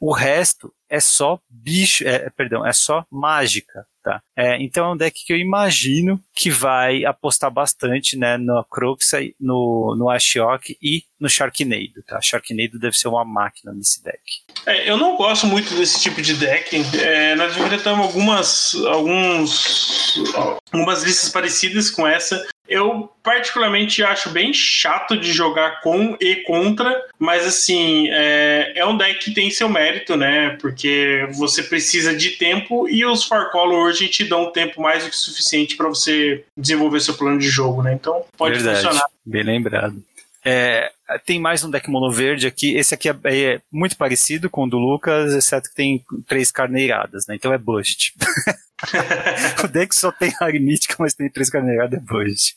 [0.00, 4.22] O resto é só bicho, é, perdão, é só mágica, Tá?
[4.36, 9.18] É, então é um deck que eu imagino que vai apostar bastante né, no Croxa,
[9.40, 12.04] no, no Ashiok e no Sharknado.
[12.06, 12.20] Tá?
[12.20, 14.22] Sharknado deve ser uma máquina nesse deck.
[14.64, 16.76] É, eu não gosto muito desse tipo de deck.
[17.00, 20.14] É, nós enfrentamos algumas, alguns,
[20.70, 22.40] algumas listas parecidas com essa.
[22.68, 28.96] Eu particularmente acho bem chato de jogar com e contra, mas assim, é, é um
[28.96, 30.56] deck que tem seu mérito, né?
[30.60, 35.10] Porque você precisa de tempo e os Far Color hoje te dão tempo mais do
[35.10, 37.92] que suficiente para você desenvolver seu plano de jogo, né?
[37.92, 38.76] Então pode Verdade.
[38.76, 39.06] funcionar.
[39.24, 40.02] Bem lembrado.
[40.44, 40.92] É,
[41.24, 42.74] tem mais um deck mono verde aqui.
[42.74, 47.26] Esse aqui é, é, muito parecido com o do Lucas, exceto que tem três carneiradas,
[47.26, 47.36] né?
[47.36, 48.12] Então é budget.
[49.64, 52.56] o deck só tem aritmética, mas tem três carneiradas, é budget.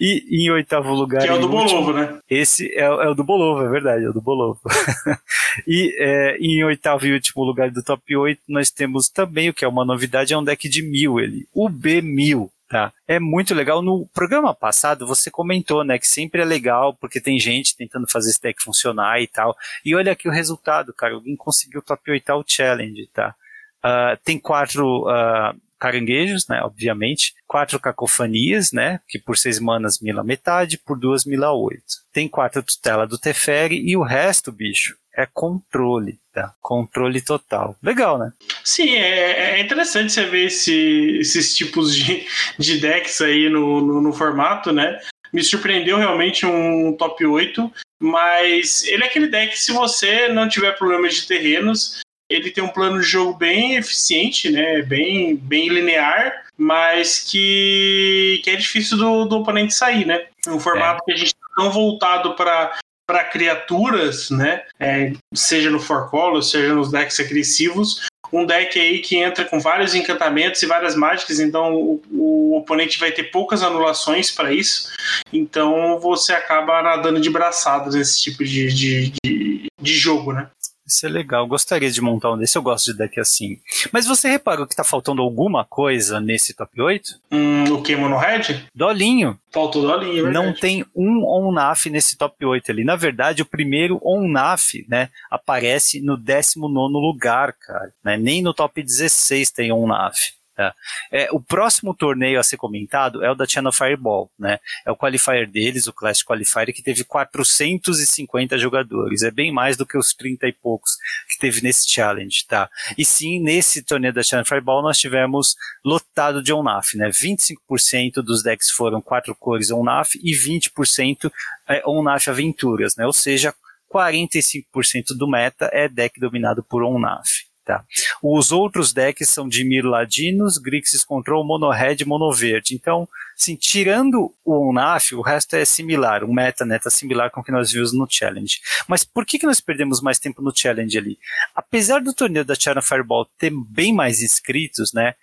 [0.00, 1.22] E em oitavo lugar.
[1.22, 2.18] Que é o do Bolovo, né?
[2.28, 4.60] Esse é, é, o do Bolovo, é verdade, é o do Bolovo.
[5.66, 9.64] e é, em oitavo e último lugar do top 8, nós temos também o que
[9.64, 11.46] é uma novidade, é um deck de mil ele.
[11.52, 12.50] O B1000.
[12.74, 12.92] Tá.
[13.06, 13.80] É muito legal.
[13.80, 18.30] No programa passado você comentou, né, que sempre é legal porque tem gente tentando fazer
[18.30, 19.56] esse deck funcionar e tal.
[19.84, 21.14] E olha aqui o resultado, cara.
[21.14, 23.32] Alguém conseguiu top 8 challenge, tá?
[23.78, 27.32] Uh, tem quatro uh, caranguejos, né, obviamente.
[27.46, 32.02] Quatro cacofanias, né, que por seis manas mila metade, por duas mila oito.
[32.12, 36.54] Tem quatro tutela do Teferi e o resto, bicho, é controle, tá?
[36.60, 37.76] Controle total.
[37.82, 38.32] Legal, né?
[38.64, 42.26] Sim, é, é interessante você ver esse, esses tipos de,
[42.58, 44.98] de decks aí no, no, no, formato, né?
[45.32, 50.76] Me surpreendeu realmente um top 8, mas ele é aquele deck, se você não tiver
[50.76, 52.00] problemas de terrenos,
[52.30, 54.82] ele tem um plano de jogo bem eficiente, né?
[54.82, 60.26] Bem, bem linear, mas que, que é difícil do, do oponente sair, né?
[60.48, 61.04] Um formato é.
[61.06, 62.76] que a gente tá tão voltado para
[63.06, 64.62] para criaturas, né?
[64.78, 68.06] É, seja no Forcolor, seja nos decks agressivos.
[68.32, 72.98] Um deck aí que entra com vários encantamentos e várias mágicas, então o, o oponente
[72.98, 74.90] vai ter poucas anulações para isso.
[75.32, 80.48] Então você acaba nadando de braçadas nesse tipo de, de, de, de jogo, né?
[80.86, 81.46] Isso é legal.
[81.46, 82.56] Gostaria de montar um desse.
[82.56, 83.58] Eu gosto de deck assim.
[83.90, 87.20] Mas você reparou que tá faltando alguma coisa nesse top 8?
[87.32, 87.96] Hum, o que?
[87.96, 88.66] Mono Red?
[88.74, 89.38] Dolinho.
[89.50, 92.84] Faltou Dolinho, é Não tem um On-Naf nesse top 8 ali.
[92.84, 97.92] Na verdade, o primeiro On-Naf, né, aparece no 19 lugar, cara.
[98.04, 98.16] Né?
[98.16, 100.34] Nem no top 16 tem On-Naf.
[100.56, 100.72] É.
[101.10, 101.28] é.
[101.32, 104.58] o próximo torneio a ser comentado é o da Channel Fireball, né?
[104.86, 109.22] É o qualifier deles, o Clash Qualifier, que teve 450 jogadores.
[109.22, 110.92] É bem mais do que os 30 e poucos
[111.28, 112.70] que teve nesse challenge, tá?
[112.96, 117.10] E sim, nesse torneio da Channel Fireball nós tivemos lotado de ONAF, né?
[117.10, 121.30] 25% dos decks foram quatro cores ONAF e 20%
[121.68, 123.04] é ONAF Aventuras, né?
[123.06, 123.52] Ou seja,
[123.92, 127.53] 45% do meta é deck dominado por ONAF.
[127.64, 127.82] Tá.
[128.22, 132.74] Os outros decks são de Mirladinos, Grixis Control, Mono Red Mono Verde.
[132.74, 137.40] Então, assim, tirando o Onaf, o resto é similar, um meta né, tá similar com
[137.40, 138.60] o que nós vimos no Challenge.
[138.86, 141.18] Mas por que, que nós perdemos mais tempo no Challenge ali?
[141.54, 145.14] Apesar do torneio da China Fireball ter bem mais inscritos, né?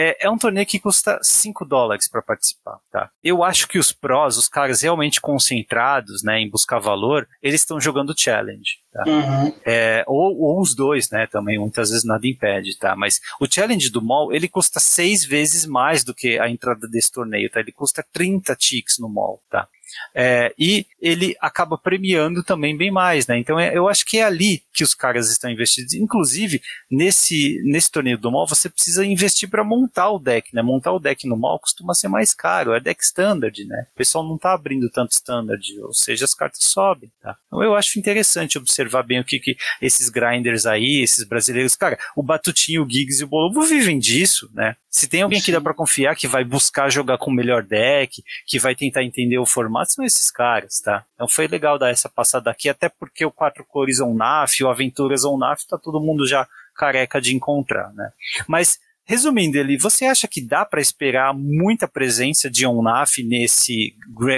[0.00, 3.10] É, é um torneio que custa 5 dólares para participar, tá?
[3.22, 7.78] Eu acho que os prós, os caras realmente concentrados, né, em buscar valor, eles estão
[7.78, 8.80] jogando challenge.
[8.92, 9.04] Tá?
[9.06, 9.54] Uhum.
[9.64, 11.26] É, ou, ou, os dois, né?
[11.26, 12.96] Também muitas vezes nada impede, tá?
[12.96, 17.12] Mas o challenge do mall ele custa seis vezes mais do que a entrada desse
[17.12, 17.60] torneio, tá?
[17.60, 19.68] Ele custa 30 ticks no mall, tá?
[20.14, 23.38] É, e ele acaba premiando também bem mais, né?
[23.38, 25.94] Então é, eu acho que é ali que os caras estão investidos.
[25.94, 26.60] Inclusive,
[26.90, 30.62] nesse, nesse torneio do mall, você precisa investir para montar o deck, né?
[30.62, 33.86] Montar o deck no mall costuma ser mais caro, é deck standard, né?
[33.92, 37.36] O pessoal não está abrindo tanto standard, ou seja, as cartas sobem, tá?
[37.46, 41.98] Então eu acho interessante observar bem o que, que esses grinders aí, esses brasileiros, cara,
[42.16, 44.76] o Batutinho, o Giggs e o Bolobo vivem disso, né?
[44.90, 45.46] Se tem alguém Sim.
[45.46, 49.04] que dá para confiar que vai buscar jogar com o melhor deck, que vai tentar
[49.04, 51.04] entender o formato, são esses caras, tá?
[51.14, 55.24] Então foi legal dar essa passada aqui, até porque o quatro cores Onaf, o Aventuras
[55.24, 58.10] Onaf, tá todo mundo já careca de encontrar, né?
[58.48, 58.78] Mas
[59.10, 63.96] Resumindo, ele, você acha que dá para esperar muita presença de Onaf nesse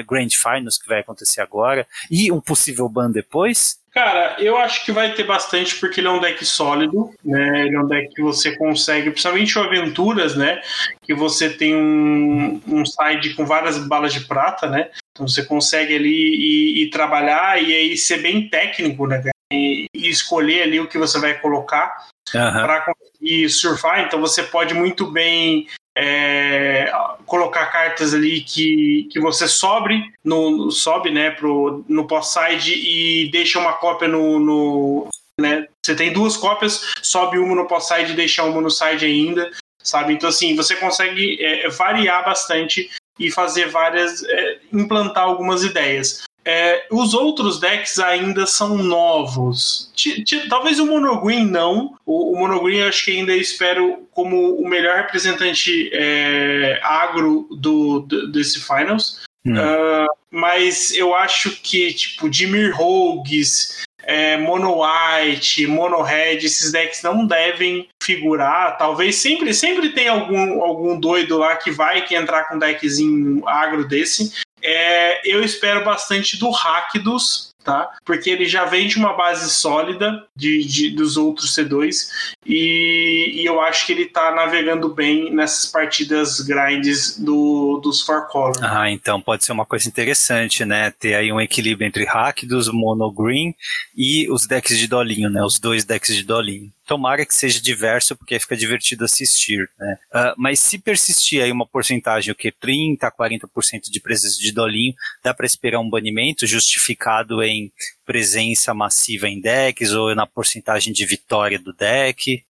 [0.09, 3.77] Grand Finals que vai acontecer agora e um possível ban depois?
[3.93, 7.67] Cara, eu acho que vai ter bastante porque ele é um deck sólido, né?
[7.67, 10.63] Ele é um deck que você consegue, principalmente o Aventuras, né?
[11.03, 14.89] Que você tem um, um side com várias balas de prata, né?
[15.13, 19.23] Então você consegue ali ir trabalhar e aí ser bem técnico, né?
[19.53, 22.53] E, e escolher ali o que você vai colocar uhum.
[22.53, 24.01] para conseguir surfar.
[24.01, 25.67] Então você pode muito bem
[25.97, 26.91] é,
[27.27, 33.31] colocar cartas ali que, que você sobre no, sobe né pro, no post side e
[33.31, 35.09] deixa uma cópia no, no
[35.39, 39.05] né você tem duas cópias sobe uma no post side e deixa uma no side
[39.05, 39.51] ainda
[39.83, 46.25] sabe então assim você consegue é, variar bastante e fazer várias é, implantar algumas ideias
[46.45, 49.93] é, os outros decks ainda são novos.
[49.97, 51.97] T -t talvez o Monogreen não.
[52.05, 58.01] O, o Monogreen eu acho que ainda espero como o melhor representante é, agro do,
[58.01, 59.23] do, desse Finals.
[59.45, 59.55] Hum.
[59.55, 67.03] Uh, mas eu acho que, tipo, Dimir Rogues, é, Mono White, Mono Red, esses decks
[67.03, 68.77] não devem figurar.
[68.77, 73.47] Talvez sempre, sempre tem algum, algum doido lá que vai que entrar com um deckzinho
[73.47, 74.33] agro desse.
[74.63, 77.91] É, eu espero bastante do Rakdos, tá?
[78.05, 82.09] Porque ele já vem de uma base sólida de, de dos outros C2
[82.45, 88.27] e, e, eu acho que ele tá navegando bem nessas partidas grinds do, dos Four
[88.29, 88.59] Color.
[88.63, 90.91] Ah, então pode ser uma coisa interessante, né?
[90.91, 93.55] Ter aí um equilíbrio entre Rakdos, Mono Green
[93.97, 95.43] e os decks de dolinho, né?
[95.43, 96.71] Os dois decks de dolinho.
[96.87, 99.99] Tomara que seja diverso, porque fica divertido assistir, né?
[100.13, 104.53] Uh, mas se persistir aí uma porcentagem, o que 30 a 40% de presença de
[104.53, 107.73] dolinho, dá para esperar um banimento justificado em
[108.05, 112.45] presença massiva em decks ou na porcentagem de vitória do deck?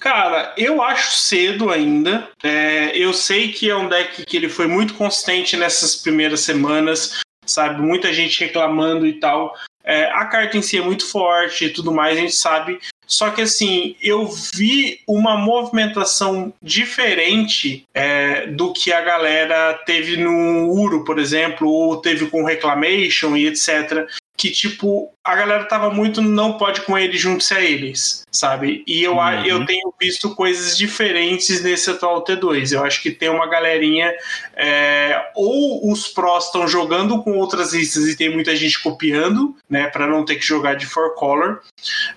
[0.00, 2.28] Cara, eu acho cedo ainda.
[2.42, 7.20] É, eu sei que é um deck que ele foi muito consistente nessas primeiras semanas,
[7.46, 7.80] sabe?
[7.80, 9.54] Muita gente reclamando e tal.
[9.84, 12.78] É, a carta em si é muito forte e tudo mais, a gente sabe.
[13.06, 20.70] Só que assim, eu vi uma movimentação diferente é, do que a galera teve no
[20.70, 24.06] Uro, por exemplo, ou teve com Reclamation e etc
[24.36, 28.84] que, tipo, a galera tava muito não pode com ele junto a eles, sabe?
[28.86, 29.44] E eu, uhum.
[29.44, 32.72] eu tenho visto coisas diferentes nesse atual T2.
[32.72, 34.14] Eu acho que tem uma galerinha.
[34.54, 39.88] É, ou os prós estão jogando com outras listas e tem muita gente copiando, né?
[39.88, 41.62] para não ter que jogar de four color.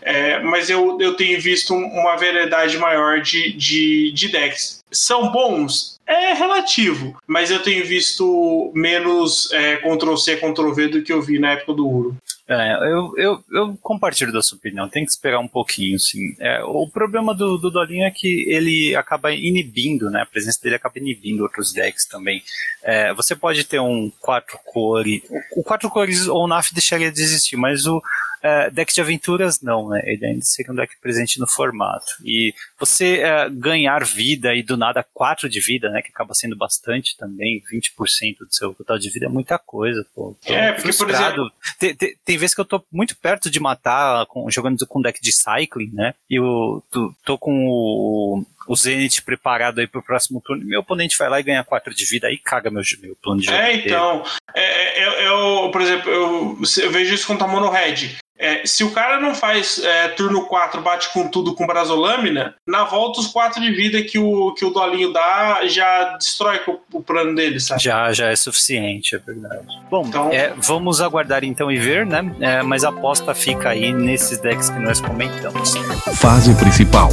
[0.02, 4.80] É, mas eu, eu tenho visto uma variedade maior de, de, de decks.
[4.92, 5.99] São bons?
[6.10, 11.52] É relativo, mas eu tenho visto menos é, Ctrl-C, Ctrl-V do que eu vi na
[11.52, 12.18] época do Uro.
[12.48, 16.36] É, eu, eu, eu compartilho da sua opinião, tem que esperar um pouquinho, sim.
[16.40, 20.24] É, o problema do, do Dolinho é que ele acaba inibindo, né?
[20.24, 22.42] A presença dele acaba inibindo outros decks também.
[22.82, 25.22] É, você pode ter um quatro cores.
[25.56, 28.02] O quatro cores ou NAF deixaria de existir, mas o,
[28.44, 30.02] Uh, deck de aventuras não, né?
[30.06, 32.06] Ele ainda seria um deck presente no formato.
[32.24, 36.02] E você uh, ganhar vida e do nada 4 de vida, né?
[36.02, 40.36] Que acaba sendo bastante também, 20% do seu total de vida é muita coisa, pô.
[40.46, 41.14] Tô é, porque frustrado.
[41.14, 41.52] por exemplo.
[41.80, 45.22] Tem, tem, tem, vezes que eu tô muito perto de matar com, jogando com deck
[45.22, 46.14] de cycling, né?
[46.30, 51.18] E eu tô, tô com o o Zenith preparado aí pro próximo turno, meu oponente
[51.18, 53.58] vai lá e ganha 4 de vida, aí caga meu, meu plano de jogo.
[53.58, 54.24] É, então.
[54.54, 58.12] É, é, é, eu, por exemplo, eu, eu vejo isso contra a Mono Red.
[58.38, 62.86] É, se o cara não faz é, turno 4, bate com tudo com brasolâmina, na
[62.86, 67.02] volta os 4 de vida que o, que o Dolinho dá já destrói o, o
[67.02, 67.82] plano dele, sabe?
[67.82, 69.66] Já, já é suficiente, é verdade.
[69.90, 70.32] Bom, então...
[70.32, 72.24] é, vamos aguardar então e ver, né?
[72.40, 75.74] É, mas a aposta fica aí nesses decks que nós comentamos.
[76.16, 77.10] Fase principal.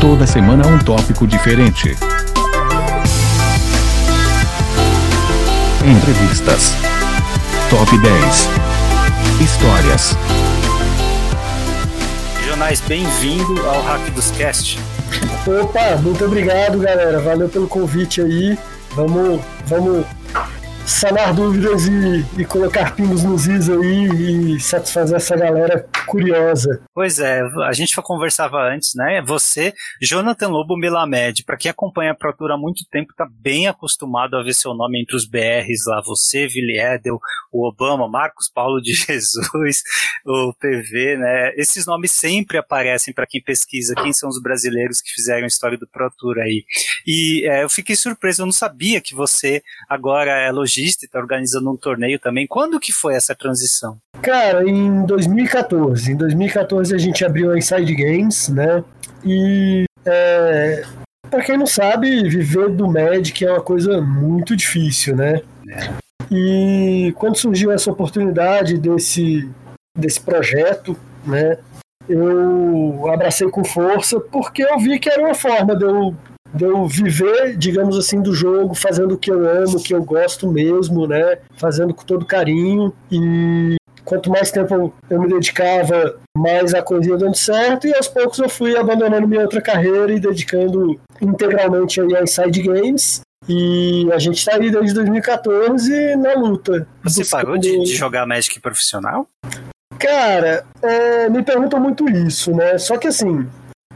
[0.00, 1.96] Toda semana um tópico diferente.
[5.84, 6.72] Entrevistas.
[7.68, 8.48] Top 10.
[9.40, 10.16] Histórias.
[12.46, 14.78] Jonais, bem-vindo ao Hack dos Cast.
[15.44, 17.18] Opa, muito obrigado, galera.
[17.20, 18.56] Valeu pelo convite aí.
[18.94, 20.06] Vamos, vamos
[20.88, 26.82] sanar dúvidas e, e colocar pingos nos is aí e satisfazer essa galera curiosa.
[26.94, 29.22] Pois é, a gente conversava antes, né?
[29.26, 34.34] Você, Jonathan Lobo Melamed, para quem acompanha a Protura há muito tempo, tá bem acostumado
[34.34, 36.00] a ver seu nome entre os BRs lá.
[36.06, 37.20] Você, Vili Edel,
[37.52, 39.82] o Obama, Marcos Paulo de Jesus,
[40.24, 41.52] o PV, né?
[41.56, 45.76] Esses nomes sempre aparecem para quem pesquisa quem são os brasileiros que fizeram a história
[45.76, 46.64] do Protura aí.
[47.06, 51.18] E é, eu fiquei surpreso, eu não sabia que você agora é logista e está
[51.18, 52.46] organizando um torneio também.
[52.46, 53.98] Quando que foi essa transição?
[54.22, 56.12] Cara, em 2014.
[56.12, 58.84] Em 2014 a gente abriu a Inside Games, né?
[59.24, 60.84] E é,
[61.30, 65.42] para quem não sabe, viver do Magic é uma coisa muito difícil, né?
[65.68, 65.90] É.
[66.30, 69.48] E quando surgiu essa oportunidade desse,
[69.96, 71.58] desse projeto, né?
[72.08, 76.16] Eu abracei com força porque eu vi que era uma forma de eu
[76.54, 80.02] de eu viver, digamos assim, do jogo, fazendo o que eu amo, o que eu
[80.02, 81.38] gosto mesmo, né?
[81.56, 82.92] Fazendo com todo carinho.
[83.10, 87.86] E quanto mais tempo eu me dedicava, mais a coisa ia dando certo.
[87.86, 92.62] E aos poucos eu fui abandonando minha outra carreira e dedicando integralmente aí a Inside
[92.62, 93.20] Games.
[93.48, 96.86] E a gente tá aí desde 2014 na luta.
[97.02, 99.28] Você parou de, de jogar Magic profissional?
[99.98, 102.78] Cara, é, me perguntam muito isso, né?
[102.78, 103.48] Só que assim,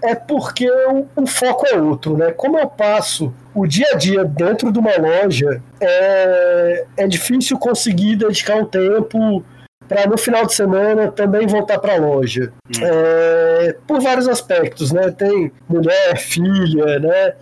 [0.03, 2.33] é porque o, o, foco é outro, né?
[2.33, 8.17] Como eu passo o dia a dia dentro de uma loja, é, é difícil conseguir
[8.17, 9.45] dedicar um tempo
[9.89, 12.53] para no final de semana também voltar para a loja.
[12.69, 12.83] Hum.
[12.83, 15.11] É, por vários aspectos, né?
[15.11, 17.35] Tem mulher, filha, né?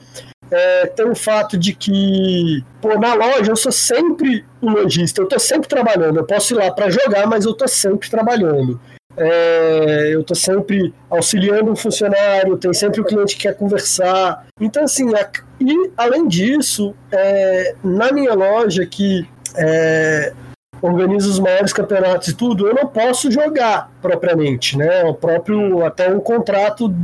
[0.51, 5.29] É, tem o fato de que, pô, na loja eu sou sempre um lojista, eu
[5.29, 6.19] tô sempre trabalhando.
[6.19, 8.81] Eu posso ir lá para jogar, mas eu tô sempre trabalhando
[9.21, 14.47] é, eu estou sempre auxiliando um funcionário, tem sempre o cliente que quer conversar.
[14.59, 15.31] Então, assim, a,
[15.61, 20.33] e além disso, é, na minha loja que é,
[20.81, 25.05] organiza os maiores campeonatos e tudo, eu não posso jogar propriamente, né?
[25.05, 26.95] O próprio, até um contrato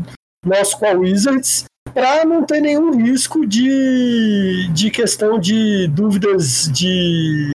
[0.45, 7.51] nosso com a Wizards para não ter nenhum risco de, de questão de dúvidas de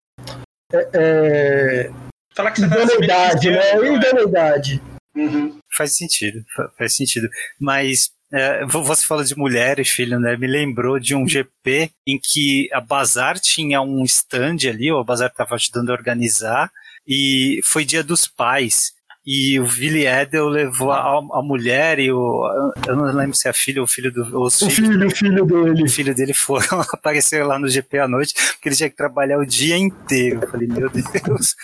[0.72, 1.90] é, é
[2.34, 3.74] Falar que você tá idoneidade, né?
[3.76, 4.82] Idoneidade.
[5.14, 5.58] Uhum.
[5.76, 6.44] Faz sentido,
[6.78, 7.28] faz sentido.
[7.60, 10.36] Mas é, você falou de mulher e filho, né?
[10.36, 15.04] Me lembrou de um GP em que a Bazar tinha um stand ali, ou a
[15.04, 16.70] Bazar estava ajudando a organizar,
[17.06, 18.94] e foi dia dos pais
[19.24, 22.72] e o Billy Edel levou a, a, mulher e o.
[22.86, 24.22] Eu não lembro se é a filha ou o filho do.
[24.36, 25.82] o filho, o filho dele.
[25.84, 29.38] O filho dele foram aparecer lá no GP à noite, porque ele tinha que trabalhar
[29.38, 30.40] o dia inteiro.
[30.42, 31.54] Eu falei, meu Deus.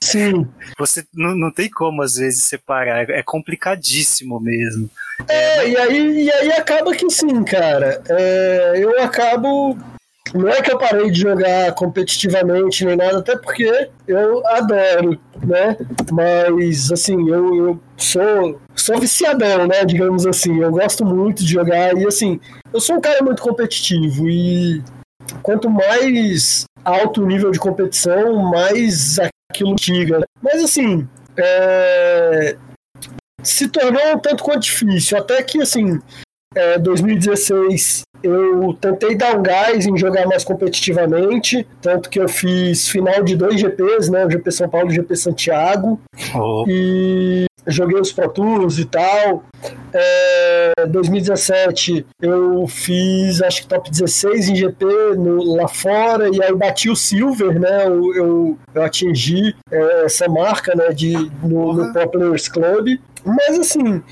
[0.00, 0.48] Sim.
[0.78, 3.10] Você não, não tem como, às vezes, separar.
[3.10, 4.88] É complicadíssimo mesmo.
[5.28, 8.00] É, é e, aí, e aí acaba que sim, cara.
[8.08, 9.76] É, eu acabo
[10.32, 15.76] não é que eu parei de jogar competitivamente nem nada, até porque eu adoro, né?
[16.10, 19.84] Mas, assim, eu, eu sou, sou viciadão, né?
[19.84, 20.60] Digamos assim.
[20.60, 22.40] Eu gosto muito de jogar e, assim,
[22.72, 24.82] eu sou um cara muito competitivo e
[25.42, 29.18] quanto mais alto o nível de competição, mais
[29.50, 30.20] aquilo chega.
[30.42, 31.06] Mas, assim,
[31.36, 32.56] é...
[33.42, 35.18] se tornou um tanto quanto difícil.
[35.18, 36.00] Até que, assim,
[36.54, 42.88] é, 2016 eu tentei dar um gás em jogar mais competitivamente, tanto que eu fiz
[42.88, 44.24] final de dois GPs, né?
[44.24, 46.00] O GP São Paulo e o GP Santiago.
[46.34, 46.64] Oh.
[46.66, 49.44] E joguei os Pro Tours e tal.
[49.92, 54.84] É, 2017 eu fiz acho que top 16 em GP
[55.16, 57.86] no, lá fora e aí bati o Silver, né?
[57.86, 61.12] Eu, eu, eu atingi é, essa marca né, de,
[61.42, 62.98] no, no Pro Players Club.
[63.24, 64.02] Mas assim,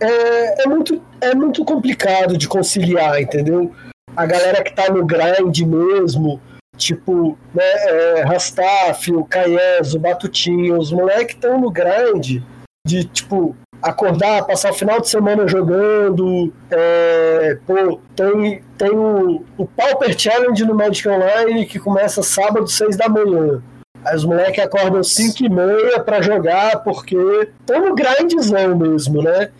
[0.00, 3.72] é, é, muito, é muito complicado de conciliar, entendeu?
[4.16, 6.40] A galera que tá no grind mesmo,
[6.76, 9.26] tipo, né, é, Rastaf, o
[9.98, 12.42] Batutinho, os moleques estão no grind
[12.86, 16.52] de, tipo, acordar, passar o final de semana jogando.
[16.70, 22.96] É, pô, tem, tem o, o Pauper Challenge no Magic Online que começa sábado, 6
[22.96, 23.62] da manhã.
[24.04, 29.50] Aí os moleques acordam 5 e meia pra jogar, porque estão no grindzão mesmo, né?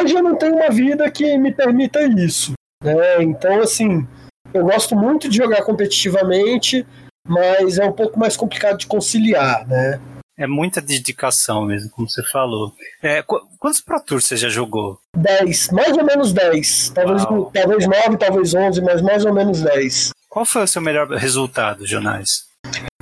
[0.00, 2.52] Hoje eu não tenho uma vida que me permita isso.
[2.82, 3.22] Né?
[3.22, 4.06] Então, assim,
[4.52, 6.86] eu gosto muito de jogar competitivamente,
[7.26, 10.00] mas é um pouco mais complicado de conciliar, né?
[10.36, 12.72] É muita dedicação mesmo, como você falou.
[13.02, 15.00] É, qu quantos Pro Tours você já jogou?
[15.16, 16.90] 10, mais ou menos 10.
[16.90, 20.10] Talvez, talvez 9, talvez 11, mas mais ou menos 10.
[20.28, 22.46] Qual foi o seu melhor resultado, Jonais?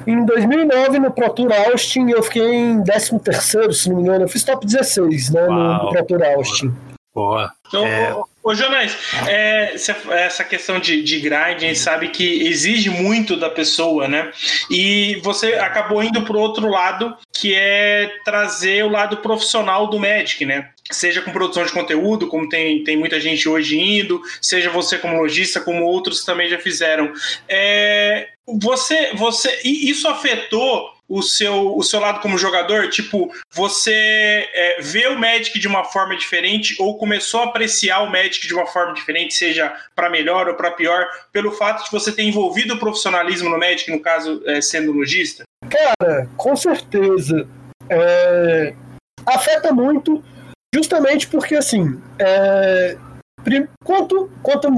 [0.06, 4.24] Em 2009, no Pro Tour Austin, eu fiquei em 13º, se não me engano.
[4.24, 5.84] Eu fiz top 16, né, Uau.
[5.84, 6.72] no Pro Tour Austin.
[7.14, 7.50] Boa.
[7.66, 8.14] Então, é...
[8.42, 8.96] Ô, Jonais,
[9.26, 14.30] é, essa questão de, de grind, a gente sabe que exige muito da pessoa, né?
[14.70, 19.98] E você acabou indo para o outro lado, que é trazer o lado profissional do
[19.98, 20.68] Magic, né?
[20.90, 25.16] Seja com produção de conteúdo, como tem, tem muita gente hoje indo, seja você como
[25.16, 27.12] lojista, como outros também já fizeram.
[27.48, 32.88] É, você, você, isso afetou o seu, o seu lado como jogador?
[32.90, 38.10] Tipo, você é, vê o Magic de uma forma diferente ou começou a apreciar o
[38.10, 42.12] Magic de uma forma diferente, seja para melhor ou para pior, pelo fato de você
[42.12, 45.44] ter envolvido o profissionalismo no Magic, no caso, é, sendo lojista?
[45.68, 47.48] Cara, com certeza.
[47.88, 48.74] É,
[49.24, 50.22] afeta muito,
[50.76, 52.98] justamente porque, assim, é,
[53.82, 54.70] quanto, quanto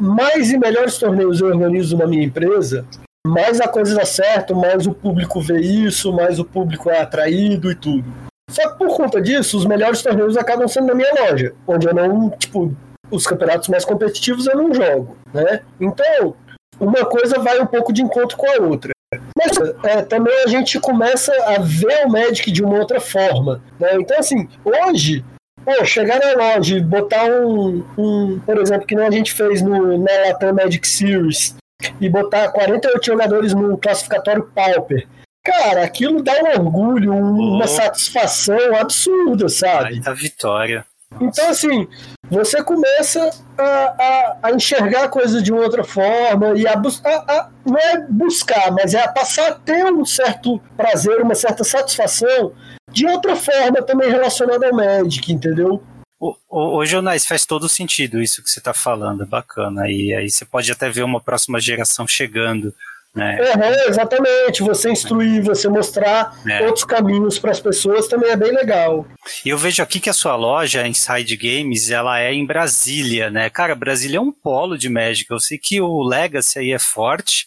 [0.00, 2.84] mais e melhores torneios eu organizo na minha empresa,
[3.24, 7.70] mais a coisa dá certo, mais o público vê isso, mais o público é atraído
[7.70, 8.04] e tudo.
[8.50, 11.94] Só que por conta disso, os melhores torneios acabam sendo na minha loja, onde eu
[11.94, 12.76] não, tipo,
[13.08, 15.60] os campeonatos mais competitivos eu não jogo, né?
[15.80, 16.34] Então,
[16.80, 18.92] uma coisa vai um pouco de encontro com a outra.
[19.36, 23.94] Mas é, também a gente começa a ver o Magic de uma outra forma, né?
[23.94, 25.24] Então, assim, hoje,
[25.64, 29.62] pô, chegar na loja e botar um, um, por exemplo, que nem a gente fez
[29.62, 31.56] no, na Latam Magic Series,
[32.00, 35.06] e botar 48 jogadores no classificatório Pauper.
[35.44, 37.68] Cara, aquilo dá um orgulho, uma oh.
[37.68, 40.00] satisfação absurda, sabe?
[40.06, 40.86] Aí vitória.
[41.20, 41.86] Então, assim,
[42.28, 47.78] você começa a, a, a, enxergar a coisa de outra forma e a, a, não
[47.78, 52.52] é buscar, mas é a passar a ter um certo prazer, uma certa satisfação
[52.94, 55.82] de outra forma também relacionada ao Magic, entendeu?
[56.18, 59.90] Ô, ô, Jonais, faz todo sentido isso que você está falando, bacana.
[59.90, 62.72] E aí você pode até ver uma próxima geração chegando.
[63.16, 64.62] É, exatamente.
[64.62, 66.66] Você instruir, você mostrar é.
[66.66, 69.06] outros caminhos para as pessoas também é bem legal.
[69.44, 73.48] E eu vejo aqui que a sua loja, Inside Games, ela é em Brasília, né?
[73.50, 75.30] Cara, Brasília é um polo de Magic.
[75.30, 77.46] Eu sei que o Legacy aí é forte,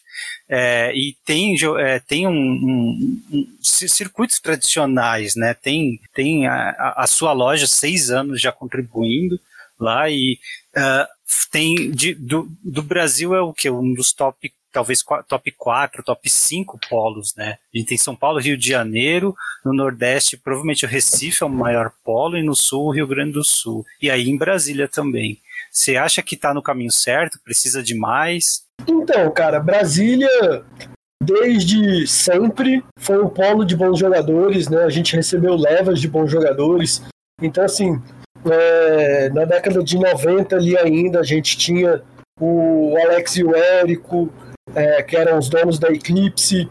[0.49, 5.53] é, e tem, é, tem um, um, um, circuitos tradicionais, né?
[5.53, 9.37] Tem, tem a, a, sua loja seis anos já contribuindo
[9.77, 10.39] lá e
[10.75, 11.05] uh,
[11.51, 16.29] tem de, do, do Brasil é o que um dos top talvez top 4, top
[16.29, 17.57] 5 polos, né?
[17.73, 21.49] A gente tem São Paulo, Rio de Janeiro, no Nordeste, provavelmente o Recife é o
[21.49, 23.85] maior polo, e no Sul, o Rio Grande do Sul.
[24.01, 25.39] E aí em Brasília também.
[25.71, 27.39] Você acha que está no caminho certo?
[27.43, 28.65] Precisa de mais?
[28.87, 30.63] Então, cara, Brasília
[31.23, 34.83] desde sempre foi um polo de bons jogadores, né?
[34.83, 37.01] A gente recebeu levas de bons jogadores.
[37.41, 38.01] Então, assim,
[38.49, 42.01] é, na década de 90 ali ainda a gente tinha
[42.39, 44.31] o Alex e o Érico,
[44.75, 46.69] é, que eram os donos da Eclipse,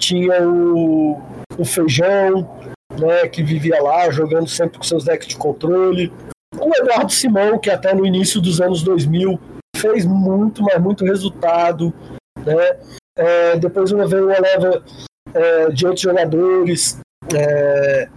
[0.00, 1.20] tinha o,
[1.58, 2.58] o Feijão,
[2.98, 6.12] né, que vivia lá jogando sempre com seus decks de controle
[6.58, 9.38] o Eduardo Simão, que até no início dos anos 2000
[9.76, 11.92] fez muito, mas muito resultado.
[12.44, 12.78] Né?
[13.16, 14.84] É, depois uma veio uma leva
[15.34, 16.98] é, de outros jogadores,
[17.34, 18.08] é,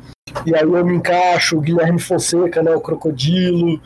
[0.46, 3.82] e aí eu me encaixo, o Guilherme Fonseca, né, o Crocodilo.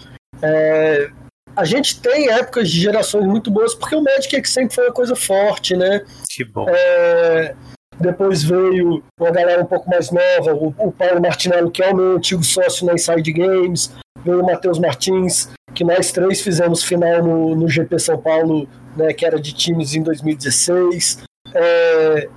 [1.55, 4.85] A gente tem épocas de gerações muito boas, porque o Magic é que sempre foi
[4.85, 6.03] uma coisa forte, né?
[6.29, 6.65] Que bom.
[6.67, 7.55] É,
[7.99, 11.95] depois veio uma galera um pouco mais nova, o, o Paulo Martinello, que é o
[11.95, 13.91] meu antigo sócio na Inside Games,
[14.25, 19.13] veio o Matheus Martins, que nós três fizemos final no, no GP São Paulo, né,
[19.13, 21.23] que era de times em 2016.
[21.53, 22.29] É,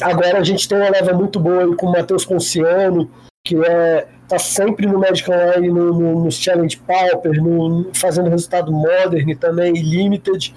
[0.00, 3.10] agora a gente tem uma leva muito boa com o Matheus Conciano,
[3.46, 8.72] que é tá sempre no Magic Online, no, no, nos Challenge Pauper, no, fazendo resultado
[8.72, 10.54] Modern também, Limited.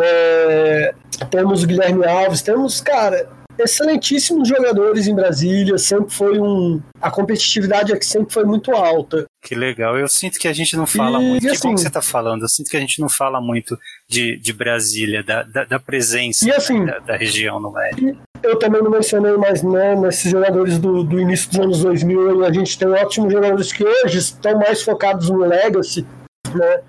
[0.00, 0.94] É,
[1.30, 3.28] temos o Guilherme Alves, temos, cara,
[3.58, 6.80] excelentíssimos jogadores em Brasília, sempre foi um.
[7.00, 9.26] A competitividade aqui sempre foi muito alta.
[9.42, 9.96] Que legal.
[9.96, 11.44] Eu sinto que a gente não fala e, muito.
[11.44, 12.42] E assim, que bom que você está falando.
[12.42, 13.78] Eu sinto que a gente não fala muito
[14.08, 17.90] de, de Brasília, da, da, da presença e assim, da, da, região, não é?
[18.42, 22.44] Eu também não mencionei mais né, nesses jogadores do, do início dos anos 2000.
[22.44, 26.06] A gente tem ótimos jogadores que hoje estão mais focados no Legacy,
[26.54, 26.80] né?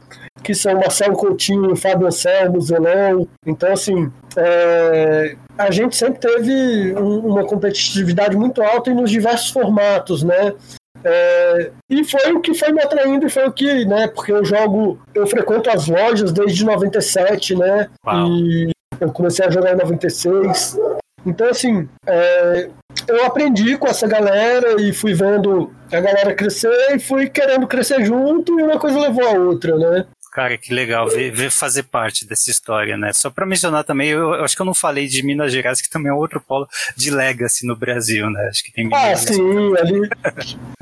[0.49, 3.27] Que são Marcelo Coutinho, Fábio Anselmo, Zelão.
[3.45, 9.51] Então, assim, é, a gente sempre teve um, uma competitividade muito alta e nos diversos
[9.51, 10.55] formatos, né?
[11.03, 14.07] É, e foi o que foi me atraindo e foi o que, né?
[14.07, 17.87] Porque eu jogo, eu frequento as lojas desde 97, né?
[18.03, 18.29] Uau.
[18.29, 20.79] E eu comecei a jogar em 96.
[21.27, 22.69] Então, assim, é,
[23.07, 28.03] eu aprendi com essa galera e fui vendo a galera crescer e fui querendo crescer
[28.03, 30.05] junto e uma coisa levou a outra, né?
[30.31, 33.11] Cara, que legal ver, ver, fazer parte dessa história, né?
[33.13, 35.89] Só para mencionar também, eu, eu, acho que eu não falei de Minas Gerais, que
[35.89, 38.47] também é outro polo de legacy no Brasil, né?
[38.47, 40.09] Acho que tem Ah, sim, ali,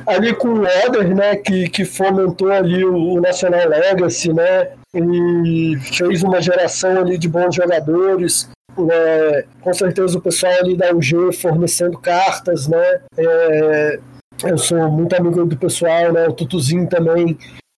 [0.05, 4.69] ali com o Eder, né, que, que fomentou ali o, o Nacional Legacy, né?
[4.93, 8.49] E fez uma geração ali de bons jogadores.
[8.77, 12.99] Né, com certeza o pessoal ali da UG fornecendo cartas, né?
[13.17, 13.99] É,
[14.43, 16.27] eu sou muito amigo do pessoal, né?
[16.27, 17.37] O Tutuzinho também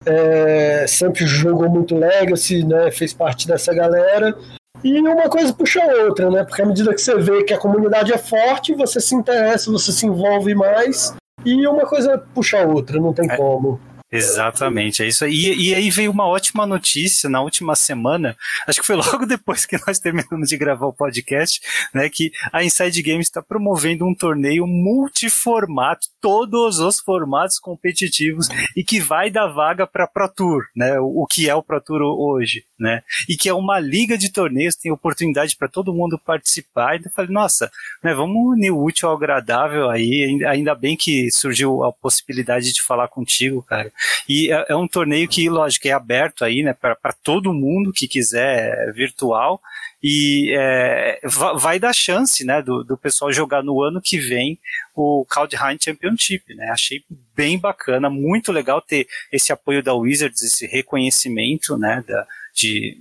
[0.10, 2.90] é, sempre jogou muito Legacy, né?
[2.90, 4.36] Fez parte dessa galera.
[4.84, 6.44] E uma coisa puxa a outra, né?
[6.44, 9.92] Porque à medida que você vê que a comunidade é forte, você se interessa, você
[9.92, 11.14] se envolve mais.
[11.46, 13.38] E uma coisa puxa a outra, não tem é.
[13.38, 13.80] como.
[14.12, 15.32] Exatamente, é isso aí.
[15.32, 18.36] E, e, aí veio uma ótima notícia na última semana,
[18.68, 21.62] acho que foi logo depois que nós terminamos de gravar o podcast,
[21.94, 28.84] né, que a Inside Games está promovendo um torneio multiformato, todos os formatos competitivos, e
[28.84, 32.02] que vai dar vaga para Pro Tour, né, o, o, que é o Pro Tour
[32.02, 37.00] hoje, né, e que é uma liga de torneios, tem oportunidade para todo mundo participar,
[37.00, 37.70] e eu falei, nossa,
[38.04, 42.82] né, vamos unir o útil ao agradável aí, ainda bem que surgiu a possibilidade de
[42.82, 43.92] falar contigo, cara,
[44.28, 48.08] e é, é um torneio que, lógico, é aberto aí, né, para todo mundo que
[48.08, 49.62] quiser virtual.
[50.02, 51.20] E é,
[51.58, 54.58] vai dar chance, né, do, do pessoal jogar no ano que vem
[54.96, 56.70] o Kaldheim Championship, né?
[56.72, 57.04] Achei
[57.36, 62.98] bem bacana, muito legal ter esse apoio da Wizards, esse reconhecimento, né, da, de,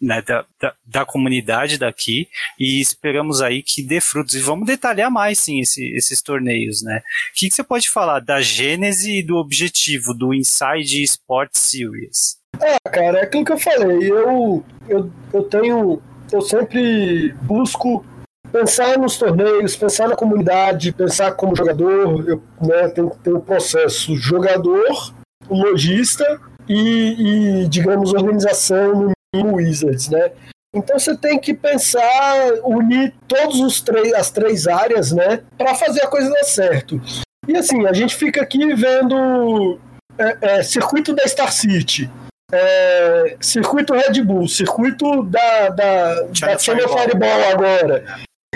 [0.00, 2.28] né, da, da, da, comunidade daqui
[2.58, 4.34] e esperamos aí que dê frutos.
[4.34, 6.98] E vamos detalhar mais, sim, esse, esses torneios, né?
[6.98, 12.38] O que, que, você pode falar da gênese e do objetivo do Inside Sports Series?
[12.60, 14.10] Ah, cara, é aquilo que eu falei.
[14.10, 16.02] Eu, eu, eu tenho.
[16.32, 18.04] Eu sempre busco
[18.52, 22.28] pensar nos torneios, pensar na comunidade, pensar como jogador.
[22.28, 25.14] Eu né, tenho, tenho um processo jogador,
[25.48, 26.40] lojista
[26.70, 30.30] e, e digamos, organização no Wizards, né?
[30.72, 36.04] Então você tem que pensar, unir todos os três, as três áreas, né, para fazer
[36.04, 37.00] a coisa dar certo.
[37.48, 39.80] E assim, a gente fica aqui vendo
[40.16, 42.08] é, é, circuito da Star City,
[42.52, 48.04] é, circuito Red Bull, circuito da, da, da Channel Fireball agora.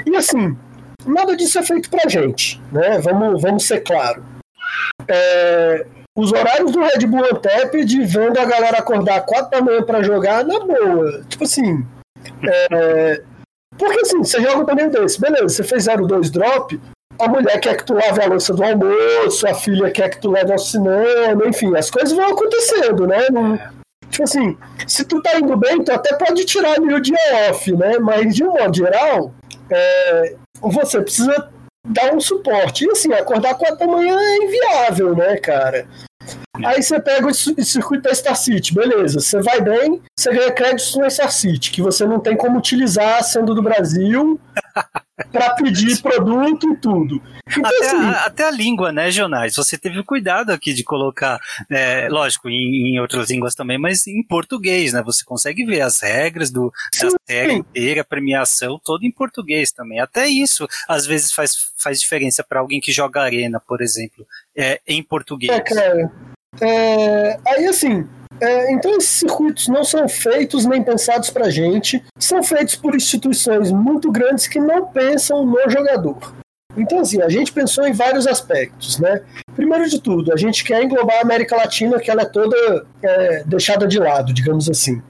[0.06, 0.56] E assim,
[1.04, 2.98] nada disso é feito pra gente, né?
[2.98, 4.24] Vamos, vamos ser claro.
[5.08, 5.84] É,
[6.16, 10.44] os horários do Red Bull Antep vendo a galera acordar 4 da manhã pra jogar,
[10.44, 11.24] na boa.
[11.28, 11.84] Tipo assim.
[12.70, 13.22] É...
[13.76, 16.80] Porque assim, você joga um torneio desse, beleza, você fez 0-2 drop,
[17.18, 20.30] a mulher quer que tu lave a louça do almoço, a filha quer que tu
[20.30, 23.26] leve ao cinema, enfim, as coisas vão acontecendo, né?
[23.32, 23.58] Não,
[24.08, 27.16] tipo assim, se tu tá indo bem, tu até pode tirar ali o dia
[27.50, 27.98] off, né?
[27.98, 29.34] Mas de um modo geral,
[29.70, 31.50] é, você precisa
[31.84, 32.84] dar um suporte.
[32.84, 35.86] E assim, acordar 4 da manhã é inviável, né, cara?
[36.64, 39.20] Aí você pega o circuito da Star City, beleza.
[39.20, 43.22] Você vai bem, você ganha créditos no Star City, que você não tem como utilizar
[43.24, 44.40] sendo do Brasil
[45.30, 47.22] para pedir produto e tudo.
[47.46, 49.54] Então, até, assim, a, até, a, língua, né, Jonais?
[49.54, 51.38] Você teve cuidado aqui de colocar,
[51.70, 55.02] é, lógico, em, em, outras línguas também, mas em português, né?
[55.02, 60.00] Você consegue ver as regras do, da série inteira, a premiação, todo em português também.
[60.00, 64.26] Até isso, às vezes, faz, faz diferença para alguém que joga arena, por exemplo,
[64.56, 65.52] é, em português.
[65.52, 66.12] É, cara.
[66.60, 68.06] É, aí, assim,
[68.40, 73.70] é, então esses circuitos não são feitos nem pensados para gente, são feitos por instituições
[73.70, 76.34] muito grandes que não pensam no jogador.
[76.76, 79.22] Então, assim, a gente pensou em vários aspectos, né?
[79.54, 83.44] Primeiro de tudo, a gente quer englobar a América Latina, que ela é toda é,
[83.46, 85.00] deixada de lado, digamos assim.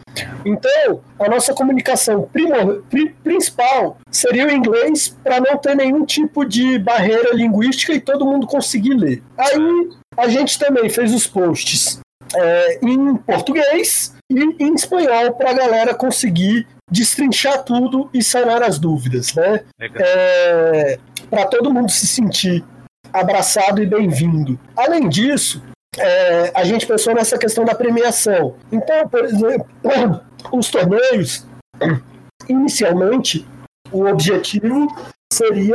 [0.45, 6.45] Então, a nossa comunicação primor, pri, principal seria o inglês para não ter nenhum tipo
[6.45, 9.23] de barreira linguística e todo mundo conseguir ler.
[9.39, 12.04] Aí, a gente também fez os posts
[12.37, 18.79] é, em português e em espanhol para a galera conseguir destrinchar tudo e sanar as
[18.79, 19.65] dúvidas, né?
[19.81, 20.99] É,
[21.31, 22.65] para todo mundo se sentir
[23.13, 24.59] abraçado e bem-vindo.
[24.77, 25.63] Além disso,
[25.97, 28.57] é, a gente pensou nessa questão da premiação.
[28.71, 29.67] Então, por exemplo,
[30.53, 31.47] os torneios,
[32.49, 33.47] inicialmente,
[33.93, 34.89] o objetivo
[35.33, 35.75] seria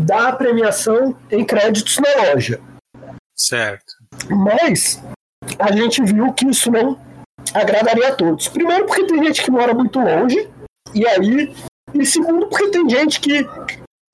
[0.00, 2.60] dar a premiação em créditos na loja.
[3.34, 3.94] Certo.
[4.28, 5.02] Mas
[5.58, 6.98] a gente viu que isso não
[7.54, 8.48] agradaria a todos.
[8.48, 10.48] Primeiro, porque tem gente que mora muito longe,
[10.94, 11.54] e aí.
[11.94, 13.46] E segundo, porque tem gente que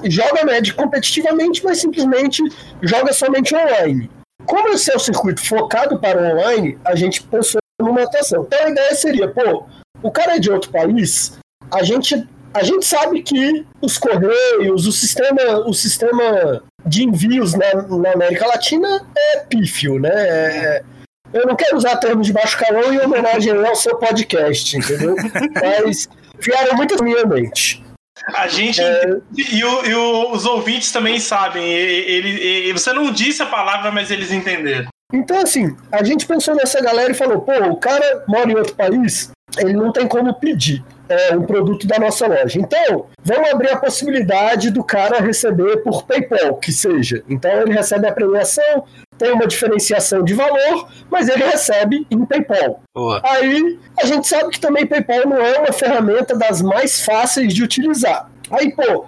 [0.04, 2.42] joga Magic competitivamente, mas simplesmente
[2.82, 4.10] joga somente online.
[4.44, 8.42] Como esse é o circuito focado para o online, a gente pensou numa atuação.
[8.42, 9.64] Então a ideia seria, pô,
[10.02, 11.38] o cara é de outro país,
[11.70, 17.74] a gente a gente sabe que os correios, o sistema, o sistema de envios na,
[17.74, 20.10] na América Latina é pífio, né?
[20.12, 20.84] É,
[21.32, 25.16] eu não quero usar termos de baixo calão em homenagem ao seu podcast, entendeu?
[25.60, 27.82] Mas vieram muito na minha mente.
[28.34, 29.18] A gente é...
[29.36, 31.64] e, o, e o, os ouvintes também sabem.
[31.64, 34.88] Ele, ele, você não disse a palavra, mas eles entenderam.
[35.12, 38.74] Então, assim, a gente pensou nessa galera e falou: pô, o cara mora em outro
[38.74, 42.58] país, ele não tem como pedir é, um produto da nossa loja.
[42.58, 47.22] Então, vamos abrir a possibilidade do cara receber por PayPal, que seja.
[47.28, 48.84] Então, ele recebe a premiação,
[49.18, 52.82] tem uma diferenciação de valor, mas ele recebe em PayPal.
[52.94, 53.20] Boa.
[53.24, 57.62] Aí, a gente sabe que também PayPal não é uma ferramenta das mais fáceis de
[57.62, 58.30] utilizar.
[58.50, 59.06] Aí, pô,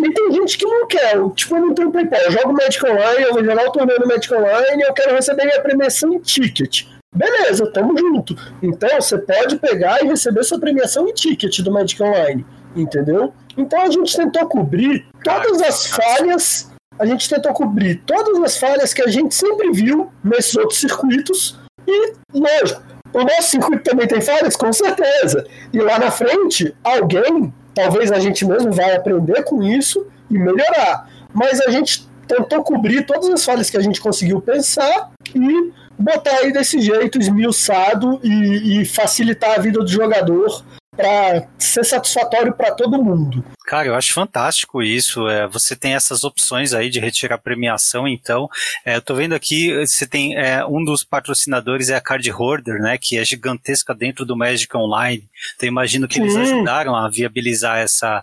[0.00, 3.22] e tem gente que não quer, tipo, eu não tenho PayPal, eu jogo Magic Online,
[3.24, 6.18] eu vou jogar o torneio no Magic Online e eu quero receber minha premiação em
[6.20, 6.86] ticket.
[7.14, 8.36] Beleza, tamo junto.
[8.60, 13.32] Então você pode pegar e receber sua premiação em ticket do Magic Online, entendeu?
[13.56, 18.92] Então a gente tentou cobrir todas as falhas, a gente tentou cobrir todas as falhas
[18.92, 22.82] que a gente sempre viu nesses outros circuitos e, lógico,
[23.12, 25.46] o nosso circuito também tem falhas, com certeza.
[25.72, 31.08] E lá na frente, alguém, talvez a gente mesmo vai aprender com isso e melhorar.
[31.32, 36.38] Mas a gente tentou cobrir todas as falhas que a gente conseguiu pensar e botar
[36.38, 40.64] aí desse jeito esmiuçado e, e facilitar a vida do jogador
[40.96, 43.44] para ser satisfatório para todo mundo.
[43.66, 45.26] Cara, eu acho fantástico isso.
[45.28, 48.48] É, você tem essas opções aí de retirar premiação, então.
[48.84, 52.80] É, eu tô vendo aqui, você tem é, um dos patrocinadores é a Card Hoarder,
[52.80, 52.98] né?
[52.98, 55.26] Que é gigantesca dentro do Magic Online.
[55.56, 58.22] Então imagino que eles ajudaram a viabilizar essa.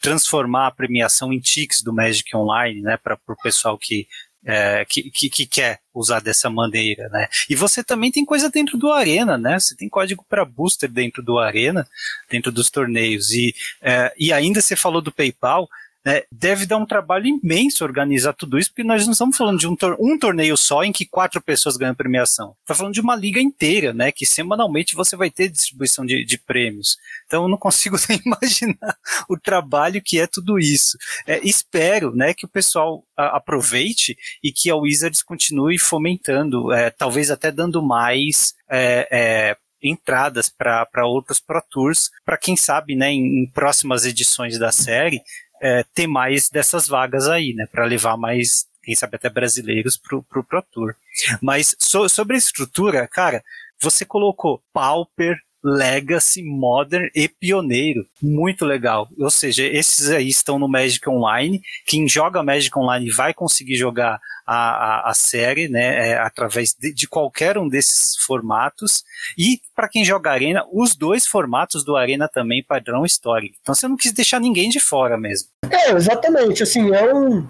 [0.00, 2.96] transformar a premiação em tickets do Magic Online, né?
[2.96, 4.06] Para o pessoal que
[4.48, 7.28] é, que, que, que, quer usar dessa maneira, né?
[7.50, 9.60] E você também tem coisa dentro do Arena, né?
[9.60, 11.86] Você tem código para booster dentro do Arena,
[12.30, 13.30] dentro dos torneios.
[13.30, 15.68] E, é, e ainda você falou do PayPal.
[16.08, 19.68] Né, deve dar um trabalho imenso organizar tudo isso, porque nós não estamos falando de
[19.68, 22.56] um, tor um torneio só em que quatro pessoas ganham premiação.
[22.62, 24.10] Está falando de uma liga inteira, né?
[24.10, 26.96] Que semanalmente você vai ter distribuição de, de prêmios.
[27.26, 28.96] Então eu não consigo nem imaginar
[29.28, 30.96] o trabalho que é tudo isso.
[31.26, 36.88] É, espero, né, que o pessoal a, aproveite e que a Wizards continue fomentando, é,
[36.88, 43.10] talvez até dando mais é, é entradas para outros Pro Tours, para quem sabe, né,
[43.10, 45.22] em, em, próximas edições da série,
[45.60, 47.66] é, ter mais dessas vagas aí, né?
[47.70, 50.94] Para levar mais, quem sabe até brasileiros pro, pro Pro Tour.
[51.42, 53.42] Mas so, sobre a estrutura, cara,
[53.80, 58.06] você colocou Pauper, Legacy, Modern e Pioneiro.
[58.22, 59.08] Muito legal.
[59.18, 61.60] Ou seja, esses aí estão no Magic Online.
[61.86, 66.94] Quem joga Magic Online vai conseguir jogar a, a, a série, né, é, através de,
[66.94, 69.04] de, qualquer um desses formatos.
[69.36, 73.56] E para quem joga Arena, os dois formatos do Arena também padrão histórico.
[73.60, 75.48] Então você não quis deixar ninguém de fora mesmo.
[75.70, 76.62] É, exatamente.
[76.62, 77.46] Assim, é um,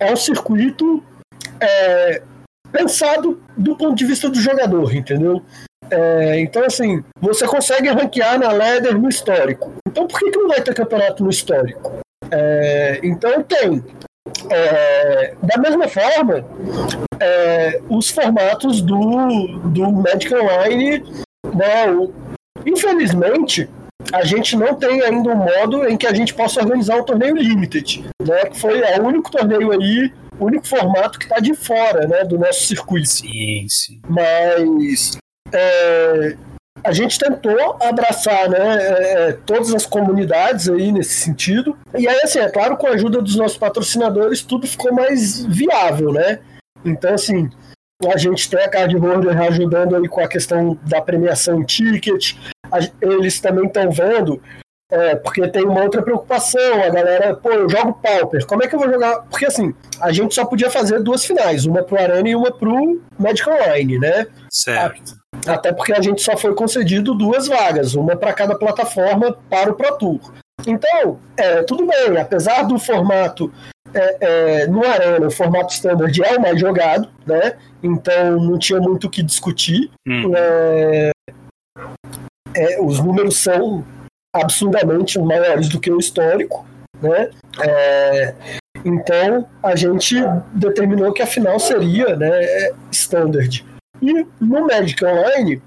[0.00, 1.02] é um circuito
[1.60, 2.22] é,
[2.72, 5.44] pensado do ponto de vista do jogador, entendeu?
[5.90, 9.72] É, então, assim, você consegue ranquear na ladder no histórico.
[9.86, 12.00] Então, por que, que não vai ter campeonato no histórico?
[12.30, 13.84] É, então, tem.
[14.50, 16.44] É, da mesma forma,
[17.18, 21.02] é, os formatos do, do Magic Online,
[21.54, 22.12] né, o,
[22.66, 23.68] infelizmente,
[24.12, 27.36] a gente não tem ainda um modo em que a gente possa organizar um torneio
[27.36, 32.06] limited, né, que foi o único torneio aí, o único formato que está de fora
[32.06, 33.08] né, do nosso circuito.
[33.08, 34.00] Sim, sim.
[34.06, 35.18] Mas
[35.52, 36.36] é,
[36.84, 41.76] a gente tentou abraçar né, é, todas as comunidades aí nesse sentido.
[41.96, 46.12] E aí, assim, é claro, com a ajuda dos nossos patrocinadores, tudo ficou mais viável,
[46.12, 46.40] né?
[46.84, 47.50] Então, assim,
[48.06, 52.34] a gente tem a Card Holder ajudando aí com a questão da premiação em ticket.
[53.00, 54.40] Eles também estão vendo
[54.90, 58.74] é, porque tem uma outra preocupação, a galera, pô, eu jogo Pauper, como é que
[58.74, 59.20] eu vou jogar?
[59.22, 62.98] Porque assim, a gente só podia fazer duas finais, uma pro Arena e uma pro
[63.18, 64.26] Magic Online, né?
[64.50, 65.17] Certo.
[65.48, 69.74] Até porque a gente só foi concedido duas vagas, uma para cada plataforma para o
[69.74, 70.20] Pro Tour.
[70.66, 73.52] Então, é, tudo bem, apesar do formato
[73.94, 77.56] é, é, no Arena, o formato standard é o mais jogado, né?
[77.82, 79.90] Então não tinha muito o que discutir.
[80.06, 80.32] Hum.
[80.36, 81.10] É,
[82.54, 83.84] é, os números são
[84.34, 86.66] absurdamente maiores do que o histórico,
[87.00, 87.30] né?
[87.60, 88.34] É,
[88.84, 90.16] então a gente
[90.52, 93.64] determinou que a final seria, né, standard.
[94.00, 95.62] E no Magic Online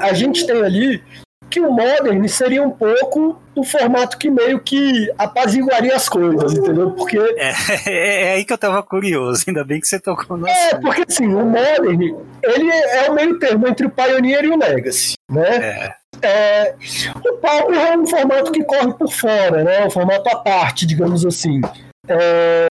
[0.00, 1.02] a gente tem ali
[1.48, 6.90] que o Modern seria um pouco o formato que meio que apaziguaria as coisas, entendeu?
[6.90, 7.18] Porque.
[7.18, 7.52] É,
[7.86, 11.04] é, é aí que eu tava curioso, ainda bem que você tocou no É, porque
[11.08, 15.56] assim, o Modern, ele é o meio termo entre o Pioneer e o Legacy, né?
[15.56, 15.94] É.
[16.22, 16.74] É,
[17.14, 19.86] o Pauper é um formato que corre por fora, né?
[19.86, 21.60] um formato à parte, digamos assim.
[22.08, 22.66] É,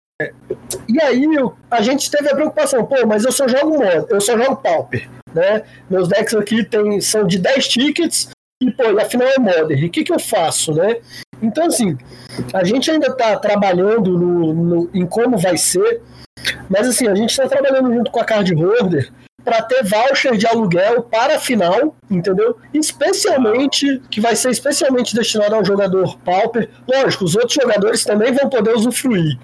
[0.89, 1.27] E aí
[1.71, 5.09] a gente teve a preocupação, pô, mas eu só jogo modo, eu só jogo Pauper,
[5.35, 5.63] né?
[5.89, 8.31] Meus decks aqui tem, são de 10 tickets
[8.63, 9.85] e, pô, afinal é Modern.
[9.85, 10.97] O que, que eu faço, né?
[11.43, 11.97] Então, assim,
[12.53, 16.03] a gente ainda está trabalhando no, no, em como vai ser,
[16.69, 19.11] mas assim, a gente está trabalhando junto com a Card Holder
[19.43, 22.59] para ter voucher de aluguel para a final, entendeu?
[22.75, 26.69] Especialmente, que vai ser especialmente destinado ao jogador Pauper.
[26.87, 29.39] Lógico, os outros jogadores também vão poder usufruir.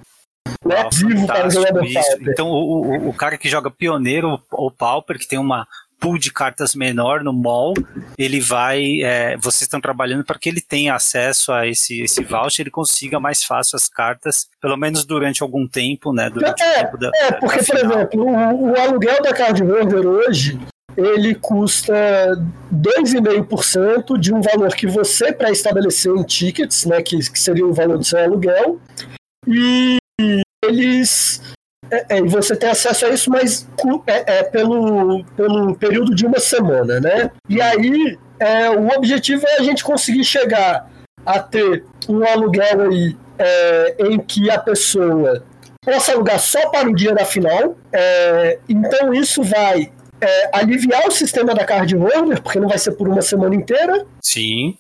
[0.65, 0.89] Né?
[0.93, 1.63] Vivo para isso.
[1.63, 2.29] Pauper.
[2.29, 5.67] Então, o, o, o cara que joga Pioneiro ou Pauper, que tem uma
[5.99, 7.75] pool de cartas menor no mall,
[8.19, 9.01] ele vai.
[9.03, 13.19] É, vocês estão trabalhando para que ele tenha acesso a esse, esse voucher, ele consiga
[13.19, 16.31] mais fácil as cartas, pelo menos durante algum tempo, né?
[16.31, 20.07] Durante é, o tempo da, é porque, por exemplo, o, o aluguel da Card Holder
[20.07, 20.59] hoje
[20.97, 21.95] ele custa
[22.73, 27.99] 2,5% de um valor que você pré-estabeleceu em tickets, né, que, que seria o valor
[27.99, 28.81] do seu aluguel,
[29.47, 29.99] e
[30.67, 31.43] eles
[31.91, 33.67] é, é, você tem acesso a isso, mas
[34.07, 37.31] é, é, pelo, pelo período de uma semana, né?
[37.49, 40.91] E aí, é, o objetivo é a gente conseguir chegar
[41.25, 45.45] a ter um aluguel aí é, em que a pessoa
[45.85, 47.77] possa alugar só para o dia da final.
[47.93, 52.93] É, então, isso vai é, aliviar o sistema da card holder, porque não vai ser
[52.93, 54.05] por uma semana inteira.
[54.21, 54.77] Sim.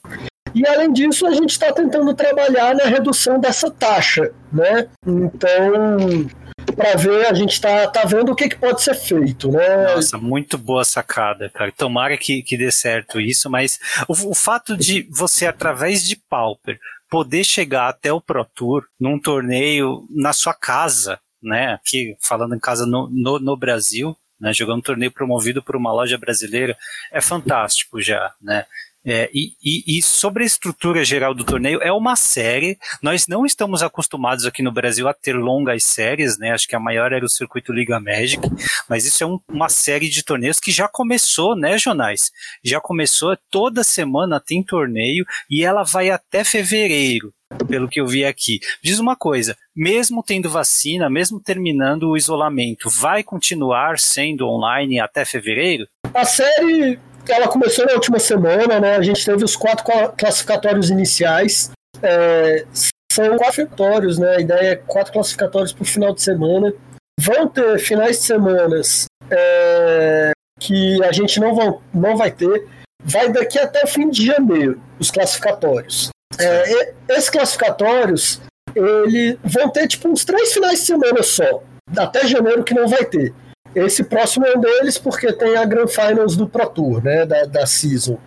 [0.56, 4.88] E além disso, a gente está tentando trabalhar na redução dessa taxa, né?
[5.06, 6.26] Então,
[6.74, 9.94] para ver, a gente está tá vendo o que, que pode ser feito, né?
[9.94, 11.70] Nossa, muito boa sacada, cara.
[11.72, 13.78] Tomara que, que dê certo isso, mas
[14.08, 16.78] o, o fato de você, através de Pauper,
[17.10, 21.74] poder chegar até o Pro Tour num torneio na sua casa, né?
[21.74, 24.54] Aqui falando em casa no, no, no Brasil, né?
[24.54, 26.74] Jogando um torneio promovido por uma loja brasileira,
[27.12, 28.64] é fantástico já, né?
[29.06, 32.76] É, e, e, e, sobre a estrutura geral do torneio, é uma série.
[33.00, 36.50] Nós não estamos acostumados aqui no Brasil a ter longas séries, né?
[36.50, 38.42] Acho que a maior era o Circuito Liga Magic,
[38.88, 42.32] mas isso é um, uma série de torneios que já começou, né, Jonais?
[42.64, 47.32] Já começou, toda semana tem torneio e ela vai até fevereiro
[47.68, 48.58] pelo que eu vi aqui.
[48.82, 55.24] Diz uma coisa, mesmo tendo vacina, mesmo terminando o isolamento, vai continuar sendo online até
[55.24, 55.86] fevereiro?
[56.12, 58.96] A série ela começou na última semana, né?
[58.96, 59.84] A gente teve os quatro
[60.16, 61.70] classificatórios iniciais.
[62.02, 62.64] É,
[63.10, 64.36] são quatro classificatórios, né?
[64.36, 66.72] A ideia é quatro classificatórios por final de semana.
[67.20, 72.66] Vão ter finais de semanas é, que a gente não, vão, não vai ter.
[73.02, 76.10] Vai daqui até o fim de janeiro, os classificatórios.
[76.38, 78.40] É, esses classificatórios,
[78.74, 81.62] ele vão ter tipo uns três finais de semana só.
[81.96, 83.32] Até janeiro que não vai ter.
[83.76, 87.44] Esse próximo é um deles porque tem a Grand Finals do Pro Tour, né, da,
[87.44, 88.18] da Season.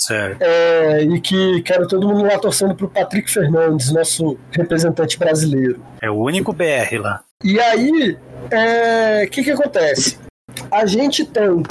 [0.00, 0.40] Certo.
[0.40, 5.82] É, e que quero todo mundo lá torcendo pro Patrick Fernandes, nosso representante brasileiro.
[6.00, 7.24] É o único BR lá.
[7.42, 8.16] E aí,
[8.48, 10.20] o é, que que acontece?
[10.70, 11.62] A gente tem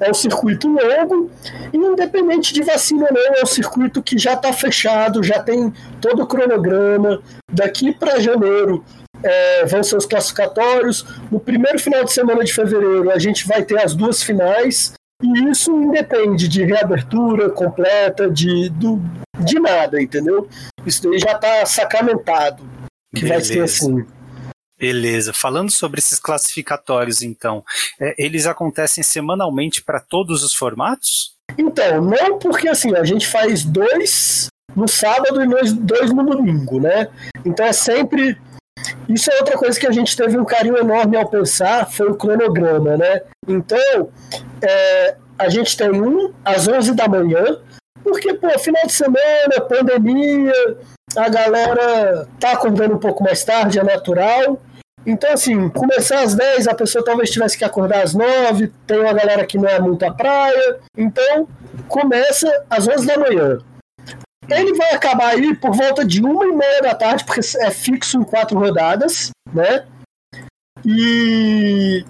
[0.00, 1.30] é um circuito longo
[1.72, 5.72] e independente de vacina ou não, é um circuito que já está fechado, já tem
[6.00, 7.22] todo o cronograma.
[7.52, 8.82] Daqui para janeiro
[9.22, 11.04] é, vão ser os classificatórios.
[11.30, 14.92] No primeiro final de semana de fevereiro, a gente vai ter as duas finais.
[15.22, 19.00] E isso independe de reabertura completa, de, do,
[19.38, 20.48] de nada, entendeu?
[20.86, 22.64] Isso daí já está sacramentado.
[23.14, 23.34] Que Beleza.
[23.34, 24.06] vai ser assim.
[24.78, 25.34] Beleza.
[25.34, 27.62] Falando sobre esses classificatórios, então,
[28.00, 31.34] é, eles acontecem semanalmente para todos os formatos?
[31.58, 37.08] Então, não porque assim, a gente faz dois no sábado e dois no domingo, né?
[37.44, 38.38] Então é sempre
[39.08, 42.14] isso é outra coisa que a gente teve um carinho enorme ao pensar, foi o
[42.14, 43.22] cronograma, né?
[43.46, 44.08] Então,
[44.62, 47.58] é, a gente tem um às 11 da manhã,
[48.02, 50.52] porque, pô, final de semana, pandemia,
[51.16, 54.60] a galera tá acordando um pouco mais tarde, é natural.
[55.06, 59.12] Então, assim, começar às 10, a pessoa talvez tivesse que acordar às 9, tem uma
[59.12, 60.78] galera que não é muito à praia.
[60.96, 61.48] Então,
[61.88, 63.58] começa às 11 da manhã.
[64.50, 68.18] Ele vai acabar aí por volta de uma e meia da tarde, porque é fixo
[68.18, 69.86] em quatro rodadas, né?
[70.84, 72.04] E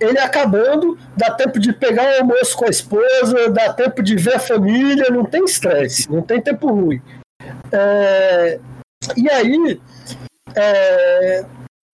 [0.00, 4.36] ele acabando, dá tempo de pegar o almoço com a esposa, dá tempo de ver
[4.36, 7.02] a família, não tem estresse, não tem tempo ruim.
[7.72, 8.60] É,
[9.16, 9.80] e aí,
[10.54, 11.44] é,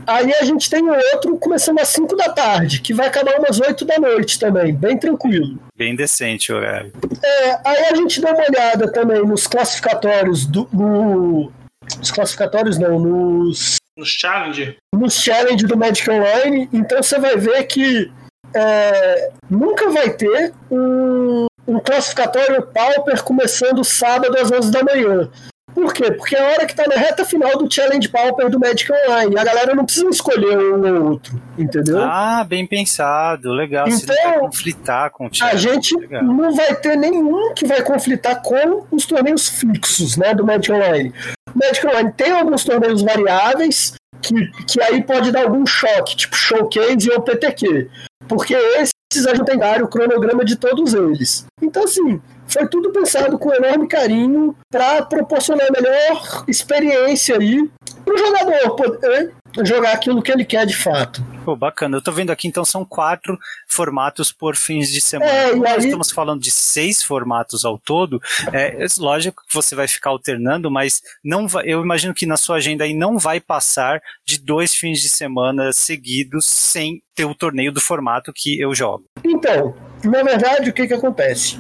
[0.08, 3.86] Aí a gente tem outro começando às 5 da tarde, que vai acabar umas 8
[3.86, 5.60] da noite também, bem tranquilo.
[5.78, 6.92] Bem decente o horário.
[7.24, 10.68] É, aí a gente dá uma olhada também nos classificatórios do.
[10.74, 11.52] No,
[11.98, 13.76] nos classificatórios não, nos.
[13.96, 14.78] Nos challenge?
[14.96, 16.70] Nos challenge do Magic Online.
[16.74, 18.12] Então você vai ver que
[18.56, 25.30] é, nunca vai ter um, um classificatório Pauper começando sábado às 11 da manhã.
[25.74, 26.12] Por quê?
[26.12, 29.38] Porque é a hora que tá na reta final do Challenge Pauper do Magic Online.
[29.38, 32.00] A galera não precisa escolher um ou outro, entendeu?
[32.00, 33.88] Ah, bem pensado, legal.
[33.88, 35.70] Então, Você não vai conflitar com o Challenge.
[35.70, 36.24] A gente legal.
[36.24, 41.14] não vai ter nenhum que vai conflitar com os torneios fixos, né, do Magic Online.
[41.54, 44.34] O Magic Online tem alguns torneios variáveis, que,
[44.68, 47.90] que aí pode dar algum choque, tipo Showcase ou PTQ.
[48.28, 51.46] Porque esses a gente tem o cronograma de todos eles.
[51.62, 57.70] Então, assim, foi tudo pensado com enorme carinho para proporcionar a melhor experiência aí
[58.04, 61.24] para o jogador poder jogar aquilo que ele quer de fato.
[61.44, 61.98] Pô, bacana.
[61.98, 65.32] Eu tô vendo aqui, então são quatro formatos por fins de semana.
[65.32, 65.86] É, Nós aí...
[65.86, 68.22] estamos falando de seis formatos ao todo.
[68.54, 72.38] É, é, lógico que você vai ficar alternando, mas não vai, eu imagino que na
[72.38, 77.36] sua agenda aí não vai passar de dois fins de semana seguidos sem ter o
[77.36, 79.06] torneio do formato que eu jogo.
[79.24, 81.60] Então, na verdade, o que que acontece?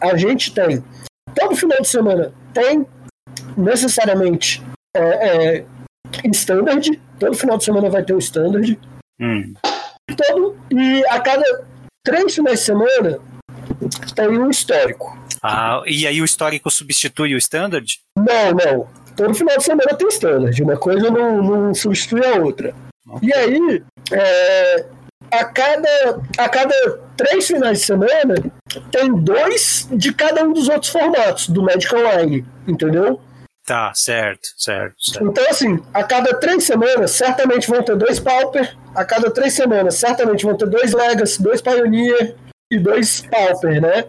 [0.00, 0.82] A gente tem,
[1.34, 2.86] todo final de semana tem
[3.56, 4.62] necessariamente
[4.96, 5.64] é, é,
[6.32, 8.78] standard, todo final de semana vai ter um standard.
[9.20, 9.54] Hum.
[10.16, 11.44] Todo, e a cada
[12.04, 13.18] três finais de semana
[14.14, 15.16] tem um histórico.
[15.42, 18.00] Ah, e aí o histórico substitui o standard?
[18.16, 18.88] Não, não.
[19.16, 20.62] Todo final de semana tem standard.
[20.62, 22.74] Uma coisa não, não substitui a outra.
[23.08, 23.28] Okay.
[23.28, 24.86] E aí, é,
[25.30, 28.34] a cada, a cada três finais de semana
[28.90, 33.20] tem dois de cada um dos outros formatos do Magic Online, entendeu?
[33.66, 35.28] Tá, certo, certo, certo.
[35.28, 39.96] Então, assim, a cada três semanas, certamente vão ter dois Pauper, a cada três semanas,
[39.96, 42.34] certamente vão ter dois Legacy, dois Pioneer
[42.72, 44.04] e dois Pauper, né?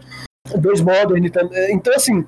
[0.55, 1.73] Dois Modern também.
[1.73, 2.25] Então, assim,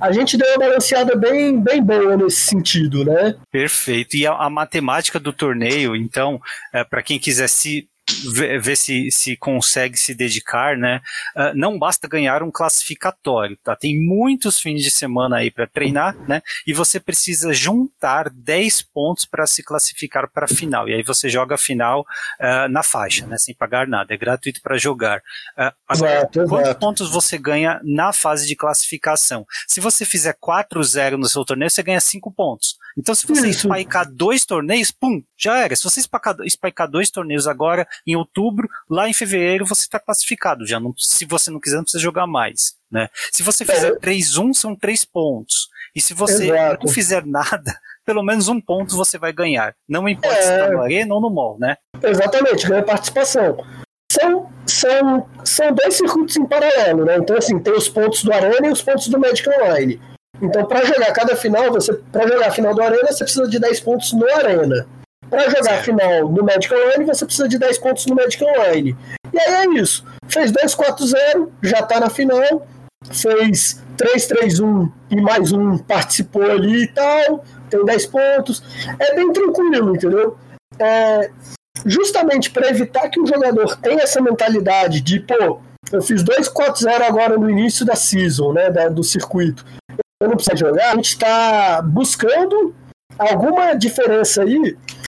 [0.00, 3.36] a gente deu uma balanceada bem, bem boa nesse sentido, né?
[3.50, 4.16] Perfeito.
[4.16, 6.40] E a, a matemática do torneio, então,
[6.74, 7.88] é, para quem quiser se
[8.30, 11.00] ver, ver se, se consegue se dedicar, né?
[11.36, 13.74] Uh, não basta ganhar um classificatório, tá?
[13.74, 16.42] Tem muitos fins de semana aí para treinar, né?
[16.66, 20.88] E você precisa juntar 10 pontos para se classificar para a final.
[20.88, 23.38] E aí você joga a final uh, na faixa, né?
[23.38, 25.18] Sem pagar nada, é gratuito para jogar.
[25.58, 26.80] Uh, agora, exato, quantos exato.
[26.80, 29.46] pontos você ganha na fase de classificação?
[29.66, 32.76] Se você fizer 4-0 no seu torneio, você ganha 5 pontos.
[32.96, 33.68] Então, se você Isso.
[33.68, 35.74] spikear dois torneios, pum, já era.
[35.74, 40.66] Se você spikear dois torneios agora, em outubro, lá em fevereiro você está classificado.
[40.66, 42.74] Já não, se você não quiser, não precisa jogar mais.
[42.90, 43.08] Né?
[43.32, 43.98] Se você fizer é.
[43.98, 45.68] 3-1, são 3 pontos.
[45.94, 46.86] E se você Exato.
[46.86, 49.74] não fizer nada, pelo menos um ponto você vai ganhar.
[49.88, 50.42] Não importa é.
[50.42, 51.76] se está no Arena ou no Mall, né?
[52.02, 53.64] Exatamente, ganha participação.
[54.10, 57.16] São, são, são dois circuitos em paralelo, né?
[57.16, 59.98] Então, assim, tem os pontos do Arena e os pontos do Magic Online.
[60.40, 63.58] Então, para jogar cada final, você para jogar a final do Arena, você precisa de
[63.58, 64.86] 10 pontos no Arena.
[65.28, 68.96] Para jogar a final no Magic Online, você precisa de 10 pontos no Magic Online.
[69.32, 70.04] E aí é isso.
[70.28, 72.66] Fez 2-4-0, já está na final.
[73.10, 77.44] Fez 3-3-1 e mais um participou ali e tal.
[77.70, 78.62] Tem 10 pontos.
[78.98, 80.36] É bem tranquilo, entendeu?
[80.78, 81.30] É,
[81.86, 85.60] justamente para evitar que o jogador tenha essa mentalidade de, pô,
[85.90, 89.64] eu fiz 2-4-0 agora no início da season, né, da, do circuito
[90.22, 92.74] eu não preciso jogar, a gente está buscando
[93.18, 94.76] alguma diferença aí,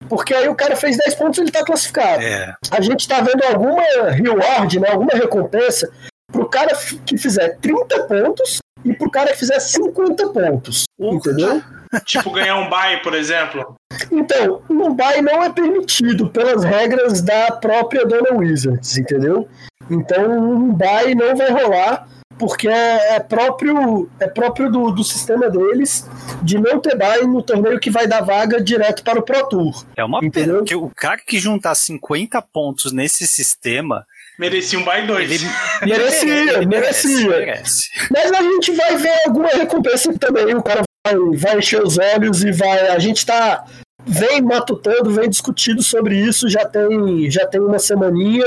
[0.07, 2.21] porque aí o cara fez 10 pontos ele está classificado.
[2.21, 2.55] É.
[2.71, 3.81] A gente está vendo alguma
[4.11, 5.91] reward, né, alguma recompensa
[6.31, 6.75] pro cara
[7.05, 10.85] que fizer 30 pontos e pro cara que fizer 50 pontos.
[10.99, 11.61] Entendeu?
[12.05, 13.75] tipo ganhar um buy, por exemplo.
[14.11, 19.47] Então, um buy não é permitido pelas regras da própria Dona Wizards, entendeu?
[19.89, 25.49] Então, um buy não vai rolar porque é, é, próprio, é próprio do, do sistema
[25.49, 26.09] deles
[26.41, 29.85] de não ter buy no torneio que vai dar vaga direto para o Pro Tour.
[29.95, 30.55] É uma entendeu?
[30.55, 34.05] pena, que o cara que juntar 50 pontos nesse sistema
[34.37, 35.31] Merecia um buy 2.
[35.31, 35.45] Ele...
[35.85, 37.29] merecia, ele merecia.
[37.29, 37.89] Merece.
[38.09, 40.55] Mas a gente vai ver alguma recompensa também.
[40.55, 42.87] O cara vai, vai encher os olhos e vai.
[42.87, 43.65] A gente tá.
[44.05, 48.43] Vem matutando, vem discutindo sobre isso, já tem, já tem uma semaninha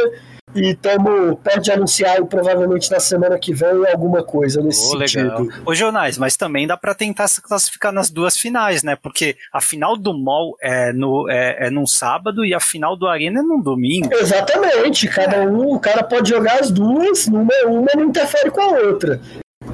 [0.56, 5.42] e estamos perto de anunciar provavelmente na semana que vem alguma coisa nesse oh, sentido.
[5.42, 5.62] Legal.
[5.64, 8.96] Ô, Jornais, mas também dá para tentar se classificar nas duas finais, né?
[8.96, 13.06] Porque a final do MOL é, no, é, é num sábado e a final do
[13.06, 14.12] Arena é num domingo.
[14.14, 18.78] Exatamente, cada um, o cara pode jogar as duas, uma, uma não interfere com a
[18.80, 19.20] outra.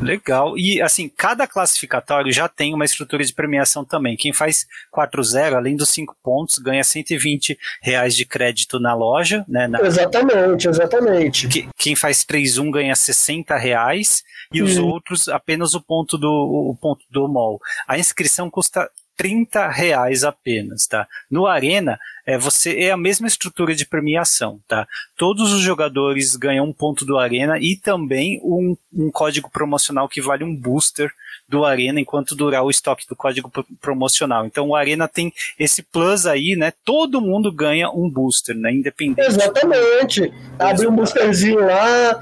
[0.01, 0.56] Legal.
[0.56, 4.16] E assim, cada classificatório já tem uma estrutura de premiação também.
[4.16, 9.44] Quem faz 4-0, além dos 5 pontos, ganha 120 reais de crédito na loja.
[9.48, 9.81] Né, na...
[9.81, 11.70] Exatamente, exatamente.
[11.77, 17.05] quem faz 3-1 ganha 60 reais e os outros apenas o ponto do, o ponto
[17.10, 17.60] do mall.
[17.86, 21.06] A inscrição custa 30 reais apenas, tá?
[21.30, 24.86] No Arena, é, você é a mesma estrutura de premiação, tá?
[25.16, 30.20] Todos os jogadores ganham um ponto do Arena e também um, um código promocional que
[30.20, 31.12] vale um booster
[31.48, 34.47] do Arena enquanto durar o estoque do código promocional.
[34.47, 36.72] Então o Arena tem esse plus aí, né?
[36.84, 38.72] Todo mundo ganha um booster, né?
[38.72, 39.26] Independente.
[39.26, 40.32] Exatamente.
[40.59, 42.20] Abre um boosterzinho lá,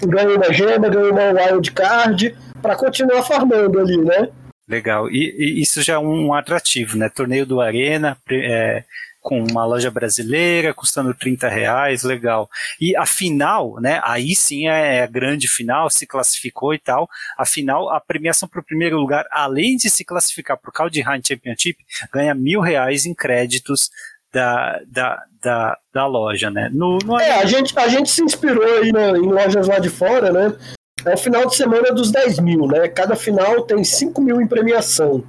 [0.00, 4.28] ganha uma gema, ganha uma wild card para continuar farmando ali, né?
[4.72, 5.10] Legal.
[5.10, 7.10] E, e, isso já é um atrativo, né?
[7.10, 8.82] Torneio do Arena, é,
[9.20, 12.48] com uma loja brasileira, custando 30 reais, legal.
[12.80, 14.00] E a final, né?
[14.02, 17.06] Aí sim é a grande final, se classificou e tal.
[17.36, 21.04] A final, a premiação para o primeiro lugar, além de se classificar para o Kaldheim
[21.22, 21.76] Championship,
[22.10, 23.90] ganha mil reais em créditos
[24.32, 26.70] da, da, da, da loja, né?
[26.72, 27.20] No, no...
[27.20, 30.56] É, a gente, a gente se inspirou aí em lojas lá de fora, né?
[31.04, 32.88] É o final de semana dos 10 mil, né?
[32.88, 35.24] Cada final tem 5 mil em premiação.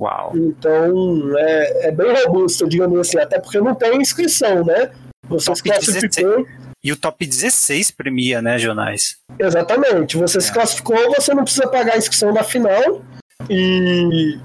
[0.00, 0.32] Uau.
[0.34, 4.90] Então é, é bem robusto, digamos assim, até porque não tem inscrição, né?
[5.28, 6.46] Você se classificou.
[6.82, 9.16] E o top 16 premia, né, Jonais?
[9.38, 10.16] Exatamente.
[10.16, 10.40] Você é.
[10.40, 13.02] se classificou, você não precisa pagar a inscrição da final
[13.50, 14.38] e,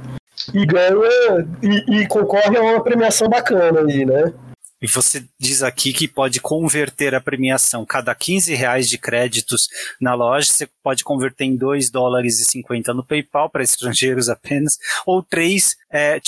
[0.54, 4.34] e ganha e, e concorre a uma premiação bacana aí, né?
[4.84, 7.86] E você diz aqui que pode converter a premiação.
[7.86, 9.70] Cada 15 reais de créditos
[10.00, 14.78] na loja, você pode converter em 2 dólares e 50 no PayPal para estrangeiros apenas,
[15.06, 16.20] ou 3 é,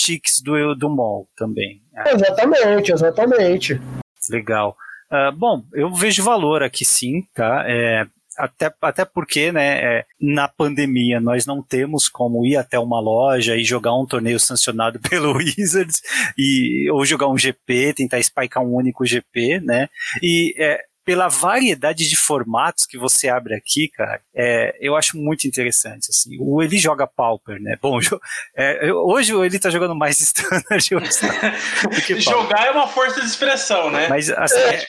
[0.42, 1.82] do, do mall também.
[2.06, 3.82] Exatamente, exatamente.
[4.30, 4.78] Legal.
[5.12, 7.66] Uh, bom, eu vejo valor aqui sim, tá?
[7.68, 8.08] É,
[8.38, 13.56] até, até porque, né, é, na pandemia nós não temos como ir até uma loja
[13.56, 16.02] e jogar um torneio sancionado pelo Wizards
[16.38, 19.88] e, ou jogar um GP, tentar spikear um único GP, né,
[20.22, 25.48] e é, pela variedade de formatos que você abre aqui, cara, é, eu acho muito
[25.48, 26.08] interessante.
[26.10, 26.36] Assim.
[26.40, 27.78] O Eli joga Pauper, né?
[27.80, 28.00] Bom,
[28.58, 33.28] é, hoje o Eli tá jogando mais Standard do que Jogar é uma força de
[33.28, 34.08] expressão, né?
[34.08, 34.86] Mas, assim, é,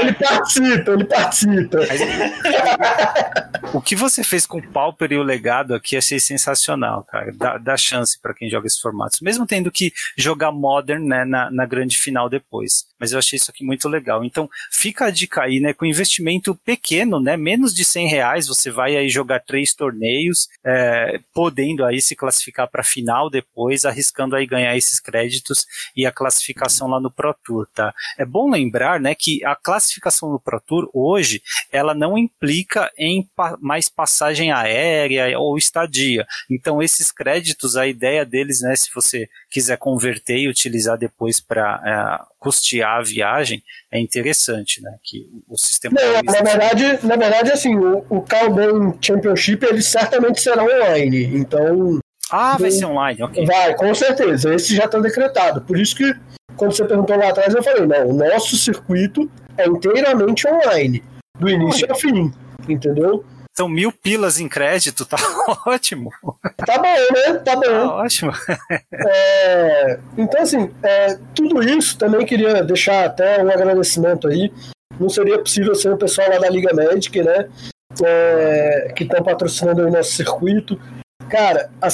[0.00, 1.78] ele participa, ele participa.
[1.78, 2.00] Mas,
[3.72, 7.32] o que você fez com o Pauper e o legado aqui achei sensacional, cara.
[7.32, 9.20] Dá, dá chance para quem joga esses formatos.
[9.20, 12.86] Mesmo tendo que jogar Modern né, na, na grande final depois.
[12.98, 14.24] Mas eu achei isso aqui muito legal.
[14.24, 18.70] Então, fica a dica aí né, com investimento pequeno, né, menos de 100 reais, você
[18.70, 24.36] vai aí jogar três torneios, é, podendo aí se classificar para a final depois, arriscando
[24.36, 25.64] aí ganhar esses créditos
[25.96, 27.92] e a classificação lá no Pro Tour, tá?
[28.18, 31.42] É bom lembrar, né, que a classificação no Pro Tour hoje,
[31.72, 36.26] ela não implica em pa mais passagem aérea ou estadia.
[36.50, 41.80] Então, esses créditos, a ideia deles, né, se você quiser converter e utilizar depois para
[41.84, 43.62] é, custear a viagem,
[43.92, 44.96] é interessante, né?
[45.04, 45.94] Que o sistema.
[46.00, 48.24] Não, na verdade, na verdade, assim, o, o
[49.00, 51.24] Championship ele certamente será online.
[51.36, 52.00] Então.
[52.32, 53.44] Ah, vai ser online, ok.
[53.44, 54.54] Vai, com certeza.
[54.54, 55.60] Esse já está decretado.
[55.62, 56.14] Por isso que,
[56.56, 61.02] quando você perguntou lá atrás, eu falei, não, o nosso circuito é inteiramente online.
[61.38, 62.32] Do início ao fim.
[62.68, 63.24] Entendeu?
[63.56, 65.16] São mil pilas em crédito, tá
[65.66, 66.10] ótimo.
[66.64, 67.38] Tá bom, né?
[67.44, 67.62] Tá bom.
[67.62, 68.32] Tá ótimo.
[68.92, 74.52] É, então, assim, é, tudo isso também queria deixar até um agradecimento aí.
[74.98, 77.48] Não seria possível ser o pessoal lá da Liga Magic, né?
[78.04, 80.80] É, que estão patrocinando o nosso circuito.
[81.28, 81.88] Cara, a,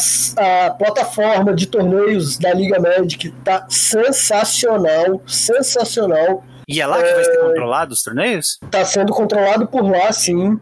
[0.66, 6.44] a, plataforma de torneios da Liga Magic tá sensacional, sensacional.
[6.68, 8.58] E é lá que vai ser é, controlado os torneios?
[8.70, 10.58] Tá sendo controlado por lá, sim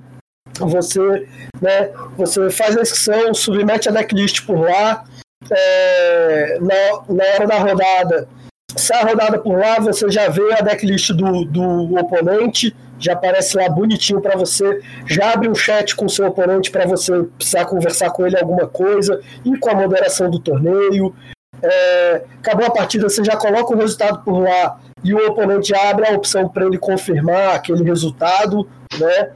[0.61, 1.27] você,
[1.61, 5.05] né, você faz a inscrição, submete a decklist por lá,
[5.51, 8.29] é, na, na hora da rodada,
[8.77, 13.57] sai a rodada por lá, você já vê a decklist do, do oponente, já aparece
[13.57, 17.67] lá bonitinho para você, já abre um chat com o seu oponente para você precisar
[17.67, 21.15] conversar com ele alguma coisa, e com a moderação do torneio.
[21.63, 26.07] É, acabou a partida, você já coloca o resultado por lá e o oponente abre
[26.07, 28.69] a opção para ele confirmar aquele resultado,
[28.99, 29.31] né?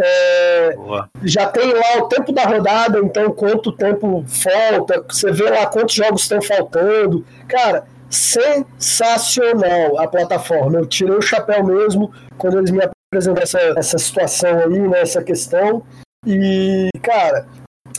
[0.00, 0.76] É,
[1.22, 5.94] já tem lá o tempo da rodada, então quanto tempo falta, você vê lá quantos
[5.94, 7.24] jogos estão faltando.
[7.48, 10.78] Cara, sensacional a plataforma.
[10.78, 15.22] Eu tirei o chapéu mesmo quando eles me apresentaram essa, essa situação aí, né, essa
[15.22, 15.82] questão.
[16.26, 17.46] E, cara,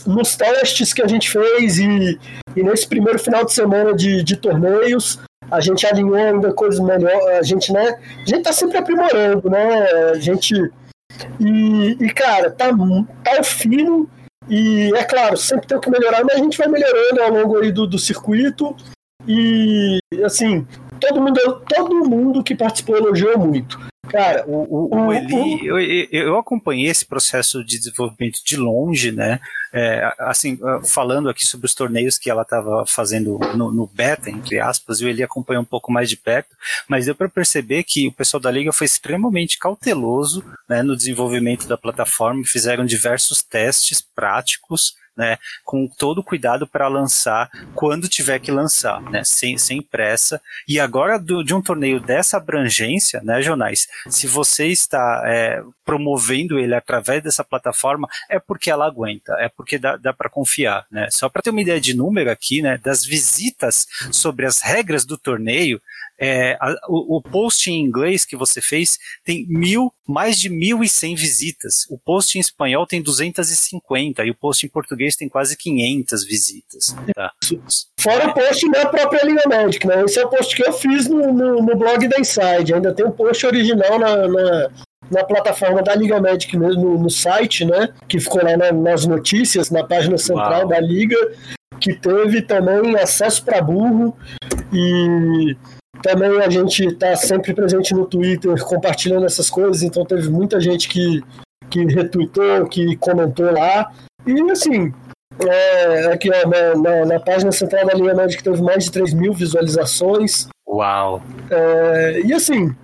[0.06, 2.18] nos testes que a gente fez e,
[2.54, 5.18] e nesse primeiro final de semana de, de torneios,
[5.50, 7.38] a gente alinhou ainda coisas melhores.
[7.38, 7.98] A gente, né?
[8.22, 9.82] A gente tá sempre aprimorando, né?
[10.12, 10.54] A gente
[11.40, 12.70] e, e cara, tá,
[13.24, 14.08] tá fino.
[14.48, 17.70] E é claro, sempre tem que melhorar, mas a gente vai melhorando ao longo aí
[17.70, 18.74] do, do circuito.
[19.26, 20.66] E assim,
[21.00, 23.78] todo mundo, todo mundo que participou elogiou muito.
[24.10, 25.78] Cara, o, o, o Eli, eu,
[26.10, 29.40] eu, acompanhei esse processo de desenvolvimento de longe, né?
[29.72, 34.58] É, assim, falando aqui sobre os torneios que ela estava fazendo no, no, beta, entre
[34.58, 36.56] aspas, e o Eli acompanhou um pouco mais de perto,
[36.88, 41.68] mas deu para perceber que o pessoal da liga foi extremamente cauteloso né, no desenvolvimento
[41.68, 48.52] da plataforma, fizeram diversos testes práticos né, com todo cuidado para lançar quando tiver que
[48.52, 50.40] lançar, né, sem, sem pressa.
[50.66, 56.58] E agora do, de um torneio dessa abrangência, né, Jonais, se você está é, promovendo
[56.58, 61.08] ele através dessa plataforma, é porque ela aguenta, é porque dá, dá para confiar, né.
[61.10, 65.18] Só para ter uma ideia de número aqui, né, das visitas sobre as regras do
[65.18, 65.82] torneio,
[66.20, 71.16] é, a, o, o, post em inglês que você fez tem mil, mais de 1.100
[71.16, 71.86] visitas.
[71.88, 76.96] O post em espanhol tem 250 e o post em português tem quase 500 visitas.
[77.14, 77.32] Tá?
[78.00, 80.04] Fora o post da própria Liga Magic, né?
[80.04, 82.74] Esse é o post que eu fiz no, no, no blog da Inside.
[82.74, 84.70] Ainda tem um post original na, na,
[85.10, 87.94] na plataforma da Liga Magic mesmo, no, no site, né?
[88.08, 90.68] Que ficou lá na, nas notícias, na página central Uau.
[90.68, 91.16] da Liga,
[91.80, 94.16] que teve também acesso para burro
[94.72, 95.56] e
[96.02, 100.88] também a gente está sempre presente no Twitter compartilhando essas coisas, então teve muita gente
[100.88, 101.22] que,
[101.70, 103.92] que retweetou, que comentou lá.
[104.26, 104.92] E assim,
[105.46, 109.14] é, aqui ó, na, na, na, página central da Liga Magic teve mais de 3
[109.14, 110.48] mil visualizações.
[110.68, 111.22] Uau!
[111.50, 112.74] É, e assim,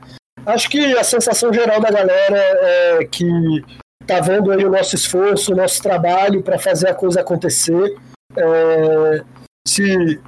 [0.47, 3.65] acho que a sensação geral da galera é que
[4.07, 7.97] tá vendo aí o nosso esforço, o nosso trabalho para fazer a coisa acontecer.
[8.36, 9.23] É,
[9.66, 10.20] se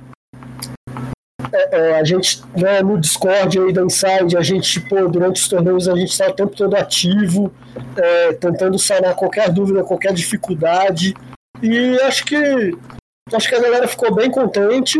[1.98, 5.94] a gente, né, no Discord aí da Inside, a gente, pô, durante os torneios, a
[5.94, 7.52] gente está o tempo todo ativo,
[7.96, 11.14] é, tentando sanar qualquer dúvida, qualquer dificuldade.
[11.62, 12.36] E acho que
[13.32, 14.98] acho que a galera ficou bem contente.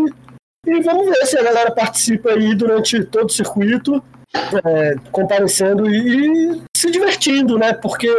[0.65, 4.03] E vamos ver se a galera participa aí durante todo o circuito,
[4.65, 7.73] é, comparecendo e, e se divertindo, né?
[7.73, 8.09] Porque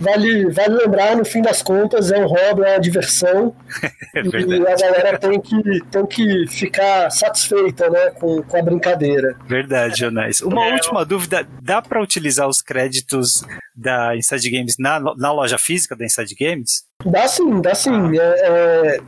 [0.00, 3.54] vale, vale lembrar, no fim das contas, é um hobby, é uma diversão.
[4.14, 9.36] é e a galera tem que, tem que ficar satisfeita né, com, com a brincadeira.
[9.46, 10.40] Verdade, Jonais.
[10.40, 13.44] Uma é, última dúvida: dá para utilizar os créditos
[13.74, 16.84] da Inside Games na, na loja física da Inside Games?
[17.04, 18.18] Dá sim, dá sim.
[18.18, 18.22] Ah.
[18.22, 19.00] É, é,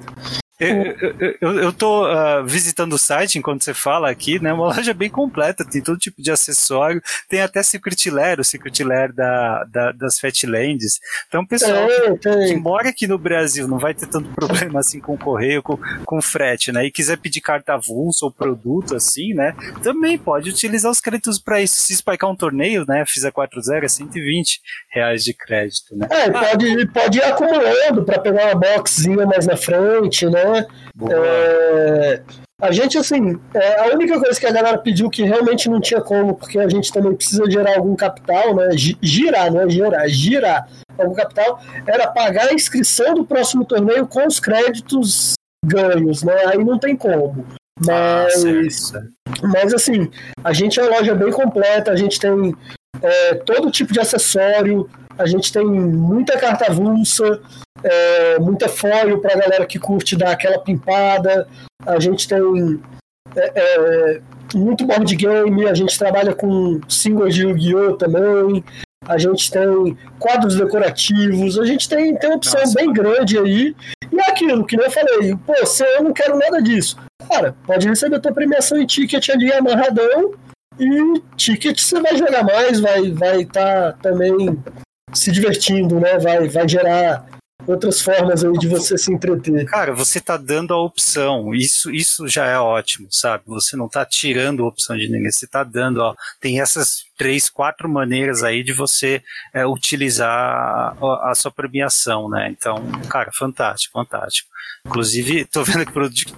[0.60, 4.52] eu, tô uh, visitando o site enquanto você fala aqui, né?
[4.52, 8.84] Uma loja bem completa, tem todo tipo de acessório, tem até Secret Lair, o Secret
[8.84, 11.00] Lair da, da, das Fatlands.
[11.26, 15.00] Então, pessoal é, que, que, mora aqui no Brasil não vai ter tanto problema assim
[15.00, 16.84] com correio, com, com frete, né?
[16.86, 19.54] E quiser pedir carta avulsa ou produto assim, né?
[19.82, 21.76] Também pode utilizar os créditos para isso.
[21.80, 23.04] Se spikear um torneio, né?
[23.06, 24.60] Fizer 4-0 é 120
[24.90, 26.06] reais de crédito, né?
[26.10, 30.51] É, pode, pode ir acumulando para pegar uma boxzinha mais na frente, né?
[30.56, 32.22] É,
[32.60, 36.00] a gente, assim, é, a única coisa que a galera pediu que realmente não tinha
[36.00, 38.68] como, porque a gente também precisa gerar algum capital, né?
[39.02, 44.26] Girar, não é gerar, girar algum capital, era pagar a inscrição do próximo torneio com
[44.26, 45.34] os créditos
[45.64, 46.34] ganhos, né?
[46.46, 47.44] Aí não tem como.
[47.84, 49.02] Mas, ah,
[49.42, 50.10] mas assim,
[50.44, 52.54] a gente é uma loja bem completa, a gente tem
[53.00, 54.88] é, todo tipo de acessório,
[55.18, 57.40] a gente tem muita carta avulsa,
[57.82, 61.46] é, muita foil para a galera que curte dar aquela pimpada.
[61.84, 62.80] A gente tem
[63.36, 64.20] é, é,
[64.54, 67.96] muito board game, a gente trabalha com singles de Yu-Gi-Oh!
[67.96, 68.64] também.
[69.04, 73.74] A gente tem quadros decorativos, a gente tem, tem uma opção Nossa, bem grande aí.
[74.12, 76.96] E é aquilo que eu falei, pô, se eu não quero nada disso.
[77.28, 80.34] Cara, pode receber tua premiação em ticket ali amarradão.
[80.78, 84.56] E ticket você vai jogar mais, vai estar vai tá também
[85.14, 86.18] se divertindo, né?
[86.18, 87.26] Vai, vai gerar
[87.66, 89.64] outras formas aí de você se entreter.
[89.66, 91.54] Cara, você tá dando a opção.
[91.54, 93.44] Isso, isso já é ótimo, sabe?
[93.46, 97.48] Você não tá tirando a opção de ninguém, você tá dando, ó, tem essas três,
[97.48, 99.22] quatro maneiras aí de você
[99.54, 102.48] é, utilizar a, a, sua premiação, né?
[102.50, 104.50] Então, cara, fantástico, fantástico.
[104.84, 105.92] Inclusive, tô vendo que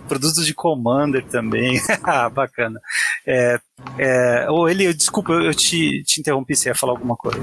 [0.06, 1.80] produtos de Commander também.
[2.04, 2.78] ah, bacana.
[3.26, 3.58] É,
[3.98, 7.40] é, ou ele, desculpa, eu te, te interrompi, você ia falar alguma coisa.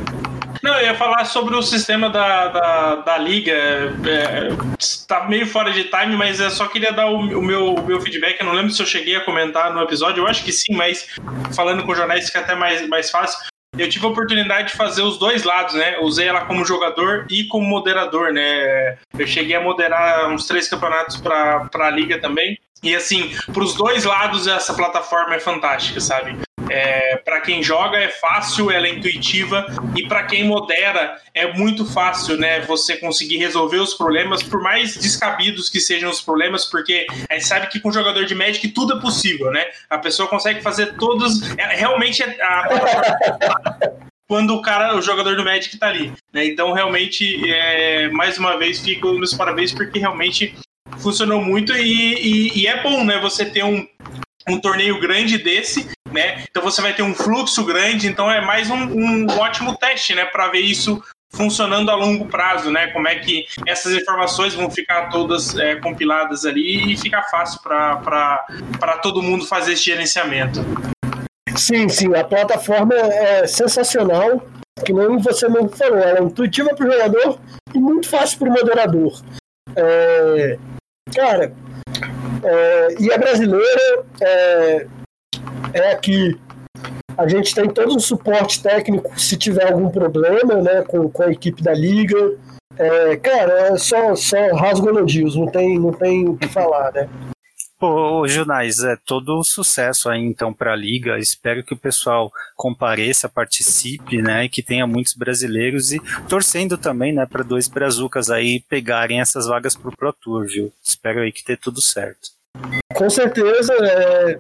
[0.62, 3.52] Não, eu ia falar sobre o sistema da, da, da liga.
[3.52, 4.50] É,
[5.08, 8.00] tá meio fora de time, mas eu só queria dar o, o, meu, o meu
[8.00, 8.40] feedback.
[8.40, 11.08] Eu não lembro se eu cheguei a comentar no episódio, eu acho que sim, mas
[11.56, 13.31] falando com jornais fica até mais, mais fácil.
[13.78, 15.98] Eu tive a oportunidade de fazer os dois lados, né?
[16.00, 18.98] usei ela como jogador e como moderador, né?
[19.18, 22.60] Eu cheguei a moderar uns três campeonatos para a liga também.
[22.84, 26.38] E assim, para os dois lados, essa plataforma é fantástica, sabe?
[26.72, 31.86] É, para quem joga é fácil, ela é intuitiva e para quem modera é muito
[31.86, 32.62] fácil, né?
[32.62, 37.46] Você conseguir resolver os problemas, por mais descabidos que sejam os problemas, porque a gente
[37.46, 39.66] sabe que com jogador de Magic tudo é possível, né?
[39.90, 41.42] A pessoa consegue fazer todos.
[41.58, 42.70] É, realmente é, a,
[44.30, 46.14] quando o cara, o jogador do Magic tá ali.
[46.32, 46.46] Né?
[46.46, 50.56] Então, realmente, é, mais uma vez, fico meus parabéns, porque realmente
[51.00, 53.20] funcionou muito e, e, e, é bom, né?
[53.20, 53.86] Você ter um,
[54.48, 56.44] um torneio grande desse, né?
[56.50, 60.26] Então você vai ter um fluxo grande, então é mais um, um ótimo teste, né?
[60.26, 61.02] Para ver isso
[61.34, 62.88] funcionando a longo prazo, né?
[62.88, 68.98] Como é que essas informações vão ficar todas é, compiladas ali e ficar fácil para
[69.02, 70.60] todo mundo fazer esse gerenciamento.
[71.56, 74.46] Sim, sim, a plataforma é sensacional,
[74.86, 77.40] que nem você mesmo falou, ela é intuitiva para o jogador
[77.74, 79.22] e muito fácil para o moderador.
[79.76, 80.58] É,
[81.16, 81.54] cara,
[82.44, 84.88] é, e a brasileira é,
[85.74, 86.40] é aqui
[87.18, 91.32] a gente tem todo o suporte técnico se tiver algum problema né, com, com a
[91.32, 92.38] equipe da liga.
[92.78, 97.08] É, cara, é só, só rasgo elogios, não tem, não tem o que falar, né?
[97.78, 101.18] Pô, Junais, é todo sucesso aí então para a liga.
[101.18, 107.12] Espero que o pessoal compareça, participe, né, e que tenha muitos brasileiros e torcendo também,
[107.12, 110.72] né, para dois brazucas aí pegarem essas vagas pro Pro Tour, viu?
[110.82, 112.30] Espero aí que dê tudo certo.
[112.94, 114.40] Com certeza, é,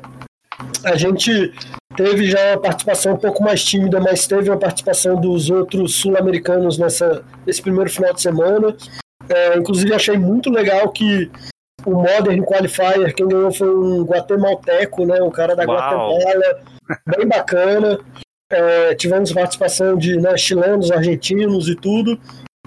[0.83, 1.53] a gente
[1.95, 6.77] teve já uma participação um pouco mais tímida, mas teve uma participação dos outros sul-americanos
[6.77, 8.75] nessa nesse primeiro final de semana.
[9.29, 11.29] É, inclusive achei muito legal que
[11.85, 15.77] o Modern Qualifier, quem ganhou foi um guatemalteco, né, um cara da Uau.
[15.77, 16.63] Guatemala,
[17.07, 17.99] bem bacana.
[18.51, 22.19] É, tivemos participação de né, chilenos, argentinos e tudo.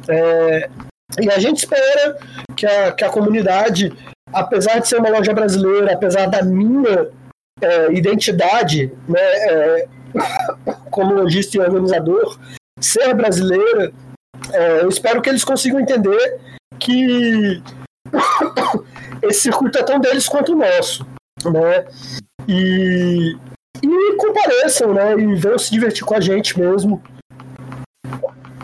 [0.08, 0.68] É,
[1.20, 2.16] e a gente espera
[2.56, 3.92] que a, que a comunidade,
[4.32, 7.10] apesar de ser uma loja brasileira, apesar da minha
[7.60, 9.88] é, identidade, né, é,
[10.90, 12.38] como lojista e organizador,
[12.80, 13.92] ser brasileira,
[14.52, 16.40] é, eu espero que eles consigam entender
[16.78, 17.62] que
[19.22, 21.06] esse circuito é tão deles quanto o nosso,
[21.44, 21.86] né?
[22.46, 23.36] E,
[23.82, 25.14] e compareçam, né?
[25.14, 27.02] E venham se divertir com a gente mesmo.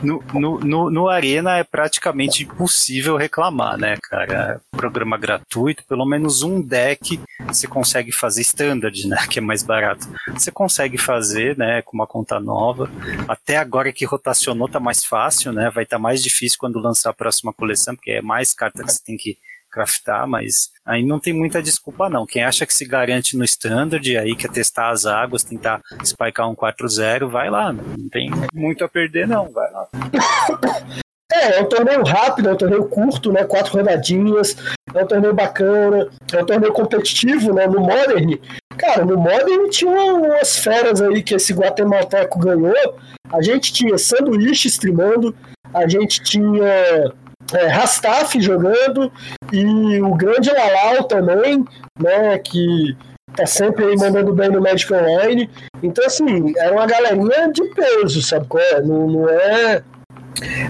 [0.03, 0.23] No,
[0.61, 4.61] no, no, Arena é praticamente impossível reclamar, né, cara?
[4.71, 9.17] Programa gratuito, pelo menos um deck você consegue fazer standard, né?
[9.31, 10.09] Que é mais barato.
[10.33, 12.91] Você consegue fazer, né, com uma conta nova.
[13.29, 15.71] Até agora que rotacionou tá mais fácil, né?
[15.71, 18.93] Vai estar tá mais difícil quando lançar a próxima coleção, porque é mais carta que
[18.93, 19.39] você tem que
[19.71, 22.27] craftar, mas aí não tem muita desculpa não.
[22.27, 26.57] Quem acha que se garante no standard, aí quer testar as águas, tentar spikear um
[26.57, 29.89] 4-0, vai lá, não tem muito a perder não, vai lá.
[31.33, 33.45] É, é um torneio rápido, é um torneio curto, né?
[33.45, 34.57] Quatro rodadinhas,
[34.93, 37.69] é um torneio bacana, é um torneio competitivo, né?
[37.69, 38.37] No Modern,
[38.77, 42.99] cara, no Modern tinha umas feras aí que esse guatemalteco ganhou.
[43.33, 45.33] A gente tinha sanduíche streamando,
[45.73, 47.13] a gente tinha
[47.53, 49.13] é, Rastaf jogando
[49.53, 51.65] e o grande Lalau também,
[51.99, 52.97] né, que
[53.35, 55.51] tá sempre aí mandando bem no Magic Online.
[55.83, 58.81] Então, assim, era uma galerinha de peso, sabe qual é?
[58.81, 59.83] Não, não é,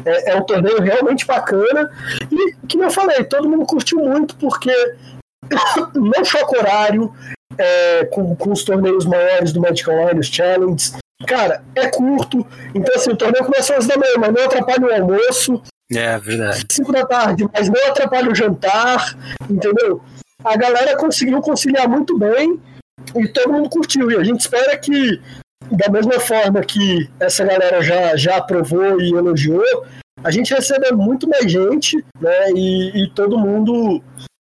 [0.05, 0.31] é...
[0.31, 1.91] É um torneio realmente bacana
[2.31, 4.73] e, que eu falei, todo mundo curtiu muito porque
[5.95, 7.13] não choca horário
[7.59, 10.95] é, com, com os torneios maiores do Magic Online, os Challenges.
[11.27, 14.93] Cara, é curto, então assim, o torneio começa às da manhã, mas não atrapalha o
[14.93, 15.63] almoço.
[15.93, 16.65] É verdade.
[16.71, 19.17] 5 da tarde, mas não atrapalha o jantar,
[19.49, 20.03] entendeu?
[20.45, 22.61] A galera conseguiu conciliar muito bem
[23.15, 24.11] e todo mundo curtiu.
[24.11, 25.21] E a gente espera que,
[25.71, 29.85] da mesma forma que essa galera já, já aprovou e elogiou,
[30.23, 32.51] a gente receba muito mais gente, né?
[32.55, 34.03] E, e todo mundo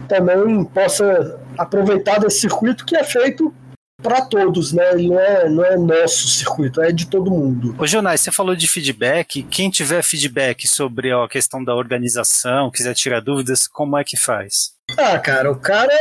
[0.08, 3.54] também possa aproveitar desse circuito que é feito
[4.02, 4.94] para todos, né?
[4.94, 7.76] não é, não é nosso circuito, é de todo mundo.
[7.78, 9.44] Ô, Jonás, você falou de feedback.
[9.44, 14.18] Quem tiver feedback sobre ó, a questão da organização, quiser tirar dúvidas, como é que
[14.18, 14.74] faz?
[14.98, 15.92] Ah, cara, o cara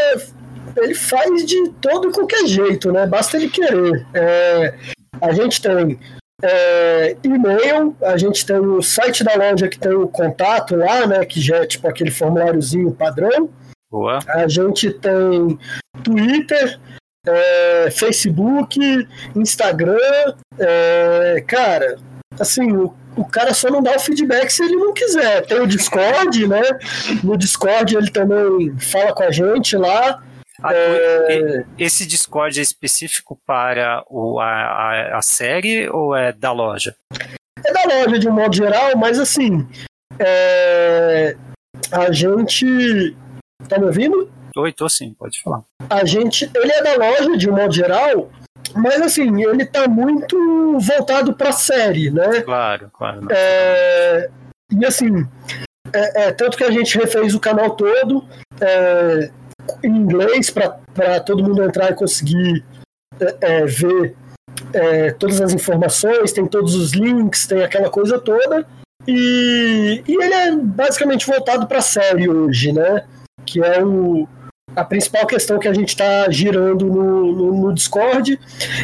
[0.76, 3.06] ele faz de todo e qualquer jeito, né?
[3.06, 4.06] Basta ele querer.
[4.12, 4.74] É,
[5.20, 5.98] a gente tem
[6.42, 11.24] é, e-mail, a gente tem o site da loja que tem o contato lá, né?
[11.24, 13.48] Que já é tipo aquele formuláriozinho padrão.
[13.90, 14.18] Boa.
[14.28, 15.58] A gente tem
[16.02, 16.80] Twitter,
[17.26, 18.78] é, Facebook,
[19.34, 19.96] Instagram,
[20.58, 21.96] é, cara,
[22.38, 25.46] assim, o, o cara só não dá o feedback se ele não quiser.
[25.46, 26.62] Tem o Discord, né?
[27.22, 30.22] No Discord ele também fala com a gente lá.
[30.62, 31.64] Ah, é...
[31.78, 36.94] Esse Discord é específico para o, a, a, série ou é da loja?
[37.64, 39.66] É da loja de um modo geral, mas assim,
[40.18, 41.36] é...
[41.90, 43.16] a gente.
[43.68, 44.30] Tá me ouvindo?
[44.56, 45.62] Oi, tô sim, pode falar.
[45.90, 48.30] A gente, ele é da loja de um modo geral,
[48.74, 52.40] Mas assim, ele tá muito voltado pra série, né?
[52.42, 53.26] Claro, claro.
[53.30, 54.30] É,
[54.70, 55.26] e assim,
[55.92, 58.24] é, é, tanto que a gente refez o canal todo
[58.60, 59.30] é,
[59.82, 62.64] em inglês para todo mundo entrar e conseguir
[63.20, 64.16] é, é, ver
[64.72, 68.66] é, todas as informações, tem todos os links, tem aquela coisa toda.
[69.06, 73.06] E, e ele é basicamente voltado para a série hoje, né?
[73.44, 74.26] Que é o,
[74.76, 78.38] a principal questão que a gente está girando no, no, no, Discord.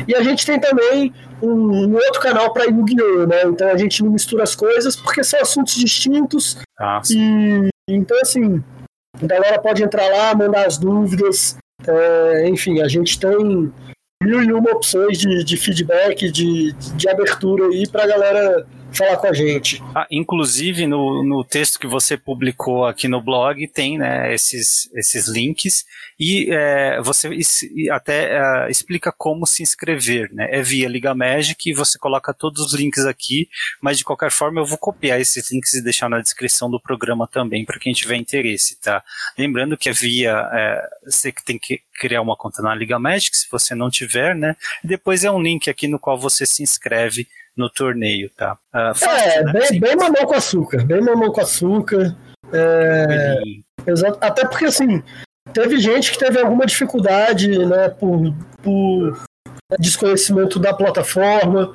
[0.07, 1.12] E a gente tem também
[1.43, 3.27] um, um outro canal para Yu-Gi-Oh!
[3.27, 3.43] Né?
[3.45, 6.59] Então a gente não mistura as coisas porque são assuntos distintos.
[6.79, 8.62] Ah, e então, assim,
[9.21, 11.57] a galera pode entrar lá, mandar as dúvidas.
[11.87, 13.73] É, enfim, a gente tem
[14.23, 19.17] mil e uma opções de, de feedback, de, de abertura aí para a galera falar
[19.17, 19.83] com a gente.
[19.95, 25.29] Ah, inclusive, no, no texto que você publicou aqui no blog, tem né, esses, esses
[25.29, 25.85] links
[26.19, 27.31] e é, você
[27.91, 30.33] até é, explica como se inscrever.
[30.33, 30.49] Né?
[30.51, 33.49] É via Liga Magic você coloca todos os links aqui,
[33.81, 37.27] mas de qualquer forma eu vou copiar esses links e deixar na descrição do programa
[37.27, 38.79] também para quem tiver interesse.
[38.81, 39.03] Tá?
[39.39, 40.49] Lembrando que é via.
[40.53, 44.57] É, você tem que criar uma conta na Liga Magic, se você não tiver, né?
[44.83, 47.29] Depois é um link aqui no qual você se inscreve
[47.61, 48.55] no torneio, tá?
[48.74, 49.53] Uh, fácil, é, né?
[49.53, 52.16] bem, bem mamão com açúcar, bem mamão com açúcar.
[52.53, 53.39] É,
[53.87, 55.03] exato, até porque assim,
[55.53, 59.23] teve gente que teve alguma dificuldade, né, por, por
[59.78, 61.74] desconhecimento da plataforma,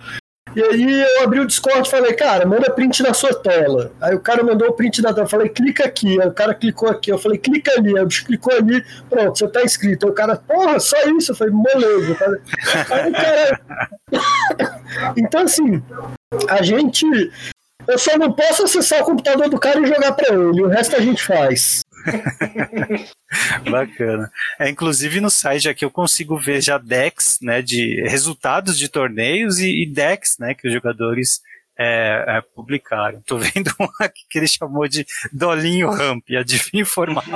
[0.55, 3.91] e aí eu abri o Discord e falei, cara, manda print da sua tela.
[3.99, 5.25] Aí o cara mandou o print da tela.
[5.25, 6.19] Eu falei, clica aqui.
[6.21, 7.11] Aí o cara clicou aqui.
[7.11, 7.97] Eu falei, clica ali.
[7.97, 8.81] Aí o bicho clicou ali.
[9.09, 10.05] Pronto, você tá inscrito.
[10.05, 11.33] Aí o cara, porra, só isso.
[11.33, 12.41] Eu falei, beleza.
[12.89, 13.61] Aí o cara.
[15.17, 15.83] então, assim,
[16.47, 17.05] a gente.
[17.87, 20.63] Eu só não posso acessar o computador do cara e jogar pra ele.
[20.63, 21.81] O resto a gente faz.
[23.69, 24.29] Bacana.
[24.59, 29.59] É, inclusive no site aqui eu consigo ver já decks, né, de resultados de torneios
[29.59, 31.41] e, e decks, né, que os jogadores
[31.77, 33.21] é, é, publicaram.
[33.25, 37.29] Tô vendo um aqui que ele chamou de Dolinho Ramp, adivinha o formato.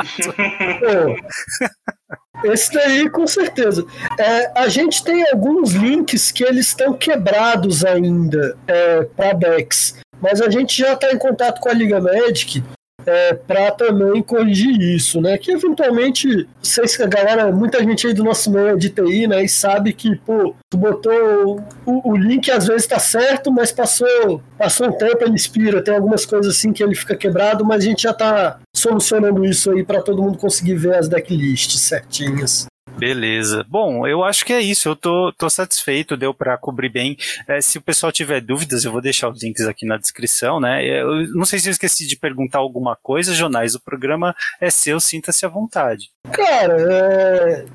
[2.44, 3.86] Esse daí, com certeza.
[4.18, 10.42] É, a gente tem alguns links que eles estão quebrados ainda é, para decks, mas
[10.42, 12.64] a gente já está em contato com a Liga Magic
[13.06, 15.38] é, para também corrigir isso, né?
[15.38, 19.44] Que eventualmente, vocês, a galera, muita gente aí do nosso meio de TI, né?
[19.44, 24.42] E sabe que, pô, tu botou o, o link às vezes tá certo, mas passou,
[24.58, 27.88] passou um tempo, ele expira, tem algumas coisas assim que ele fica quebrado, mas a
[27.88, 32.69] gente já tá solucionando isso aí para todo mundo conseguir ver as decklists certinhas.
[33.00, 33.66] Beleza.
[33.68, 34.90] Bom, eu acho que é isso.
[34.90, 37.18] Eu tô, tô satisfeito, deu para cobrir bem.
[37.48, 40.86] É, se o pessoal tiver dúvidas, eu vou deixar os links aqui na descrição, né?
[40.86, 43.76] Eu não sei se eu esqueci de perguntar alguma coisa, Jonais.
[43.76, 46.10] O programa é seu, sinta-se à vontade.
[46.32, 47.66] Cara, é...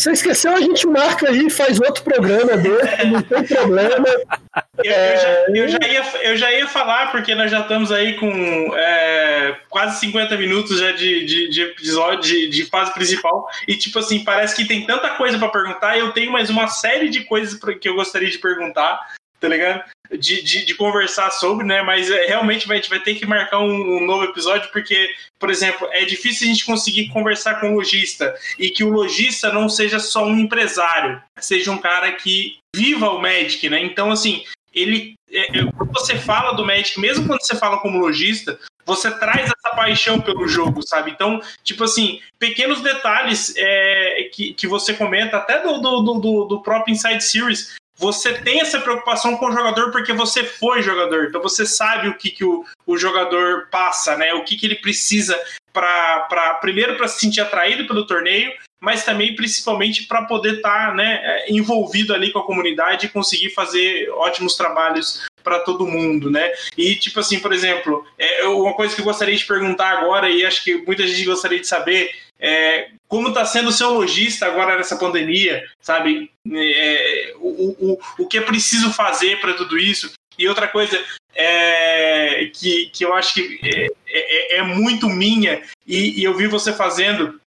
[0.00, 4.06] Você esqueceu, a gente marca aí e faz outro programa desse, não tem problema.
[4.82, 8.14] Eu, eu, já, eu, já, ia, eu já ia falar, porque nós já estamos aí
[8.14, 13.76] com é, quase 50 minutos já de, de, de episódio, de, de, fase principal, e
[13.76, 17.10] tipo assim, parece que tem tanta coisa para perguntar, e eu tenho mais uma série
[17.10, 18.98] de coisas que eu gostaria de perguntar,
[19.40, 19.82] tá ligado?
[20.10, 21.82] De, de, de, conversar sobre, né?
[21.82, 25.08] Mas é, realmente a gente vai ter que marcar um, um, novo episódio, porque,
[25.38, 29.52] por exemplo, é difícil a gente conseguir conversar com o lojista e que o lojista
[29.52, 33.82] não seja só um empresário, seja um cara que viva o Magic, né?
[33.82, 34.44] Então, assim,
[34.74, 35.14] ele.
[35.30, 39.44] É, é, quando você fala do Magic, mesmo quando você fala como lojista, você traz
[39.44, 41.12] essa paixão pelo jogo, sabe?
[41.12, 46.62] Então, tipo assim, pequenos detalhes é, que, que você comenta, até do, do, do, do
[46.62, 51.42] próprio Inside Series, você tem essa preocupação com o jogador porque você foi jogador, então
[51.42, 54.32] você sabe o que, que o, o jogador passa, né?
[54.32, 55.38] O que, que ele precisa
[55.70, 60.94] para primeiro para se sentir atraído pelo torneio, mas também principalmente para poder estar tá,
[60.94, 66.30] né, é, envolvido ali com a comunidade e conseguir fazer ótimos trabalhos para todo mundo,
[66.30, 66.50] né?
[66.76, 70.44] E tipo assim, por exemplo, é uma coisa que eu gostaria de perguntar agora e
[70.44, 72.10] acho que muita gente gostaria de saber
[72.40, 76.30] é, como está sendo o seu lojista agora nessa pandemia, sabe?
[76.52, 80.12] É, o, o, o que é preciso fazer para tudo isso.
[80.38, 80.98] E outra coisa
[81.34, 86.46] é, que, que eu acho que é, é, é muito minha, e, e eu vi
[86.46, 87.40] você fazendo,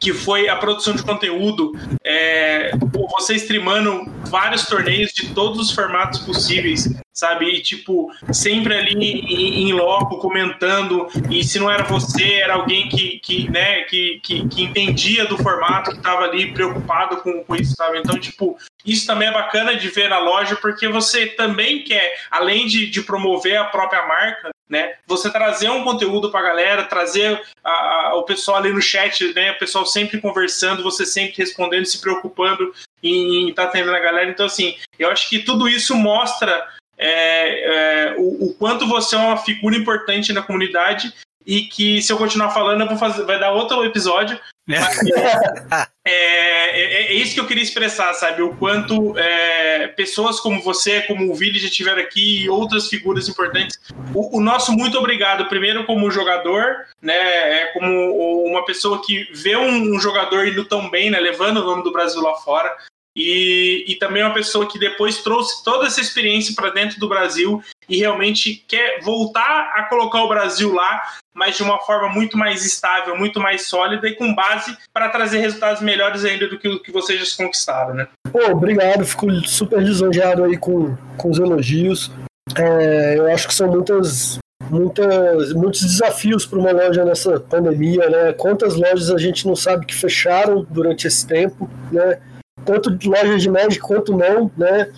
[0.00, 1.72] que foi a produção de conteúdo,
[2.04, 2.70] é,
[3.18, 7.46] você streamando vários torneios de todos os formatos possíveis, sabe?
[7.46, 13.18] E, tipo, sempre ali em, loco, comentando, e se não era você, era alguém que,
[13.20, 17.74] que, né, que, que, que entendia do formato, que estava ali preocupado com, com isso,
[17.76, 17.98] sabe?
[17.98, 22.66] Então, tipo, isso também é bacana de ver na loja, porque você também quer, além
[22.66, 24.94] de, de promover a própria marca, né?
[25.06, 29.32] Você trazer um conteúdo para a galera, trazer a, a, o pessoal ali no chat,
[29.34, 29.52] né?
[29.52, 32.72] O pessoal sempre conversando, você sempre respondendo, se preocupando
[33.02, 34.30] em estar tá atendendo a galera.
[34.30, 36.66] Então, assim, eu acho que tudo isso mostra
[36.98, 41.12] é, é, o, o, quanto você é uma figura importante na comunidade
[41.48, 44.38] e que se eu continuar falando, eu vou fazer, vai dar outro episódio.
[46.10, 48.40] É, é, é, isso que eu queria expressar, sabe?
[48.40, 53.28] O quanto é, pessoas como você, como o Vili já tiveram aqui e outras figuras
[53.28, 53.78] importantes.
[54.14, 57.12] O, o, nosso muito obrigado, primeiro como jogador, né?
[57.14, 61.20] É como uma pessoa que vê um, um jogador indo tão bem, né?
[61.20, 62.74] Levando o nome do Brasil lá fora.
[63.14, 67.62] E, e também uma pessoa que depois trouxe toda essa experiência para dentro do Brasil
[67.88, 71.02] e realmente quer voltar a colocar o Brasil lá,
[71.34, 75.38] mas de uma forma muito mais estável, muito mais sólida e com base para trazer
[75.38, 78.08] resultados melhores ainda do que o que vocês já conquistaram, né?
[78.30, 82.10] Pô, obrigado, fico super lisonjeado aí com, com os elogios.
[82.56, 84.38] É, eu acho que são muitas,
[84.70, 88.32] muitas, muitos desafios para uma loja nessa pandemia, né?
[88.32, 92.20] Quantas lojas a gente não sabe que fecharam durante esse tempo, né?
[92.68, 94.92] tanto lojas de Magic quanto não, né?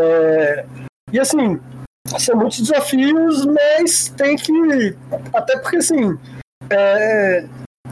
[0.00, 0.66] É,
[1.12, 1.58] e assim,
[2.18, 4.96] são muitos desafios, mas tem que.
[5.32, 6.18] Até porque assim.
[6.70, 7.44] É,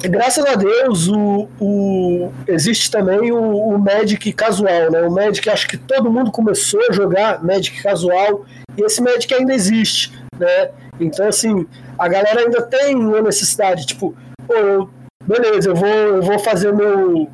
[0.03, 5.03] graças a Deus, o, o, existe também o, o Magic casual, né?
[5.03, 8.45] O Magic, acho que todo mundo começou a jogar Magic casual
[8.77, 10.71] e esse Magic ainda existe, né?
[10.99, 11.67] Então, assim,
[11.99, 14.15] a galera ainda tem uma necessidade, tipo,
[14.47, 14.89] pô,
[15.25, 17.29] beleza, eu vou, eu vou fazer meu,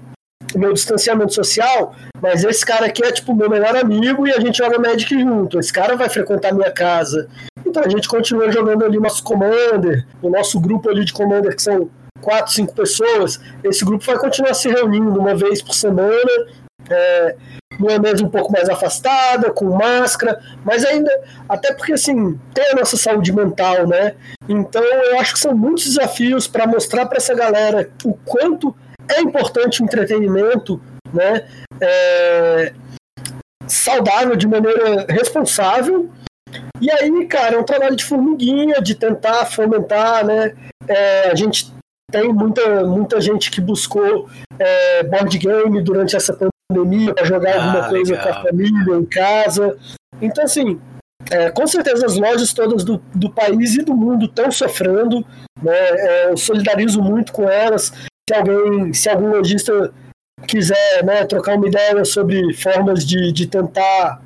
[0.55, 4.41] o meu distanciamento social, mas esse cara aqui é tipo meu melhor amigo e a
[4.41, 5.59] gente joga Magic junto.
[5.59, 7.29] Esse cara vai frequentar minha casa.
[7.65, 11.63] Então a gente continua jogando ali nosso Commander, o nosso grupo ali de Commander, que
[11.63, 11.89] são
[12.21, 13.41] quatro, cinco pessoas.
[13.65, 16.47] Esse grupo vai continuar se reunindo uma vez por semana,
[16.89, 17.37] é,
[17.79, 21.11] numa mesa um pouco mais afastada, com máscara, mas ainda,
[21.49, 24.15] até porque assim, tem a nossa saúde mental, né?
[24.49, 28.75] Então eu acho que são muitos desafios para mostrar para essa galera o quanto
[29.17, 30.81] é importante o entretenimento,
[31.13, 31.49] né?
[31.81, 32.73] É,
[33.67, 36.11] saudável de maneira responsável.
[36.81, 40.55] E aí, cara, é um trabalho de formiguinha, de tentar fomentar, né?
[40.89, 41.73] É, a gente
[42.11, 44.29] tem muita, muita gente que buscou
[44.59, 46.37] é, board game durante essa
[46.69, 48.27] pandemia para jogar ah, alguma coisa legal.
[48.27, 49.79] com a família, em casa.
[50.21, 50.81] Então, assim,
[51.31, 55.25] é, com certeza as lojas todas do, do país e do mundo estão sofrendo.
[55.63, 55.77] Né?
[55.77, 57.93] É, eu solidarizo muito com elas
[58.31, 59.93] se alguém, se algum lojista
[60.47, 64.23] quiser né, trocar uma ideia sobre formas de, de tentar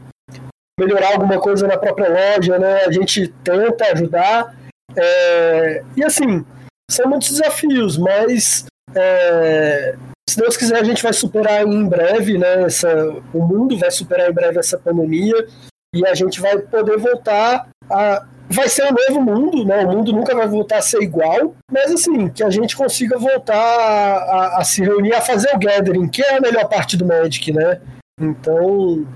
[0.79, 4.55] melhorar alguma coisa na própria loja, né, a gente tenta ajudar.
[4.95, 6.45] É, e assim,
[6.91, 9.97] são muitos desafios, mas é,
[10.29, 12.95] se Deus quiser a gente vai superar em breve, né, essa,
[13.33, 15.47] o mundo vai superar em breve essa pandemia
[15.95, 19.85] e a gente vai poder voltar a vai ser um novo mundo, né?
[19.85, 23.57] O mundo nunca vai voltar a ser igual, mas assim, que a gente consiga voltar
[23.57, 27.53] a, a, se reunir, a fazer o gathering, que é a melhor parte do Magic,
[27.53, 27.81] né?
[28.21, 29.07] Então.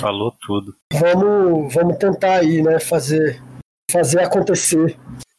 [0.00, 0.74] Falou tudo.
[0.92, 2.78] Vamos, vamos tentar aí, né?
[2.80, 3.42] Fazer,
[3.90, 4.96] fazer acontecer.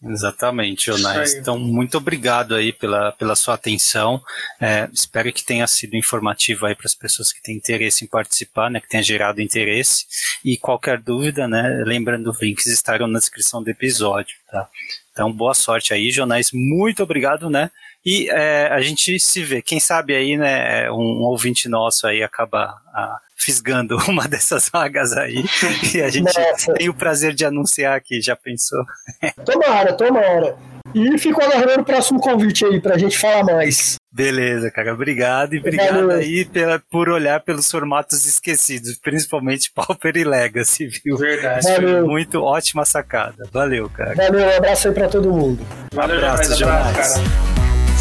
[0.10, 1.36] Exatamente, Jonais.
[1.36, 4.22] Então, muito obrigado aí pela, pela sua atenção.
[4.60, 8.70] É, espero que tenha sido informativo aí para as pessoas que têm interesse em participar,
[8.70, 10.06] né, que tenha gerado interesse.
[10.44, 14.68] E qualquer dúvida, né, lembrando, os links estarão na descrição do episódio, tá?
[15.12, 16.52] Então, boa sorte aí, Jonais.
[16.54, 17.72] Muito obrigado, né?
[18.06, 19.62] E é, a gente se vê.
[19.62, 25.46] Quem sabe aí, né, um, ouvinte nosso aí acaba a, fisgando uma dessas vagas aí.
[25.94, 26.74] e a gente Nossa.
[26.74, 28.84] tem o prazer de anunciar aqui, já pensou?
[29.46, 30.58] tomara, tomara.
[30.96, 33.96] E fico aguardando o próximo convite aí pra gente falar mais.
[34.12, 34.94] Beleza, cara.
[34.94, 36.18] Obrigado e obrigado Valeu.
[36.18, 41.18] aí pela, por olhar pelos formatos esquecidos, principalmente Pauper e Legacy, viu?
[41.18, 41.68] Verdade.
[41.68, 42.00] Valeu.
[42.00, 43.48] Foi muito ótima sacada.
[43.52, 44.16] Valeu, cara.
[44.16, 45.60] Valeu, um abraço aí pra todo mundo.
[45.94, 47.48] Valeu, um abraço, abraço cara.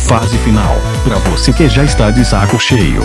[0.08, 0.76] Fase final.
[1.04, 3.02] Pra você que já está de saco cheio.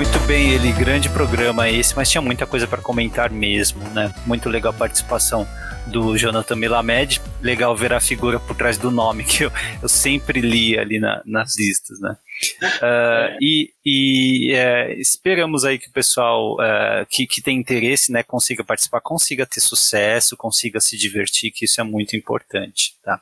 [0.00, 4.10] Muito bem, ele grande programa esse, mas tinha muita coisa para comentar mesmo, né?
[4.24, 5.46] Muito legal a participação
[5.88, 7.20] do Jonathan Melamed.
[7.42, 9.52] Legal ver a figura por trás do nome, que eu,
[9.82, 12.16] eu sempre li ali na, nas listas, né?
[12.62, 18.22] Uh, e, e é, esperamos aí que o pessoal uh, que, que tem interesse né,
[18.22, 22.94] consiga participar, consiga ter sucesso, consiga se divertir, que isso é muito importante.
[23.04, 23.20] Tá?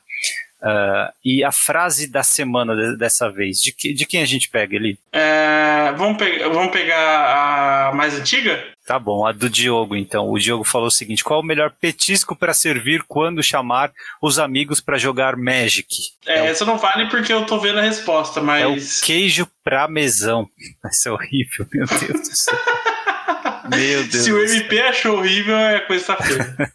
[0.61, 4.49] Uh, e a frase da semana de, dessa vez, de, que, de quem a gente
[4.49, 4.99] pega ali?
[5.13, 8.61] É, vamos, pe vamos pegar a mais antiga?
[8.85, 10.27] Tá bom, a do Diogo então.
[10.29, 13.91] O Diogo falou o seguinte: qual o melhor petisco para servir quando chamar
[14.21, 15.87] os amigos para jogar Magic?
[16.25, 18.63] É, é essa não vale porque eu tô vendo a resposta, mas.
[18.63, 20.49] É o queijo pra mesão.
[20.83, 22.57] Vai ser horrível, meu Deus do céu.
[23.69, 24.23] Meu Deus.
[24.23, 26.73] Se o MP achou horrível, é coisa tá feia.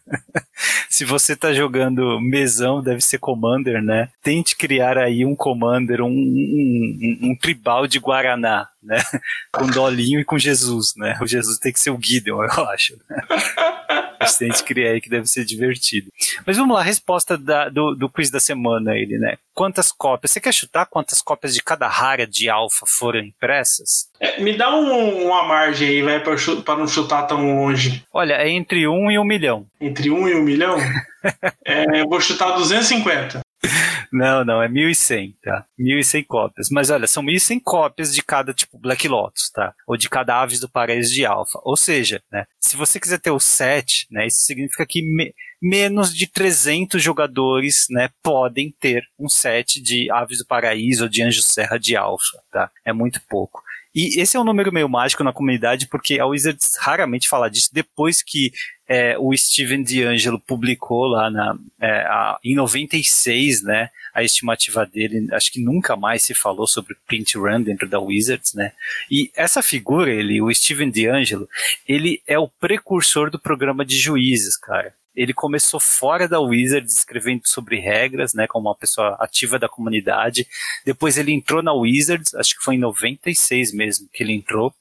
[0.89, 4.09] Se você tá jogando mesão, deve ser Commander, né?
[4.23, 8.97] Tente criar aí um Commander, um, um, um, um tribal de Guaraná, né?
[9.51, 11.17] Com Dolinho e com Jesus, né?
[11.21, 12.97] O Jesus tem que ser o Gideon, eu acho.
[13.09, 13.17] Né?
[14.37, 16.11] Tente criar aí que deve ser divertido.
[16.45, 19.37] Mas vamos lá, a resposta da, do, do quiz da semana, ele, né?
[19.53, 20.31] Quantas cópias?
[20.31, 24.09] Você quer chutar quantas cópias de cada rara de alfa foram impressas?
[24.19, 28.03] É, me dá um, uma margem aí, vai, pra não chutar tão longe.
[28.11, 29.65] Olha, é entre um e um milhão.
[29.79, 30.77] Entre um e um milhão?
[31.65, 33.44] é, eu vou chutar 250.
[34.11, 35.65] Não, não, é 1.100, tá?
[35.79, 36.69] 1.100 cópias.
[36.71, 39.73] Mas olha, são 1.100 cópias de cada, tipo, Black Lotus, tá?
[39.87, 41.59] Ou de cada Aves do Paraíso de Alpha.
[41.63, 46.13] Ou seja, né, se você quiser ter o set, né, isso significa que me menos
[46.13, 51.41] de 300 jogadores, né, podem ter um set de Aves do Paraíso ou de Anjo
[51.41, 52.69] Serra de Alpha, tá?
[52.85, 53.63] É muito pouco.
[53.95, 57.69] E esse é um número meio mágico na comunidade, porque a Wizards raramente fala disso
[57.71, 58.51] depois que
[58.87, 65.27] é, o Steven D'Angelo publicou lá na, é, a, em 96, né, a estimativa dele,
[65.33, 68.71] acho que nunca mais se falou sobre print run dentro da Wizards, né,
[69.09, 71.49] e essa figura, ele, o Steven D'Angelo,
[71.87, 74.93] ele é o precursor do programa de juízes, cara.
[75.15, 80.45] Ele começou fora da Wizards escrevendo sobre regras, né, como uma pessoa ativa da comunidade.
[80.85, 84.73] Depois ele entrou na Wizards, acho que foi em 96 mesmo que ele entrou.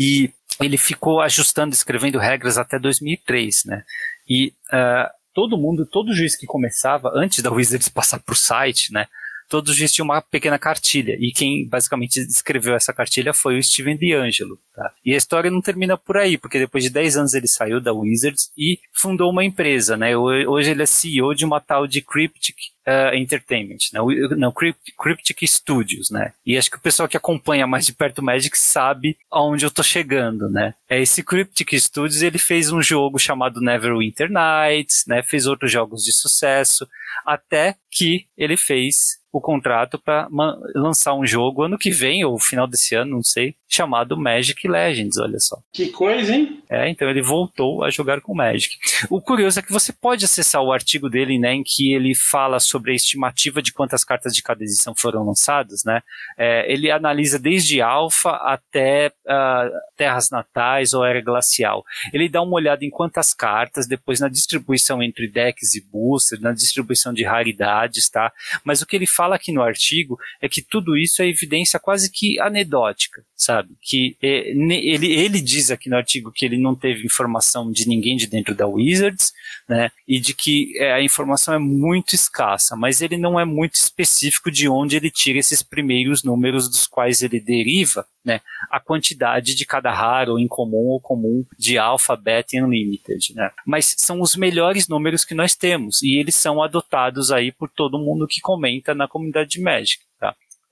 [0.00, 3.84] E ele ficou ajustando, escrevendo regras até 2003, né?
[4.26, 8.94] E uh, todo mundo, todo juiz que começava, antes da Wizards passar para o site,
[8.94, 9.06] né?
[9.50, 11.16] Todos tinham uma pequena cartilha.
[11.18, 14.58] E quem basicamente escreveu essa cartilha foi o Steven D'Angelo.
[14.72, 14.92] Tá?
[15.04, 17.92] E a história não termina por aí, porque depois de 10 anos ele saiu da
[17.92, 19.96] Wizards e fundou uma empresa.
[19.96, 20.16] Né?
[20.16, 22.56] Hoje ele é CEO de uma tal de Cryptic
[22.86, 24.00] uh, Entertainment, né?
[24.36, 26.32] não, Cryptic, Cryptic Studios, né?
[26.44, 29.70] E acho que o pessoal que acompanha mais de perto o Magic sabe aonde eu
[29.70, 30.74] tô chegando, né?
[30.88, 35.22] É esse Cryptic Studios, ele fez um jogo chamado Neverwinter Nights, né?
[35.22, 36.86] Fez outros jogos de sucesso,
[37.24, 40.28] até que ele fez o contrato para
[40.74, 45.16] lançar um jogo ano que vem, ou final desse ano, não sei, chamado Magic Legends,
[45.16, 45.56] olha só.
[45.72, 46.60] Que coisa, hein?
[46.68, 48.76] É, então ele voltou a jogar com Magic.
[49.08, 52.58] O curioso é que você pode acessar o artigo dele, né, em que ele fala
[52.58, 56.02] sobre a estimativa de quantas cartas de cada edição foram lançadas, né?
[56.36, 61.84] É, ele analisa desde Alpha até uh, Terras Natais ou Era Glacial.
[62.12, 66.52] Ele dá uma olhada em quantas cartas, depois na distribuição entre decks e boosters, na
[66.52, 68.32] distribuição de raridades, tá?
[68.64, 72.10] Mas o que ele fala aqui no artigo é que tudo isso é evidência quase
[72.10, 73.59] que anedótica, sabe?
[73.80, 78.16] Que é, ele, ele diz aqui no artigo que ele não teve informação de ninguém
[78.16, 79.32] de dentro da Wizards,
[79.68, 79.90] né?
[80.06, 84.50] E de que é, a informação é muito escassa, mas ele não é muito específico
[84.50, 88.40] de onde ele tira esses primeiros números dos quais ele deriva, né?
[88.70, 93.50] A quantidade de cada raro, incomum ou comum de alpha, beta e unlimited, né?
[93.66, 97.98] Mas são os melhores números que nós temos e eles são adotados aí por todo
[97.98, 100.09] mundo que comenta na comunidade de Magic.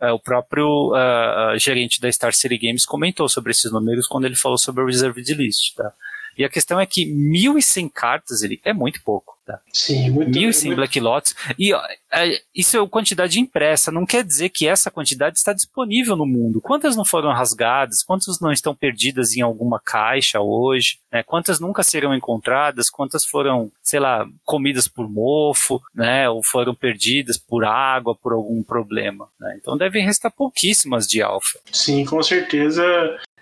[0.00, 4.36] É, o próprio uh, gerente da Star City Games comentou sobre esses números quando ele
[4.36, 5.74] falou sobre o Reserved List.
[5.74, 5.92] Tá?
[6.38, 9.36] E a questão é que 1.100 cartas ele é muito pouco.
[9.48, 9.58] Tá?
[9.72, 10.76] Sim, muito 1.100 muito...
[10.76, 11.34] Black Lots.
[11.58, 11.82] E ó,
[12.12, 13.90] é, isso é quantidade impressa.
[13.90, 16.60] Não quer dizer que essa quantidade está disponível no mundo.
[16.60, 18.02] Quantas não foram rasgadas?
[18.02, 20.98] Quantas não estão perdidas em alguma caixa hoje?
[21.10, 21.22] Né?
[21.22, 22.90] Quantas nunca serão encontradas?
[22.90, 25.80] Quantas foram, sei lá, comidas por mofo?
[25.94, 26.28] Né?
[26.28, 29.28] Ou foram perdidas por água, por algum problema?
[29.40, 29.56] Né?
[29.58, 31.58] Então devem restar pouquíssimas de alfa.
[31.72, 32.84] Sim, com certeza.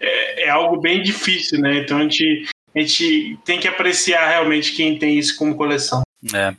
[0.00, 1.78] É, é algo bem difícil, né?
[1.78, 2.46] Então a gente
[2.76, 6.02] a gente tem que apreciar realmente quem tem isso como coleção.
[6.34, 6.54] É.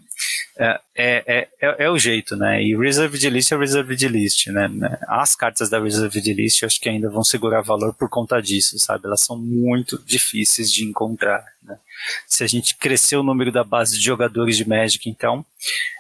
[0.60, 2.64] É, é, é, é, o jeito, né?
[2.64, 4.68] E Reserved List é Reserved List, né?
[5.08, 8.80] As cartas da Reserved List eu acho que ainda vão segurar valor por conta disso,
[8.80, 9.06] sabe?
[9.06, 11.78] Elas são muito difíceis de encontrar, né?
[12.26, 15.46] Se a gente crescer o número da base de jogadores de Magic, então,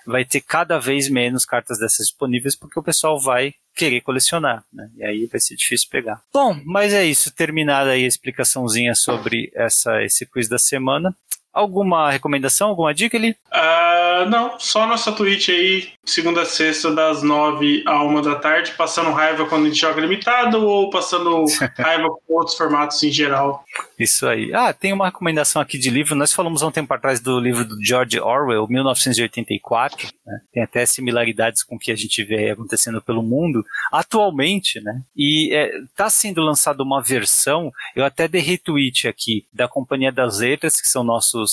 [0.07, 4.89] vai ter cada vez menos cartas dessas disponíveis porque o pessoal vai querer colecionar, né?
[4.97, 6.21] E aí vai ser difícil pegar.
[6.33, 7.33] Bom, mas é isso.
[7.33, 11.15] Terminada aí a explicaçãozinha sobre essa, esse quiz da semana.
[11.57, 13.35] Alguma recomendação, alguma dica ali?
[13.51, 18.73] Uh, não, só nossa Twitch aí, segunda a sexta, das nove a uma da tarde,
[18.77, 21.45] passando raiva quando a gente joga limitado ou passando
[21.77, 23.63] raiva com outros formatos em geral.
[23.97, 24.53] Isso aí.
[24.53, 26.15] Ah, tem uma recomendação aqui de livro.
[26.15, 30.07] Nós falamos há um tempo atrás do livro do George Orwell, 1984.
[30.25, 30.39] Né?
[30.53, 35.01] Tem até similaridades com o que a gente vê acontecendo pelo mundo atualmente, né?
[35.15, 35.51] E
[35.89, 40.79] está é, sendo lançada uma versão, eu até dei retweet aqui, da Companhia das Letras,
[40.79, 41.46] que são nossos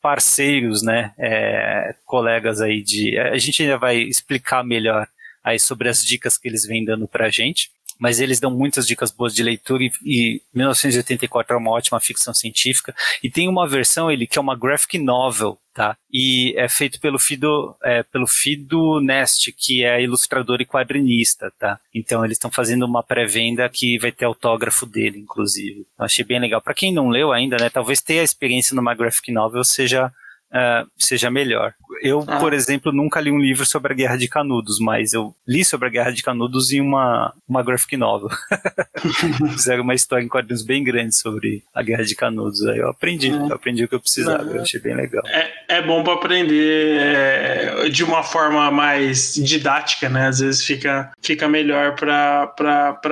[0.00, 1.12] parceiros, né?
[1.18, 3.18] É, colegas aí de.
[3.18, 5.06] A gente ainda vai explicar melhor
[5.42, 9.10] aí sobre as dicas que eles vêm dando pra gente mas eles dão muitas dicas
[9.10, 14.10] boas de leitura e, e 1984 é uma ótima ficção científica e tem uma versão
[14.10, 15.96] ele que é uma graphic novel tá?
[16.12, 21.78] E é feito pelo Fido, é, pelo Fido Nest, que é ilustrador e quadrinista, tá?
[21.94, 25.86] Então eles estão fazendo uma pré-venda que vai ter autógrafo dele, inclusive.
[25.96, 26.60] Eu achei bem legal.
[26.60, 27.70] Para quem não leu ainda, né?
[27.70, 30.12] Talvez ter a experiência numa graphic novel seja
[30.52, 31.74] uh, seja melhor.
[32.02, 32.38] Eu, ah.
[32.38, 35.88] por exemplo, nunca li um livro sobre a Guerra de Canudos, mas eu li sobre
[35.88, 38.28] a Guerra de Canudos em uma, uma graphic novel.
[39.52, 42.64] Fizeram uma história em quadrinhos bem grande sobre a Guerra de Canudos.
[42.66, 43.34] Aí eu aprendi, é.
[43.34, 45.22] eu aprendi o que eu precisava, eu achei bem legal.
[45.26, 50.28] É, é bom para aprender é, de uma forma mais didática, né?
[50.28, 52.54] Às vezes fica, fica melhor para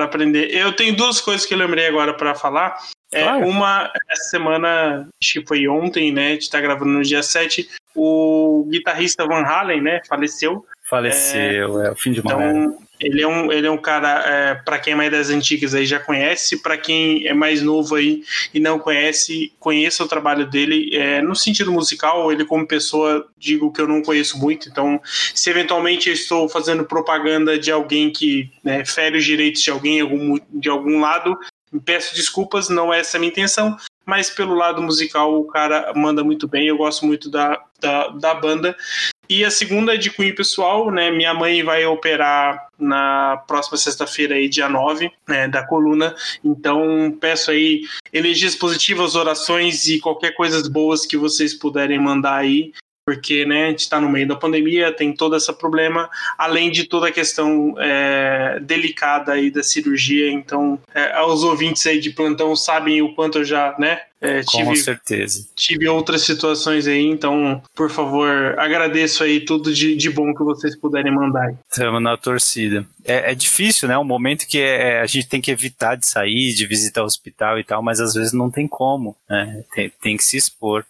[0.03, 0.49] aprender.
[0.53, 2.77] Eu tenho duas coisas que eu lembrei agora para falar.
[3.11, 3.47] É, claro.
[3.47, 6.29] Uma, essa semana, acho que foi ontem, né?
[6.29, 7.69] A gente tá gravando no dia 7.
[7.95, 10.01] O guitarrista Van Halen, né?
[10.07, 10.65] Faleceu.
[10.89, 14.23] Faleceu, é, é o fim de uma então, Ele é um, ele é um cara,
[14.25, 17.95] é, para quem é mais das antigas aí já conhece, para quem é mais novo
[17.95, 20.95] aí e não conhece, conheça o trabalho dele.
[20.95, 25.49] É, no sentido musical, ele como pessoa, digo que eu não conheço muito, então se
[25.49, 30.39] eventualmente eu estou fazendo propaganda de alguém que né, fere os direitos de alguém algum,
[30.49, 31.37] de algum lado,
[31.83, 36.23] Peço desculpas, não é essa a minha intenção, mas pelo lado musical o cara manda
[36.23, 38.75] muito bem, eu gosto muito da, da, da banda.
[39.29, 41.11] E a segunda é de cunho pessoal, né?
[41.11, 46.15] Minha mãe vai operar na próxima sexta-feira, aí, dia 9, né, da coluna.
[46.43, 47.81] Então, peço aí
[48.13, 52.71] energias positivas, orações e qualquer coisas boas que vocês puderem mandar aí
[53.07, 56.83] porque né, a gente está no meio da pandemia, tem todo esse problema, além de
[56.83, 60.29] toda a questão é, delicada aí da cirurgia.
[60.29, 64.63] Então, é, os ouvintes aí de plantão sabem o quanto eu já né, é, tive,
[64.63, 65.47] Com certeza.
[65.55, 70.75] Tive outras situações aí, então, por favor, agradeço aí tudo de, de bom que vocês
[70.75, 71.53] puderem mandar.
[71.69, 72.85] Estamos na torcida.
[73.05, 73.97] É, é difícil, né?
[73.97, 77.59] Um momento que é, a gente tem que evitar de sair, de visitar o hospital
[77.59, 79.63] e tal, mas às vezes não tem como, né?
[79.73, 80.83] Tem, tem que se expor.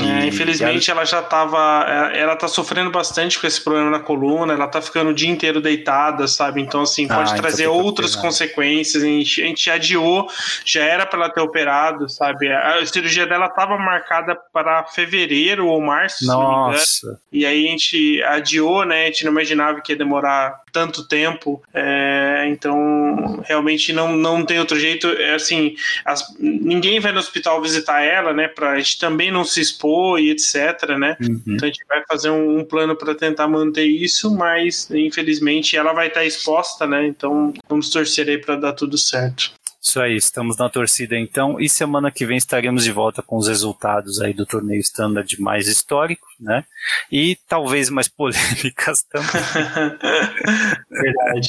[0.00, 1.00] É, infelizmente ela...
[1.00, 4.80] ela já estava, é, ela tá sofrendo bastante com esse problema na coluna, ela tá
[4.80, 6.60] ficando o dia inteiro deitada, sabe?
[6.60, 9.02] Então assim, pode ah, trazer então outras consequências.
[9.02, 10.28] A gente, a gente adiou,
[10.64, 12.48] já era para ela ter operado, sabe?
[12.68, 16.26] A cirurgia dela estava marcada para fevereiro ou março.
[16.26, 17.20] Nossa.
[17.32, 19.04] E aí a gente adiou, né?
[19.04, 21.62] A gente não imaginava que ia demorar tanto tempo.
[21.72, 25.08] É, então, realmente não, não tem outro jeito.
[25.08, 25.74] É assim,
[26.04, 28.48] as, ninguém vai no hospital visitar ela, né?
[28.48, 31.16] Para a gente também não se expor e etc, né?
[31.20, 31.42] Uhum.
[31.46, 35.92] Então a gente vai fazer um, um plano para tentar manter isso, mas infelizmente ela
[35.92, 37.06] vai estar exposta, né?
[37.06, 39.52] Então vamos torcer aí para dar tudo certo.
[39.80, 41.60] Isso aí, estamos na torcida então.
[41.60, 45.68] E semana que vem estaremos de volta com os resultados aí do torneio standard mais
[45.68, 46.64] histórico, né?
[47.10, 49.28] E talvez mais polêmicas também.
[50.90, 51.48] Verdade.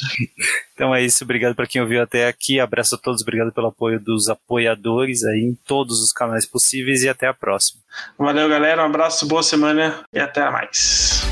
[0.74, 2.60] Então é isso, obrigado para quem ouviu até aqui.
[2.60, 7.08] Abraço a todos, obrigado pelo apoio dos apoiadores aí em todos os canais possíveis e
[7.08, 7.80] até a próxima.
[8.16, 8.82] Valeu, galera.
[8.82, 11.22] Um abraço, boa semana e até mais.